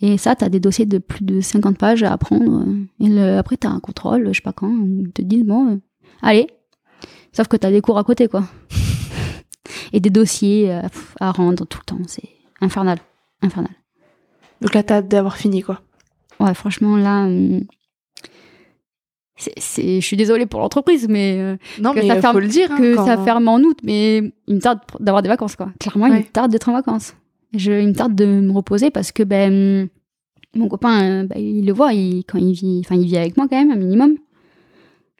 Et 0.00 0.16
ça, 0.16 0.36
tu 0.36 0.44
as 0.44 0.48
des 0.48 0.60
dossiers 0.60 0.86
de 0.86 0.98
plus 0.98 1.24
de 1.24 1.40
50 1.40 1.76
pages 1.76 2.02
à 2.04 2.12
apprendre. 2.12 2.64
Et 3.00 3.08
le, 3.08 3.36
après, 3.36 3.56
tu 3.56 3.66
un 3.66 3.80
contrôle, 3.80 4.28
je 4.28 4.34
sais 4.34 4.42
pas 4.42 4.52
quand, 4.52 4.70
ils 4.70 5.10
te 5.12 5.22
disent, 5.22 5.44
bon, 5.44 5.72
euh, 5.72 5.76
allez. 6.22 6.46
Sauf 7.32 7.48
que 7.48 7.56
tu 7.56 7.66
as 7.66 7.70
des 7.70 7.80
cours 7.80 7.98
à 7.98 8.04
côté, 8.04 8.28
quoi. 8.28 8.44
Et 9.92 10.00
des 10.00 10.10
dossiers 10.10 10.72
euh, 10.72 10.82
à 11.20 11.30
rendre 11.30 11.66
tout 11.66 11.78
le 11.80 11.84
temps. 11.84 12.02
C'est 12.06 12.28
infernal. 12.60 12.98
Infernal. 13.42 13.72
Donc 14.60 14.74
là, 14.74 14.82
t'as 14.82 14.96
hâte 14.96 15.08
d'avoir 15.08 15.36
fini, 15.36 15.62
quoi. 15.62 15.80
Ouais, 16.40 16.54
franchement, 16.54 16.96
là. 16.96 17.26
Euh, 17.26 17.60
c'est, 19.36 20.00
je 20.00 20.04
suis 20.04 20.16
désolée 20.16 20.46
pour 20.46 20.58
l'entreprise, 20.58 21.06
mais 21.08 21.56
non, 21.80 21.92
mais 21.94 22.08
ça 22.08 22.20
ferme, 22.20 22.32
faut 22.32 22.40
le 22.40 22.48
dire, 22.48 22.72
hein, 22.72 22.76
que 22.76 22.96
ça 22.96 23.16
ferme 23.18 23.46
en 23.46 23.58
août, 23.58 23.78
mais 23.84 24.32
il 24.48 24.56
me 24.56 24.60
tarde 24.60 24.80
d'avoir 24.98 25.22
des 25.22 25.28
vacances, 25.28 25.54
quoi. 25.54 25.70
Clairement, 25.78 26.06
il 26.06 26.14
me 26.14 26.22
tarde 26.24 26.50
d'être 26.50 26.68
en 26.68 26.72
vacances. 26.72 27.14
Je, 27.54 27.70
il 27.72 27.88
me 27.88 27.94
tarde 27.94 28.14
de 28.16 28.26
me 28.26 28.52
reposer 28.52 28.90
parce 28.90 29.12
que 29.12 29.22
ben, 29.22 29.88
mon 30.54 30.68
copain, 30.68 31.22
euh, 31.22 31.24
ben, 31.24 31.38
il 31.38 31.66
le 31.66 31.72
voit, 31.72 31.92
il, 31.92 32.24
quand 32.24 32.38
il 32.38 32.52
vit, 32.52 32.82
enfin, 32.84 32.96
il 32.96 33.06
vit 33.06 33.16
avec 33.16 33.36
moi 33.36 33.46
quand 33.48 33.56
même, 33.56 33.70
un 33.70 33.76
minimum. 33.76 34.16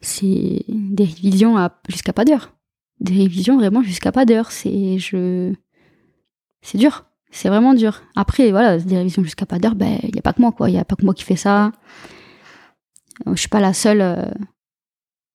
C'est 0.01 0.65
des 0.69 1.05
révisions 1.05 1.57
à, 1.57 1.73
jusqu'à 1.89 2.13
pas 2.13 2.25
d'heure. 2.25 2.53
Des 3.01 3.15
révisions 3.15 3.57
vraiment 3.57 3.83
jusqu'à 3.83 4.13
pas 4.13 4.25
d'heure. 4.25 4.51
C'est, 4.51 4.99
je, 4.99 5.53
c'est 6.63 6.79
dur. 6.79 7.07
C'est 7.31 7.49
vraiment 7.49 7.75
dur. 7.75 8.03
Après, 8.17 8.51
voilà, 8.51 8.79
des 8.79 8.97
révisions 8.97 9.23
jusqu'à 9.23 9.47
pas 9.47 9.59
d'heure, 9.59 9.75
ben, 9.75 9.99
il 10.03 10.13
n'y 10.13 10.19
a 10.19 10.23
pas 10.23 10.33
que 10.33 10.41
moi, 10.41 10.53
quoi. 10.53 10.71
Il 10.71 10.73
n'y 10.73 10.79
a 10.79 10.85
pas 10.85 10.97
que 10.97 11.05
moi 11.05 11.15
qui 11.15 11.25
fais 11.25 11.37
ça. 11.37 11.73
Euh, 13.27 13.35
je 13.35 13.41
suis 13.41 13.49
pas 13.49 13.61
la 13.61 13.75
seule 13.75 14.01
euh, 14.01 14.25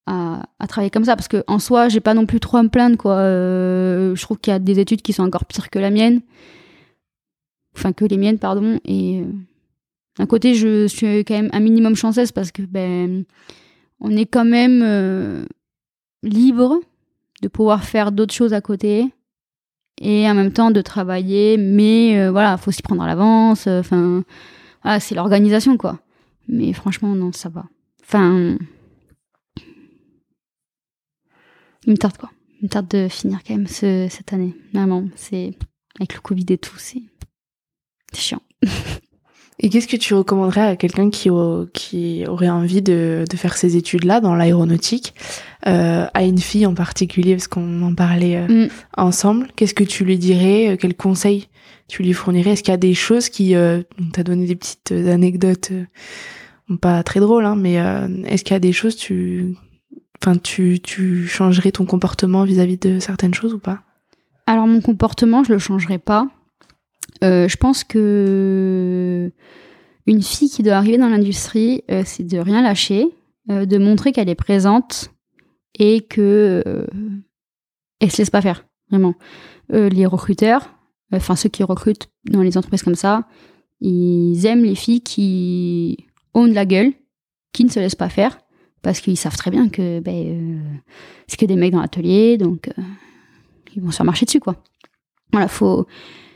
à, 0.08 0.43
à, 0.60 0.67
travailler 0.67 0.89
comme 0.89 1.06
ça 1.06 1.15
parce 1.15 1.28
que 1.28 1.43
en 1.47 1.60
soi, 1.60 1.89
j'ai 1.89 1.99
pas 1.99 2.13
non 2.13 2.26
plus 2.26 2.39
trop 2.39 2.58
à 2.58 2.63
me 2.63 2.69
plaindre, 2.69 2.97
quoi. 2.97 3.17
je 3.17 4.21
trouve 4.21 4.39
qu'il 4.39 4.52
y 4.52 4.56
a 4.56 4.60
des 4.60 4.80
études 4.80 5.02
qui 5.02 5.13
sont 5.13 5.23
encore 5.23 5.45
pires 5.45 5.69
que 5.69 5.80
la 5.80 5.91
mienne 5.91 6.21
enfin 7.76 7.93
que 7.93 8.06
les 8.06 8.17
miennes, 8.17 8.39
pardon. 8.39 8.80
Et 8.86 9.21
euh, 9.21 9.26
d'un 10.17 10.26
côté, 10.26 10.56
je 10.56 10.88
suis 10.88 11.19
quand 11.26 11.36
même 11.36 11.49
un 11.54 11.60
minimum 11.60 11.95
chanceuse 11.95 12.32
parce 12.32 12.52
que 12.52 12.62
ben, 12.62 13.26
on 13.99 14.15
est 14.15 14.26
quand 14.26 14.45
même 14.45 14.82
euh, 14.84 15.45
libre 16.23 16.80
de 17.43 17.49
pouvoir 17.49 17.84
faire 17.84 18.12
d'autres 18.12 18.34
choses 18.34 18.53
à 18.53 18.62
côté 18.62 19.13
et 20.01 20.27
en 20.29 20.34
même 20.34 20.53
temps 20.53 20.71
de 20.71 20.82
travailler, 20.82 21.58
mais 21.58 22.17
euh, 22.17 22.32
voilà, 22.32 22.58
faut 22.58 22.71
s'y 22.71 22.82
prendre 22.82 23.03
à 23.03 23.08
l'avance. 23.08 23.67
Enfin, 23.67 24.23
voilà, 24.82 24.99
c'est 24.99 25.13
l'organisation 25.13 25.77
quoi. 25.77 25.99
Mais 26.47 26.73
franchement, 26.73 27.15
non, 27.15 27.32
ça 27.34 27.49
va. 27.49 27.65
Enfin, 28.01 28.58
il 31.86 31.91
me 31.91 31.97
tarde 31.97 32.17
quoi. 32.17 32.32
Il 32.62 32.65
me 32.65 32.69
tarde 32.69 32.88
de 32.88 33.08
finir 33.10 33.39
quand 33.45 33.56
même 33.56 33.67
ce, 33.67 34.08
cette 34.10 34.32
année. 34.32 34.56
Vraiment, 34.73 35.03
c'est 35.15 35.53
avec 35.99 36.15
le 36.15 36.21
Covid 36.21 36.45
et 36.49 36.58
tout, 36.58 36.77
c'est 36.77 37.03
chiant. 38.15 38.41
Et 39.63 39.69
qu'est-ce 39.69 39.88
que 39.88 39.95
tu 39.95 40.13
recommanderais 40.13 40.62
à 40.62 40.76
quelqu'un 40.76 41.10
qui, 41.10 41.30
qui 41.73 42.26
aurait 42.28 42.49
envie 42.49 42.82
de, 42.82 43.23
de 43.28 43.38
faire 43.38 43.56
ces 43.56 43.78
études-là 43.78 44.19
dans 44.19 44.36
l'aéronautique, 44.36 45.15
euh, 45.67 46.06
à 46.13 46.23
une 46.23 46.39
fille 46.39 46.65
en 46.65 46.73
particulier, 46.73 47.36
parce 47.36 47.47
qu'on 47.47 47.82
en 47.82 47.95
parlait 47.95 48.36
euh, 48.36 48.65
mm. 48.65 48.69
ensemble? 48.97 49.47
Qu'est-ce 49.56 49.73
que 49.73 49.86
tu 49.86 50.04
lui 50.04 50.17
dirais 50.17 50.73
euh, 50.73 50.76
Quels 50.76 50.95
conseils 50.95 51.47
tu 51.88 52.04
lui 52.04 52.12
fournirais? 52.12 52.52
Est-ce 52.52 52.63
qu'il 52.63 52.73
y 52.73 52.76
a 52.76 52.78
des 52.78 52.93
choses 52.93 53.30
qui... 53.30 53.56
Euh, 53.56 53.84
T'as 54.12 54.23
donné 54.23 54.47
des 54.47 54.58
petites 54.58 54.91
anecdotes, 54.91 55.71
pas 56.82 57.02
très 57.04 57.21
drôles, 57.21 57.45
hein, 57.45 57.56
mais 57.56 57.76
est-ce 58.26 58.43
qu'il 58.43 58.54
y 58.54 58.58
a 58.58 58.60
des 58.60 58.73
choses, 58.73 58.97
tu... 58.97 59.56
Enfin, 60.21 60.36
tu, 60.38 60.82
tu 60.82 61.26
changerais 61.26 61.71
ton 61.71 61.86
comportement 61.86 62.43
vis-à-vis 62.43 62.76
-vis 62.76 62.95
de 62.95 62.99
certaines 62.99 63.34
choses 63.34 63.54
ou 63.54 63.60
pas? 63.60 63.80
Alors, 64.45 64.67
mon 64.67 64.82
comportement, 64.82 65.43
je 65.45 65.54
le 65.54 65.60
changerais 65.60 65.99
pas 65.99 66.28
euh, 67.23 67.47
je 67.47 67.57
pense 67.57 67.83
que 67.83 69.31
une 70.05 70.21
fille 70.21 70.49
qui 70.49 70.63
doit 70.63 70.73
arriver 70.73 70.97
dans 70.97 71.09
l'industrie, 71.09 71.83
euh, 71.89 72.03
c'est 72.05 72.23
de 72.23 72.38
rien 72.38 72.62
lâcher, 72.62 73.07
euh, 73.49 73.65
de 73.65 73.77
montrer 73.77 74.12
qu'elle 74.12 74.29
est 74.29 74.36
présente 74.36 75.12
et 75.79 76.01
que 76.01 76.86
elle 77.99 78.12
se 78.12 78.17
laisse 78.17 78.29
pas 78.29 78.41
faire, 78.41 78.65
vraiment. 78.89 79.15
les 79.69 80.05
recruteurs, 80.05 80.69
enfin 81.12 81.36
ceux 81.36 81.49
qui 81.49 81.63
recrutent 81.63 82.09
dans 82.29 82.41
les 82.41 82.57
entreprises 82.57 82.83
comme 82.83 82.95
ça, 82.95 83.27
ils 83.81 84.45
aiment 84.45 84.65
les 84.65 84.75
filles 84.75 85.01
qui 85.01 86.05
ont 86.36 86.47
de 86.47 86.53
la 86.53 86.65
gueule, 86.65 86.93
qui 87.53 87.63
ne 87.63 87.69
se 87.69 87.79
laissent 87.79 87.95
pas 87.95 88.09
faire, 88.09 88.38
parce 88.83 88.99
qu'ils 88.99 89.17
savent 89.17 89.38
très 89.38 89.49
bien 89.49 89.69
que 89.69 89.99
ben, 89.99 90.62
c'est 91.27 91.39
que 91.39 91.45
des 91.45 91.55
mecs 91.55 91.71
dans 91.71 91.81
l'atelier, 91.81 92.38
donc 92.38 92.69
ils 93.75 93.81
vont 93.81 93.89
se 93.89 93.97
faire 93.97 94.05
marcher 94.05 94.25
dessus, 94.25 94.39
quoi. 94.39 94.62
Voilà, 95.31 95.47
faut 95.47 95.88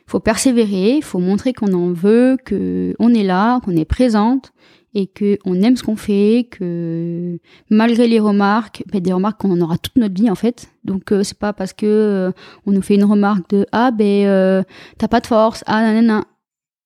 faut 0.08 0.22
persévérer, 0.22 1.02
faut 1.02 1.20
montrer 1.20 1.54
qu'on 1.54 1.74
en 1.74 1.92
veut, 1.92 2.38
que 2.44 2.96
on 2.98 3.14
est 3.14 3.24
là, 3.24 3.60
qu'on 3.60 3.76
est 3.76 3.86
présente 3.86 4.54
et 4.94 5.06
que 5.06 5.38
on 5.46 5.62
aime 5.62 5.76
ce 5.76 5.84
qu'on 5.84 5.98
fait, 5.98 6.48
que 6.50 7.38
malgré 7.70 8.08
les 8.08 8.20
remarques, 8.20 8.84
ben 8.92 9.02
des 9.02 9.12
remarques 9.12 9.40
qu'on 9.42 9.52
en 9.52 9.60
aura 9.60 9.78
toute 9.78 9.98
notre 9.98 10.16
vie 10.16 10.30
en 10.30 10.36
fait. 10.36 10.72
Donc 10.86 11.12
euh, 11.12 11.24
c'est 11.24 11.38
pas 11.38 11.52
parce 11.52 11.74
que 11.74 11.86
euh, 11.86 12.32
on 12.66 12.72
nous 12.72 12.82
fait 12.82 12.96
une 12.96 13.04
remarque 13.04 13.50
de 13.50 13.68
ah 13.74 13.92
ben 13.92 14.26
euh, 14.26 14.64
t'as 14.98 15.10
pas 15.10 15.20
de 15.20 15.28
force, 15.28 15.64
ah 15.68 15.82
nanana, 15.82 16.24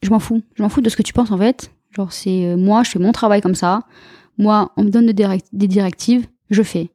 je 0.02 0.10
m'en 0.10 0.20
fous, 0.20 0.42
je 0.56 0.64
m'en 0.64 0.70
fous 0.70 0.82
de 0.82 0.90
ce 0.90 0.98
que 0.98 1.04
tu 1.04 1.14
penses 1.14 1.32
en 1.32 1.38
fait. 1.38 1.72
Genre 1.96 2.12
c'est 2.12 2.56
moi, 2.56 2.82
je 2.84 2.90
fais 2.90 3.00
mon 3.00 3.12
travail 3.12 3.42
comme 3.42 3.56
ça. 3.56 3.82
Moi, 4.38 4.72
on 4.78 4.84
me 4.84 4.90
donne 4.90 5.06
des 5.06 5.68
directives, 5.68 6.26
je 6.50 6.64
fais. 6.64 6.90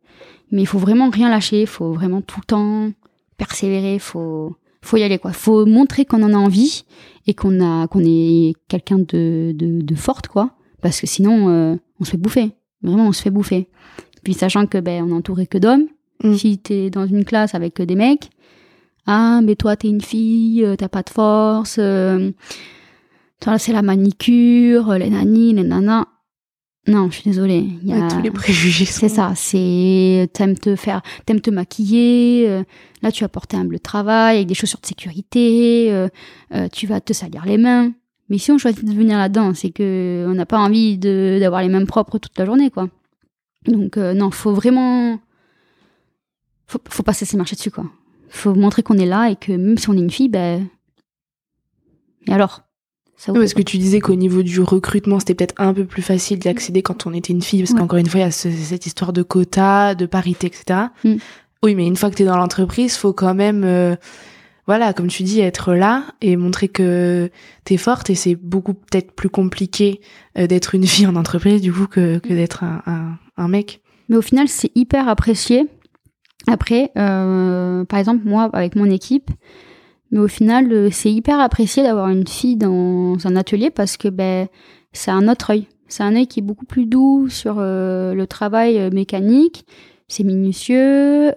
Mais 0.51 0.63
il 0.63 0.67
faut 0.67 0.79
vraiment 0.79 1.11
rien 1.11 1.29
lâcher, 1.29 1.61
il 1.63 1.67
faut 1.67 1.93
vraiment 1.93 2.21
tout 2.21 2.41
le 2.41 2.47
temps 2.47 2.91
persévérer, 3.37 3.99
faut 3.99 4.57
faut 4.87 4.97
y 4.97 5.03
aller 5.03 5.19
quoi. 5.19 5.33
Faut 5.33 5.67
montrer 5.67 6.05
qu'on 6.05 6.23
en 6.23 6.33
a 6.33 6.37
envie 6.37 6.85
et 7.27 7.35
qu'on 7.35 7.61
a 7.61 7.87
qu'on 7.89 8.05
est 8.05 8.55
quelqu'un 8.69 8.99
de, 8.99 9.53
de, 9.55 9.95
forte 9.95 10.29
quoi. 10.29 10.53
Parce 10.81 11.01
que 11.01 11.07
sinon 11.07 11.49
euh, 11.49 11.77
on 12.01 12.05
se 12.05 12.13
fait 12.13 12.17
bouffer. 12.17 12.53
Vraiment 12.83 13.09
on 13.09 13.13
se 13.13 13.23
fait 13.23 13.31
bouffer. 13.31 13.69
Puis 14.23 14.35
sachant 14.35 14.67
que 14.67 14.79
ben 14.79 15.05
on 15.05 15.11
est 15.11 15.13
entouré 15.13 15.47
que 15.47 15.59
d'hommes. 15.59 15.87
Mm. 16.23 16.35
Si 16.35 16.59
t'es 16.59 16.91
dans 16.91 17.07
une 17.07 17.25
classe 17.25 17.55
avec 17.55 17.81
des 17.81 17.95
mecs, 17.95 18.31
ah 19.07 19.41
mais 19.43 19.57
toi 19.57 19.77
t'es 19.77 19.89
une 19.89 20.01
fille, 20.01 20.65
euh, 20.65 20.77
t'as 20.77 20.89
pas 20.89 21.03
de 21.03 21.11
force. 21.11 21.77
Euh, 21.79 22.31
c'est 23.59 23.73
la 23.73 23.83
manicure, 23.83 24.93
les 24.95 25.11
nanis, 25.11 25.53
les 25.53 25.63
nanas. 25.63 26.07
Non, 26.89 27.11
je 27.11 27.17
suis 27.17 27.31
désolée. 27.31 27.69
Il 27.83 27.89
y 27.89 27.93
a 27.93 28.09
tous 28.09 28.23
les 28.23 28.31
préjugés. 28.31 28.85
C'est 28.85 29.09
ça. 29.09 29.33
C'est 29.35 30.31
t'aimes 30.33 30.57
te 30.57 30.77
faire, 30.77 31.03
t'aimes 31.25 31.41
te 31.41 31.51
maquiller. 31.51 32.63
Euh, 33.07 33.09
là, 33.09 33.13
tu 33.13 33.25
vas 33.25 33.29
porter 33.29 33.57
un 33.57 33.65
bleu 33.65 33.79
de 33.79 33.83
travail 33.83 34.37
avec 34.37 34.49
des 34.49 34.55
chaussures 34.55 34.81
de 34.81 34.87
sécurité. 34.87 35.93
Euh, 35.93 36.09
euh, 36.55 36.69
tu 36.73 36.87
vas 36.87 37.01
te 37.01 37.13
salir 37.13 37.45
les 37.45 37.59
mains. 37.59 37.93
Mais 38.29 38.39
si 38.39 38.51
on 38.51 38.59
choisit 38.59 38.85
de 38.85 38.93
venir 38.93 39.19
là-dedans, 39.19 39.55
c'est 39.55 39.71
que 39.71 40.27
on 40.29 40.35
n'a 40.35 40.47
pas 40.47 40.59
envie 40.59 40.99
d'avoir 40.99 41.63
les 41.63 41.69
mains 41.69 41.85
propres 41.85 42.19
toute 42.19 42.37
la 42.39 42.45
journée, 42.45 42.71
quoi. 42.71 42.89
Donc 43.67 43.97
non, 43.97 44.33
faut 44.33 44.53
vraiment, 44.53 45.21
faut, 46.67 46.81
faut 46.89 47.05
pas 47.05 47.13
se 47.13 47.21
laisser 47.21 47.37
marcher 47.37 47.55
dessus, 47.55 47.71
quoi. 47.71 47.85
Faut 48.29 48.55
montrer 48.55 48.83
qu'on 48.83 48.99
est 48.99 49.07
là 49.07 49.31
et 49.31 49.37
que 49.37 49.53
même 49.53 49.79
si 49.79 49.89
on 49.91 49.93
est 49.93 50.01
une 50.01 50.11
fille, 50.11 50.29
ben, 50.29 50.67
et 52.27 52.33
alors? 52.33 52.63
Parce 53.27 53.55
que 53.55 53.63
tu 53.63 53.79
disais 53.79 54.01
qu'au 54.01 54.15
niveau 54.15 54.43
du 54.43 54.61
recrutement, 54.61 55.19
c'était 55.21 55.35
peut-être 55.35 55.55
un 55.57 55.73
peu 55.73 55.87
plus 55.87 56.03
facile 56.03 56.39
d'y 56.39 56.49
accéder 56.49 56.83
quand 56.83 57.07
on 57.07 57.15
était 57.15 57.33
une 57.33 57.41
fille, 57.41 57.63
parce 57.63 57.73
qu'encore 57.73 57.99
une 57.99 58.09
fois, 58.09 58.21
il 58.21 58.25
y 58.25 58.27
a 58.27 58.31
cette 58.31 58.85
histoire 58.85 59.15
de 59.15 59.23
quota, 59.23 59.95
de 59.95 60.05
parité, 60.05 60.49
etc. 60.49 60.89
Mm. 61.03 61.15
Oui, 61.63 61.75
mais 61.75 61.87
une 61.87 61.97
fois 61.97 62.11
que 62.11 62.17
tu 62.17 62.23
es 62.23 62.27
dans 62.27 62.37
l'entreprise, 62.37 62.97
faut 62.97 63.13
quand 63.13 63.35
même, 63.35 63.65
euh, 63.65 63.97
voilà, 64.67 64.93
comme 64.93 65.09
tu 65.09 65.23
dis, 65.23 65.41
être 65.41 65.75
là 65.75 66.05
et 66.21 66.37
montrer 66.37 66.69
que 66.69 67.31
tu 67.65 67.75
es 67.75 67.77
forte. 67.77 68.11
Et 68.11 68.15
c'est 68.15 68.35
beaucoup 68.35 68.75
peut-être 68.75 69.13
plus 69.13 69.31
compliqué 69.31 70.01
euh, 70.39 70.47
d'être 70.47 70.75
une 70.75 70.87
fille 70.87 71.07
en 71.07 71.17
entreprise, 71.17 71.61
du 71.61 71.73
coup, 71.73 71.87
que, 71.87 72.19
que 72.19 72.29
d'être 72.29 72.65
un, 72.65 72.83
un, 72.87 73.19
un, 73.37 73.49
mec. 73.49 73.81
Mais 74.09 74.17
au 74.17 74.23
final, 74.23 74.49
c'est 74.49 74.71
hyper 74.75 75.09
apprécié. 75.09 75.67
Après, 76.47 76.93
euh, 76.97 77.85
par 77.85 77.99
exemple, 77.99 78.23
moi, 78.25 78.51
avec 78.53 78.77
mon 78.77 78.89
équipe, 78.89 79.31
mais 80.13 80.21
au 80.21 80.29
final, 80.29 80.93
c'est 80.93 81.11
hyper 81.11 81.41
apprécié 81.41 81.83
d'avoir 81.83 82.09
une 82.09 82.27
fille 82.29 82.57
dans 82.57 83.17
un 83.27 83.35
atelier 83.35 83.71
parce 83.71 83.97
que 83.97 84.07
ben, 84.07 84.47
c'est 84.93 85.11
un 85.11 85.27
autre 85.27 85.51
œil. 85.51 85.67
C'est 85.89 86.05
un 86.05 86.15
œil 86.15 86.29
qui 86.29 86.39
est 86.39 86.45
beaucoup 86.45 86.65
plus 86.65 86.87
doux 86.87 87.29
sur 87.29 87.57
le 87.57 88.25
travail 88.27 88.91
mécanique. 88.93 89.67
C'est 90.09 90.25
minutieux, 90.25 91.33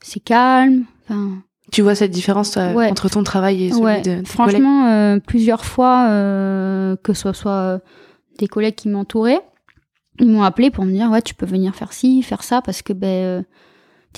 c'est 0.00 0.20
calme. 0.20 0.84
Enfin, 1.04 1.42
tu 1.72 1.82
vois 1.82 1.94
cette 1.94 2.12
différence 2.12 2.56
entre 2.56 3.08
ton 3.08 3.22
travail 3.22 3.64
et 3.64 3.70
celui 3.70 3.82
ouais. 3.82 4.00
de 4.00 4.20
tes 4.20 4.24
Franchement, 4.24 5.18
plusieurs 5.26 5.64
fois, 5.64 6.06
que 7.02 7.12
ce 7.12 7.32
soit 7.32 7.80
des 8.38 8.48
collègues 8.48 8.76
qui 8.76 8.88
m'entouraient, 8.88 9.42
ils 10.18 10.28
m'ont 10.28 10.42
appelé 10.42 10.70
pour 10.70 10.84
me 10.84 10.92
dire 10.92 11.10
ouais, 11.10 11.22
tu 11.22 11.34
peux 11.34 11.46
venir 11.46 11.74
faire 11.74 11.92
ci, 11.92 12.22
faire 12.22 12.42
ça 12.42 12.62
parce 12.62 12.82
que 12.82 12.92
ben 12.92 13.44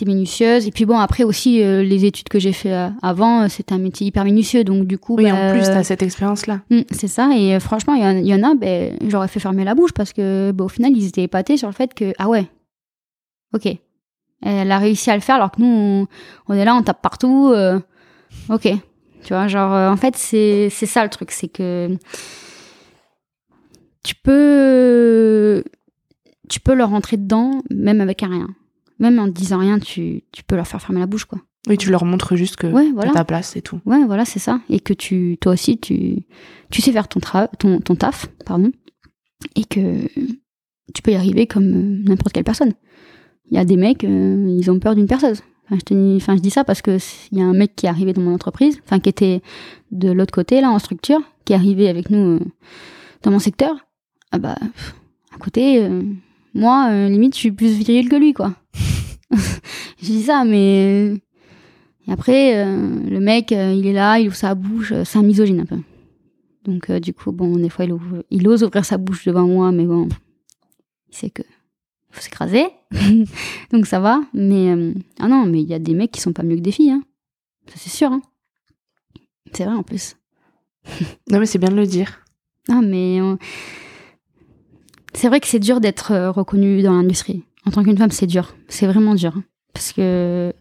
minutieuse. 0.05 0.67
Et 0.67 0.71
puis 0.71 0.85
bon, 0.85 0.99
après 0.99 1.25
aussi, 1.25 1.63
euh, 1.63 1.83
les 1.83 2.05
études 2.05 2.29
que 2.29 2.39
j'ai 2.39 2.53
fait 2.53 2.73
euh, 2.73 2.89
avant, 3.03 3.43
euh, 3.43 3.47
c'était 3.49 3.75
un 3.75 3.79
métier 3.79 4.07
hyper 4.07 4.25
minutieux. 4.25 4.65
Donc 4.65 4.87
du 4.87 4.99
coup... 4.99 5.17
Oui, 5.17 5.31
en 5.31 5.35
bah, 5.35 5.53
plus, 5.53 5.63
tu 5.63 5.69
as 5.69 5.85
cette 5.85 6.03
expérience-là. 6.03 6.61
Hmm, 6.71 6.83
c'est 6.91 7.09
ça. 7.09 7.31
Et 7.37 7.59
franchement, 7.61 7.95
il 7.95 8.27
y, 8.27 8.35
en 8.35 8.43
a, 8.43 8.55
ben, 8.55 8.97
j'aurais 9.07 9.29
fait 9.29 9.41
fermer 9.41 9.65
la 9.65 9.75
bouche 9.75 9.93
parce 9.93 10.13
que 10.13 10.53
bah, 10.53 10.65
au 10.65 10.69
final, 10.69 10.93
ils 10.97 11.07
étaient 11.07 11.23
épatés 11.23 11.57
sur 11.57 11.69
le 11.69 11.75
fait 11.75 11.95
que, 11.95 12.13
ah 12.19 12.29
ouais, 12.29 12.47
ok. 13.55 13.69
Elle 14.43 14.71
a 14.71 14.79
réussi 14.79 15.11
à 15.11 15.15
le 15.17 15.21
faire 15.21 15.37
alors 15.37 15.51
que 15.51 15.61
nous, 15.61 16.07
on, 16.47 16.55
est 16.55 16.65
là, 16.65 16.75
on 16.77 16.83
tape 16.83 17.03
partout. 17.03 17.55
ok. 18.49 18.69
Tu 19.25 19.35
vois, 19.35 19.49
genre, 19.49 19.73
en 19.73 19.97
fait, 19.97 20.17
c'est 20.17 20.71
ça 20.71 21.03
le 21.03 21.11
truc. 21.11 21.31
C'est 21.31 21.49
que 21.49 21.97
tu 24.05 24.15
peux... 24.15 25.65
Tu 26.49 26.61
peux 26.61 26.75
leur 26.75 26.91
rentrer 26.91 27.17
dedans, 27.17 27.63
même 27.69 28.01
avec 28.01 28.23
un 28.23 28.29
rien 28.29 28.49
même 28.99 29.19
en 29.19 29.29
disant 29.29 29.59
rien, 29.59 29.79
tu, 29.79 30.23
tu 30.33 30.43
peux 30.43 30.57
leur 30.57 30.67
faire 30.67 30.81
fermer 30.83 31.01
la 31.01 31.07
bouche, 31.07 31.25
quoi. 31.25 31.41
Oui, 31.69 31.77
tu 31.77 31.91
leur 31.91 32.05
montres 32.05 32.37
juste 32.37 32.57
que 32.57 32.67
ouais, 32.67 32.91
voilà. 32.93 33.13
ta 33.13 33.25
place 33.25 33.57
et 33.57 33.63
tout. 33.63 33.81
Ouais, 33.85 34.05
voilà, 34.05 34.25
c'est 34.25 34.39
ça. 34.39 34.61
Et 34.71 34.81
que 34.81 34.95
tu, 34.95 35.37
toi 35.41 35.53
aussi, 35.53 35.79
tu, 35.79 36.25
tu 36.71 36.83
sais 36.83 36.93
faire 36.93 37.09
ton, 37.09 37.21
ton, 37.59 37.81
ton 37.81 37.95
taf, 37.95 38.27
pardon, 38.47 38.71
et 39.55 39.65
que 39.65 40.07
tu 40.95 41.03
peux 41.03 41.11
y 41.11 41.15
arriver 41.15 41.47
comme 41.47 42.03
n'importe 42.05 42.33
quelle 42.33 42.45
personne. 42.45 42.73
Il 43.51 43.57
y 43.57 43.59
a 43.59 43.65
des 43.65 43.77
mecs, 43.77 44.05
euh, 44.05 44.57
ils 44.59 44.71
ont 44.71 44.79
peur 44.79 44.95
d'une 44.95 45.07
perceuse. 45.07 45.43
Enfin, 45.67 45.77
je, 45.81 45.85
te, 45.85 46.17
enfin, 46.17 46.37
je 46.37 46.41
dis 46.41 46.51
ça 46.51 46.65
parce 46.65 46.83
que 46.83 46.99
il 47.33 47.39
y 47.39 47.43
a 47.43 47.45
un 47.45 47.53
mec 47.53 47.77
qui 47.77 47.87
est 47.87 47.89
arrivé 47.89 48.13
dans 48.13 48.23
mon 48.23 48.35
entreprise, 48.35 48.81
enfin, 48.85 49.01
qui 49.01 49.09
était 49.09 49.43
de 49.91 50.11
l'autre 50.11 50.33
côté, 50.33 50.61
là, 50.61 50.71
en 50.71 50.79
structure, 50.79 51.21
qui 51.45 51.53
est 51.53 51.57
arrivé 51.57 51.89
avec 51.89 52.11
nous 52.11 52.37
euh, 52.37 52.41
dans 53.23 53.31
mon 53.31 53.39
secteur. 53.39 53.75
Ah 54.33 54.39
bah, 54.39 54.57
à 55.35 55.39
côté, 55.39 55.83
euh, 55.83 56.03
moi, 56.55 56.91
limite, 57.09 57.35
je 57.35 57.41
suis 57.41 57.53
plus 57.53 57.73
viril 57.79 58.09
que 58.09 58.17
lui, 58.17 58.33
quoi. 58.33 58.55
je 59.31 60.07
dis 60.07 60.23
ça, 60.23 60.45
mais 60.45 61.15
et 62.09 62.13
après, 62.13 62.57
euh, 62.57 63.01
le 63.05 63.21
mec, 63.21 63.53
euh, 63.53 63.73
il 63.73 63.87
est 63.87 63.93
là, 63.93 64.19
il 64.19 64.29
ouvre 64.29 64.37
sa 64.37 64.55
bouche, 64.55 64.93
euh, 64.93 65.05
c'est 65.05 65.19
un 65.19 65.23
misogyne 65.23 65.61
un 65.61 65.67
peu. 65.67 65.77
Donc 66.65 66.91
du 66.91 67.13
coup, 67.13 67.33
bon, 67.33 67.57
des 67.57 67.69
fois, 67.69 67.85
il, 67.85 67.95
il 68.31 68.49
ose 68.49 68.63
ouvrir 68.63 68.85
sa 68.85 68.97
bouche 68.99 69.27
devant 69.27 69.47
moi, 69.47 69.73
mais 69.73 69.85
bon, 69.85 70.09
il 71.11 71.17
sait 71.17 71.31
que 71.31 71.43
faut 72.11 72.21
s'écraser, 72.21 72.67
donc 73.73 73.87
ça 73.87 74.01
va. 74.01 74.21
Mais 74.35 74.95
ah 75.19 75.29
non, 75.29 75.45
mais 75.47 75.61
il 75.61 75.69
y 75.69 75.75
a 75.75 75.79
des 75.79 75.95
mecs 75.95 76.11
qui 76.11 76.21
sont 76.21 76.33
pas 76.33 76.43
mieux 76.43 76.57
que 76.57 76.63
des 76.63 76.73
filles, 76.73 76.91
hein. 76.91 77.03
ça 77.67 77.75
c'est 77.77 77.91
sûr. 77.91 78.13
Hein. 78.13 78.23
C'est 79.53 79.65
vrai 79.65 79.75
en 79.75 79.83
plus. 79.83 80.17
non 81.31 81.39
mais 81.39 81.47
c'est 81.47 81.59
bien 81.59 81.71
de 81.71 81.77
le 81.77 81.87
dire. 81.87 82.21
Ah 82.69 82.81
mais 82.83 83.19
c'est 85.15 85.29
vrai 85.29 85.41
que 85.41 85.47
c'est 85.47 85.59
dur 85.59 85.81
d'être 85.81 86.29
reconnu 86.29 86.83
dans 86.83 86.93
l'industrie 86.93 87.45
en 87.69 87.71
tant 87.71 87.85
qu'une 87.85 87.99
femme, 87.99 88.11
c'est 88.11 88.27
dur. 88.27 88.57
C'est 88.69 88.87
vraiment 88.87 89.15
dur. 89.15 89.35
Parce 89.75 89.93
que 89.93 90.53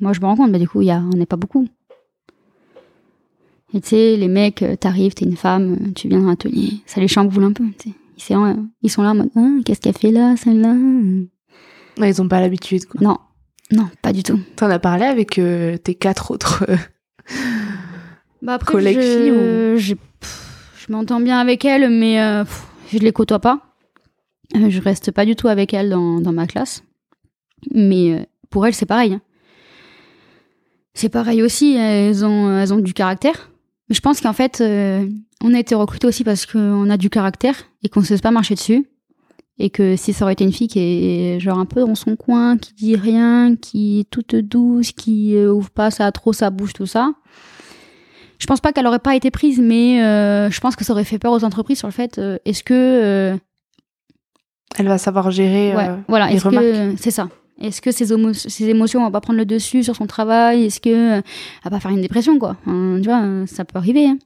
moi, 0.00 0.12
je 0.12 0.20
me 0.20 0.26
rends 0.26 0.36
compte, 0.36 0.50
bah, 0.50 0.58
du 0.58 0.68
coup, 0.68 0.82
y 0.82 0.90
a, 0.90 0.98
on 0.98 1.16
n'est 1.16 1.26
pas 1.26 1.36
beaucoup. 1.36 1.68
Et 3.72 3.80
tu 3.80 3.90
sais, 3.90 4.16
les 4.16 4.28
mecs, 4.28 4.62
euh, 4.62 4.76
t'arrives, 4.76 5.14
t'es 5.14 5.24
une 5.24 5.36
femme, 5.36 5.74
euh, 5.74 5.92
tu 5.94 6.08
viens 6.08 6.20
dans 6.20 6.28
l'atelier, 6.28 6.74
ça 6.86 7.00
les 7.00 7.08
chamboule 7.08 7.44
un 7.44 7.52
peu. 7.52 7.64
Ils 8.18 8.90
sont 8.90 9.02
là 9.02 9.10
en 9.10 9.14
mode, 9.14 9.30
ah, 9.36 9.48
qu'est-ce 9.64 9.80
qu'elle 9.80 9.96
fait 9.96 10.10
là, 10.10 10.36
celle-là? 10.36 10.74
Ils 11.98 12.22
ont 12.22 12.28
pas 12.28 12.40
l'habitude, 12.40 12.86
quoi. 12.86 13.00
Non, 13.00 13.18
non, 13.72 13.88
pas 14.02 14.12
du 14.12 14.22
tout. 14.22 14.38
T'en 14.56 14.70
as 14.70 14.78
parlé 14.78 15.04
avec 15.04 15.38
euh, 15.38 15.76
tes 15.76 15.94
quatre 15.94 16.30
autres 16.30 16.66
bah 18.42 18.58
collègues 18.58 19.00
filles 19.00 19.30
ou... 19.30 19.78
je, 19.78 19.94
m'entends 20.88 21.20
bien 21.20 21.38
avec 21.38 21.64
elles, 21.64 21.88
mais 21.88 22.44
je 22.92 22.98
les 22.98 23.12
côtoie 23.12 23.40
pas. 23.40 23.60
Euh, 24.56 24.70
je 24.70 24.80
reste 24.80 25.10
pas 25.10 25.24
du 25.24 25.36
tout 25.36 25.48
avec 25.48 25.74
elle 25.74 25.90
dans, 25.90 26.20
dans 26.20 26.32
ma 26.32 26.46
classe. 26.46 26.82
Mais 27.72 28.12
euh, 28.12 28.24
pour 28.50 28.66
elle, 28.66 28.74
c'est 28.74 28.86
pareil. 28.86 29.14
Hein. 29.14 29.20
C'est 30.94 31.08
pareil 31.08 31.42
aussi, 31.42 31.74
elles 31.74 32.24
ont, 32.24 32.56
elles 32.56 32.72
ont 32.72 32.78
du 32.78 32.94
caractère. 32.94 33.50
Mais 33.88 33.94
je 33.94 34.00
pense 34.00 34.20
qu'en 34.20 34.32
fait, 34.32 34.60
euh, 34.60 35.08
on 35.44 35.54
a 35.54 35.58
été 35.60 35.74
recrutés 35.76 36.06
aussi 36.08 36.24
parce 36.24 36.46
qu'on 36.46 36.90
a 36.90 36.96
du 36.96 37.10
caractère 37.10 37.54
et 37.84 37.88
qu'on 37.88 38.00
ne 38.00 38.04
se 38.04 38.10
laisse 38.14 38.20
pas 38.20 38.30
marcher 38.32 38.54
dessus. 38.54 38.86
Et 39.60 39.70
que 39.70 39.94
si 39.94 40.12
ça 40.12 40.24
aurait 40.24 40.32
été 40.32 40.42
une 40.42 40.52
fille 40.52 40.66
qui 40.66 40.80
est 40.80 41.38
genre 41.38 41.60
un 41.60 41.64
peu 41.66 41.80
dans 41.80 41.94
son 41.94 42.16
coin, 42.16 42.56
qui 42.58 42.72
dit 42.74 42.96
rien, 42.96 43.54
qui 43.54 44.00
est 44.00 44.10
toute 44.10 44.34
douce, 44.34 44.90
qui 44.90 45.36
ouvre 45.46 45.70
pas 45.70 45.92
ça 45.92 46.10
trop 46.10 46.32
sa 46.32 46.50
bouche, 46.50 46.72
tout 46.72 46.86
ça, 46.86 47.12
je 48.40 48.46
pense 48.46 48.60
pas 48.60 48.72
qu'elle 48.72 48.86
aurait 48.88 48.98
pas 48.98 49.14
été 49.14 49.30
prise, 49.30 49.60
mais 49.60 50.02
euh, 50.02 50.50
je 50.50 50.58
pense 50.60 50.74
que 50.74 50.84
ça 50.84 50.92
aurait 50.92 51.04
fait 51.04 51.20
peur 51.20 51.30
aux 51.32 51.44
entreprises 51.44 51.78
sur 51.78 51.86
le 51.86 51.92
fait 51.92 52.18
euh, 52.18 52.36
est-ce 52.44 52.64
que 52.64 52.74
euh, 52.74 53.36
Elle 54.76 54.88
va 54.88 54.98
savoir 54.98 55.30
gérer 55.30 55.76
ouais, 55.76 55.88
euh, 55.88 55.96
voilà, 56.08 56.30
les 56.30 56.38
remarques. 56.38 56.96
c'est 56.98 57.12
ça 57.12 57.28
Est-ce 57.60 57.80
que 57.80 57.92
ses, 57.92 58.06
ses 58.34 58.68
émotions 58.68 59.04
vont 59.04 59.10
pas 59.12 59.20
prendre 59.20 59.38
le 59.38 59.46
dessus 59.46 59.84
sur 59.84 59.94
son 59.94 60.06
travail? 60.08 60.64
Est-ce 60.64 60.80
que 60.80 60.88
euh, 60.90 61.16
elle 61.18 61.22
va 61.62 61.70
pas 61.70 61.78
faire 61.80 61.92
une 61.92 62.02
dépression 62.02 62.40
quoi? 62.40 62.56
Hein, 62.66 62.96
Tu 63.00 63.08
vois, 63.08 63.22
euh, 63.22 63.46
ça 63.46 63.64
peut 63.64 63.78
arriver. 63.78 64.06
hein. 64.08 64.18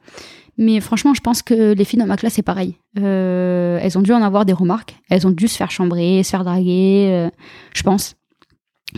Mais 0.61 0.81
franchement, 0.81 1.15
je 1.15 1.21
pense 1.21 1.41
que 1.43 1.73
les 1.73 1.85
filles 1.85 2.01
dans 2.01 2.07
ma 2.07 2.17
classe 2.17 2.35
c'est 2.35 2.43
pareil. 2.43 2.77
Euh, 2.99 3.79
elles 3.81 3.97
ont 3.97 4.03
dû 4.03 4.13
en 4.13 4.23
avoir 4.23 4.45
des 4.45 4.53
remarques. 4.53 4.97
Elles 5.09 5.27
ont 5.27 5.31
dû 5.31 5.47
se 5.49 5.57
faire 5.57 5.71
chambrer, 5.71 6.23
se 6.25 6.31
faire 6.31 6.45
draguer. 6.45 7.09
euh, 7.13 7.31
je 7.75 7.83
pense. 7.85 8.17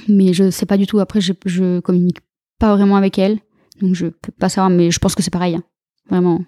Mais 0.08 0.32
je 0.32 0.50
sais 0.50 0.66
pas 0.66 0.76
du 0.78 0.86
tout. 0.86 1.00
Après, 1.00 1.20
je, 1.20 1.32
je 1.44 1.80
communique 1.80 2.18
pas 2.58 2.74
vraiment 2.76 2.96
avec 2.96 3.18
elles, 3.18 3.38
donc 3.80 3.94
je 3.94 4.06
peux 4.06 4.32
pas 4.32 4.48
savoir. 4.48 4.70
Mais 4.70 4.90
je 4.90 4.98
pense 4.98 5.14
que 5.14 5.22
c'est 5.22 5.30
pareil. 5.30 5.54
hein. 5.56 5.62
Vraiment. 6.08 6.42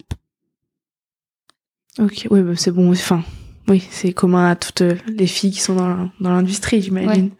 Ok, 1.98 2.26
oui, 2.30 2.40
bah, 2.42 2.52
c'est 2.56 2.70
bon. 2.70 2.90
Enfin, 2.90 3.22
oui, 3.68 3.86
c'est 3.90 4.12
commun 4.12 4.48
à 4.50 4.56
toutes 4.56 4.80
euh, 4.82 4.94
les 5.08 5.26
filles 5.26 5.50
qui 5.50 5.60
sont 5.60 5.74
dans, 5.74 6.08
dans 6.20 6.30
l'industrie, 6.30 6.80
j'imagine. 6.80 7.30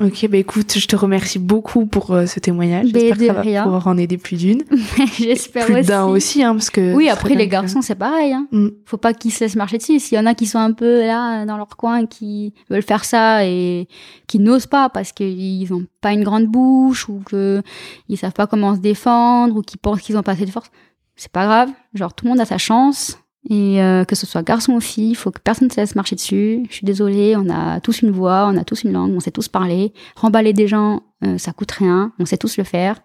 Ok, 0.00 0.26
bah 0.30 0.38
écoute, 0.38 0.78
je 0.78 0.86
te 0.86 0.96
remercie 0.96 1.38
beaucoup 1.38 1.84
pour 1.84 2.12
euh, 2.12 2.24
ce 2.24 2.40
témoignage. 2.40 2.90
Ben, 2.90 3.00
J'espère 3.00 3.16
que 3.18 3.26
ça 3.26 3.32
va 3.34 3.40
rien. 3.42 3.62
pouvoir 3.64 3.86
en 3.86 3.98
aider 3.98 4.16
plus 4.16 4.36
d'une. 4.38 4.62
J'espère 5.18 5.66
Plus 5.66 5.74
aussi. 5.76 5.88
d'un 5.88 6.04
aussi, 6.06 6.42
hein, 6.42 6.54
parce 6.54 6.70
que. 6.70 6.94
Oui, 6.94 7.10
après 7.10 7.34
les 7.34 7.44
quand 7.46 7.60
garçons, 7.62 7.82
c'est 7.82 7.94
pareil. 7.96 8.32
Hein. 8.32 8.46
Mm. 8.50 8.68
Faut 8.86 8.96
pas 8.96 9.12
qu'ils 9.12 9.30
se 9.30 9.44
laissent 9.44 9.56
marcher 9.56 9.76
dessus. 9.76 9.98
S'il 9.98 10.16
y 10.16 10.18
en 10.18 10.24
a 10.24 10.34
qui 10.34 10.46
sont 10.46 10.58
un 10.58 10.72
peu 10.72 11.00
là 11.00 11.44
dans 11.44 11.58
leur 11.58 11.76
coin, 11.76 12.06
qui 12.06 12.54
veulent 12.70 12.82
faire 12.82 13.04
ça 13.04 13.44
et 13.44 13.88
qui 14.26 14.38
n'osent 14.38 14.66
pas 14.66 14.88
parce 14.88 15.12
qu'ils 15.12 15.70
ont 15.74 15.84
pas 16.00 16.12
une 16.14 16.24
grande 16.24 16.46
bouche 16.46 17.08
ou 17.10 17.20
que 17.26 17.60
ils 18.08 18.16
savent 18.16 18.32
pas 18.32 18.46
comment 18.46 18.74
se 18.74 18.80
défendre 18.80 19.54
ou 19.56 19.60
qui 19.60 19.76
pensent 19.76 20.00
qu'ils 20.00 20.16
ont 20.16 20.22
pas 20.22 20.32
assez 20.32 20.46
de 20.46 20.50
force, 20.50 20.70
c'est 21.14 21.30
pas 21.30 21.44
grave. 21.44 21.68
Genre 21.92 22.14
tout 22.14 22.24
le 22.24 22.30
monde 22.30 22.40
a 22.40 22.46
sa 22.46 22.56
chance 22.56 23.18
et 23.48 23.82
euh, 23.82 24.04
que 24.04 24.14
ce 24.14 24.26
soit 24.26 24.42
garçon 24.42 24.72
ou 24.74 24.80
fille, 24.80 25.14
faut 25.14 25.30
que 25.30 25.40
personne 25.40 25.68
ne 25.68 25.72
se 25.72 25.80
laisse 25.80 25.94
marcher 25.94 26.14
dessus. 26.14 26.62
Je 26.68 26.74
suis 26.74 26.84
désolée, 26.84 27.36
on 27.36 27.48
a 27.48 27.80
tous 27.80 28.02
une 28.02 28.10
voix, 28.10 28.46
on 28.52 28.56
a 28.56 28.64
tous 28.64 28.84
une 28.84 28.92
langue, 28.92 29.12
on 29.14 29.20
sait 29.20 29.30
tous 29.30 29.48
parler. 29.48 29.92
Remballer 30.16 30.52
des 30.52 30.68
gens, 30.68 31.02
euh, 31.24 31.38
ça 31.38 31.52
coûte 31.52 31.70
rien, 31.72 32.12
on 32.18 32.26
sait 32.26 32.36
tous 32.36 32.58
le 32.58 32.64
faire. 32.64 33.00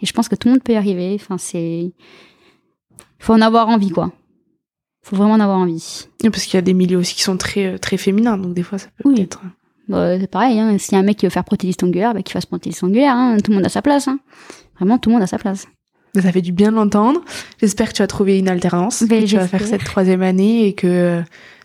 Et 0.00 0.06
je 0.06 0.12
pense 0.12 0.28
que 0.28 0.36
tout 0.36 0.48
le 0.48 0.54
monde 0.54 0.62
peut 0.62 0.72
y 0.72 0.76
arriver. 0.76 1.12
Enfin, 1.14 1.36
c'est 1.38 1.92
faut 3.18 3.32
en 3.34 3.40
avoir 3.40 3.68
envie, 3.68 3.90
quoi. 3.90 4.12
Faut 5.04 5.16
vraiment 5.16 5.34
en 5.34 5.40
avoir 5.40 5.58
envie. 5.58 6.06
Parce 6.22 6.44
qu'il 6.44 6.54
y 6.54 6.58
a 6.58 6.62
des 6.62 6.74
milieux 6.74 6.98
aussi 6.98 7.14
qui 7.14 7.22
sont 7.22 7.36
très, 7.36 7.74
euh, 7.74 7.78
très 7.78 7.96
féminins, 7.96 8.38
donc 8.38 8.54
des 8.54 8.62
fois, 8.62 8.78
ça 8.78 8.88
peut 8.96 9.08
Oui. 9.08 9.16
peut-être. 9.16 9.40
Bah, 9.88 10.18
c'est 10.18 10.30
pareil, 10.30 10.58
hein. 10.60 10.78
s'il 10.78 10.94
y 10.94 10.96
a 10.96 11.00
un 11.00 11.02
mec 11.04 11.18
qui 11.18 11.26
veut 11.26 11.30
faire 11.30 11.44
prothésiste 11.44 11.82
ongulaire, 11.82 12.14
bah, 12.14 12.22
qu'il 12.22 12.32
fasse 12.32 12.46
prothésiste 12.46 12.84
ongulaire. 12.84 13.14
Hein. 13.16 13.36
Tout 13.42 13.50
le 13.50 13.56
monde 13.56 13.66
a 13.66 13.68
sa 13.68 13.82
place. 13.82 14.06
Hein. 14.06 14.20
Vraiment, 14.76 14.98
tout 14.98 15.10
le 15.10 15.14
monde 15.14 15.22
a 15.22 15.26
sa 15.26 15.38
place. 15.38 15.66
Ça 16.20 16.30
fait 16.30 16.42
du 16.42 16.52
bien 16.52 16.70
de 16.70 16.76
l'entendre. 16.76 17.22
J'espère 17.60 17.88
que 17.88 17.94
tu 17.94 18.02
as 18.02 18.06
trouvé 18.06 18.38
une 18.38 18.48
alternance, 18.48 19.02
Ben, 19.04 19.24
que 19.24 19.28
tu 19.28 19.36
vas 19.36 19.48
faire 19.48 19.66
cette 19.66 19.84
troisième 19.84 20.22
année 20.22 20.66
et 20.66 20.74
que 20.74 20.86
euh, 20.86 21.22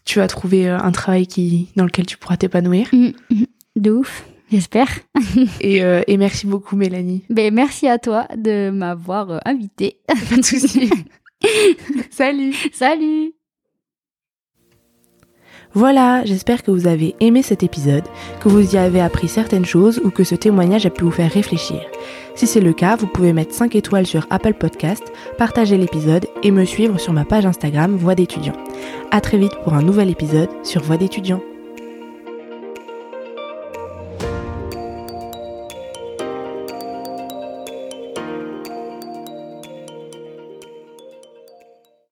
tu 0.07 0.19
vas 0.19 0.27
trouver 0.27 0.69
euh, 0.69 0.79
un 0.79 0.91
travail 0.91 1.27
qui, 1.27 1.67
dans 1.75 1.83
lequel 1.83 2.05
tu 2.05 2.17
pourras 2.17 2.37
t'épanouir. 2.37 2.87
Mm, 2.93 3.09
mm. 3.29 3.45
De 3.75 3.91
ouf, 3.91 4.25
j'espère. 4.51 4.87
Et, 5.61 5.83
euh, 5.83 6.01
et 6.07 6.17
merci 6.17 6.47
beaucoup, 6.47 6.75
Mélanie. 6.75 7.23
Ben, 7.29 7.53
merci 7.53 7.87
à 7.87 7.99
toi 7.99 8.25
de 8.35 8.69
m'avoir 8.71 9.29
euh, 9.31 9.37
invité. 9.45 9.99
Pas 10.07 10.37
de 10.37 10.41
souci. 10.43 10.89
Salut. 12.09 12.55
Salut 12.73 13.33
Voilà, 15.73 16.23
j'espère 16.25 16.63
que 16.63 16.71
vous 16.71 16.87
avez 16.87 17.15
aimé 17.19 17.43
cet 17.43 17.61
épisode, 17.61 18.05
que 18.39 18.49
vous 18.49 18.75
y 18.75 18.77
avez 18.77 19.01
appris 19.01 19.27
certaines 19.27 19.65
choses 19.65 20.01
ou 20.03 20.09
que 20.09 20.23
ce 20.23 20.35
témoignage 20.35 20.85
a 20.85 20.89
pu 20.89 21.03
vous 21.03 21.11
faire 21.11 21.31
réfléchir. 21.31 21.81
Si 22.37 22.45
c'est 22.45 22.59
le 22.59 22.71
cas, 22.71 22.95
vous 22.95 23.07
pouvez 23.07 23.33
mettre 23.33 23.51
5 23.51 23.75
étoiles 23.75 24.05
sur 24.05 24.27
Apple 24.29 24.53
Podcast, 24.53 25.03
partager 25.39 25.75
l'épisode 25.75 26.27
et 26.43 26.51
me 26.51 26.65
suivre 26.65 26.99
sur 26.99 27.11
ma 27.11 27.25
page 27.25 27.47
Instagram 27.47 27.95
Voix 27.95 28.13
d'étudiant. 28.13 28.53
À 29.09 29.21
très 29.21 29.39
vite 29.39 29.55
pour 29.63 29.73
un 29.73 29.81
nouvel 29.81 30.11
épisode 30.11 30.49
sur 30.63 30.83
Voix 30.83 30.97
d'étudiant. 30.97 31.41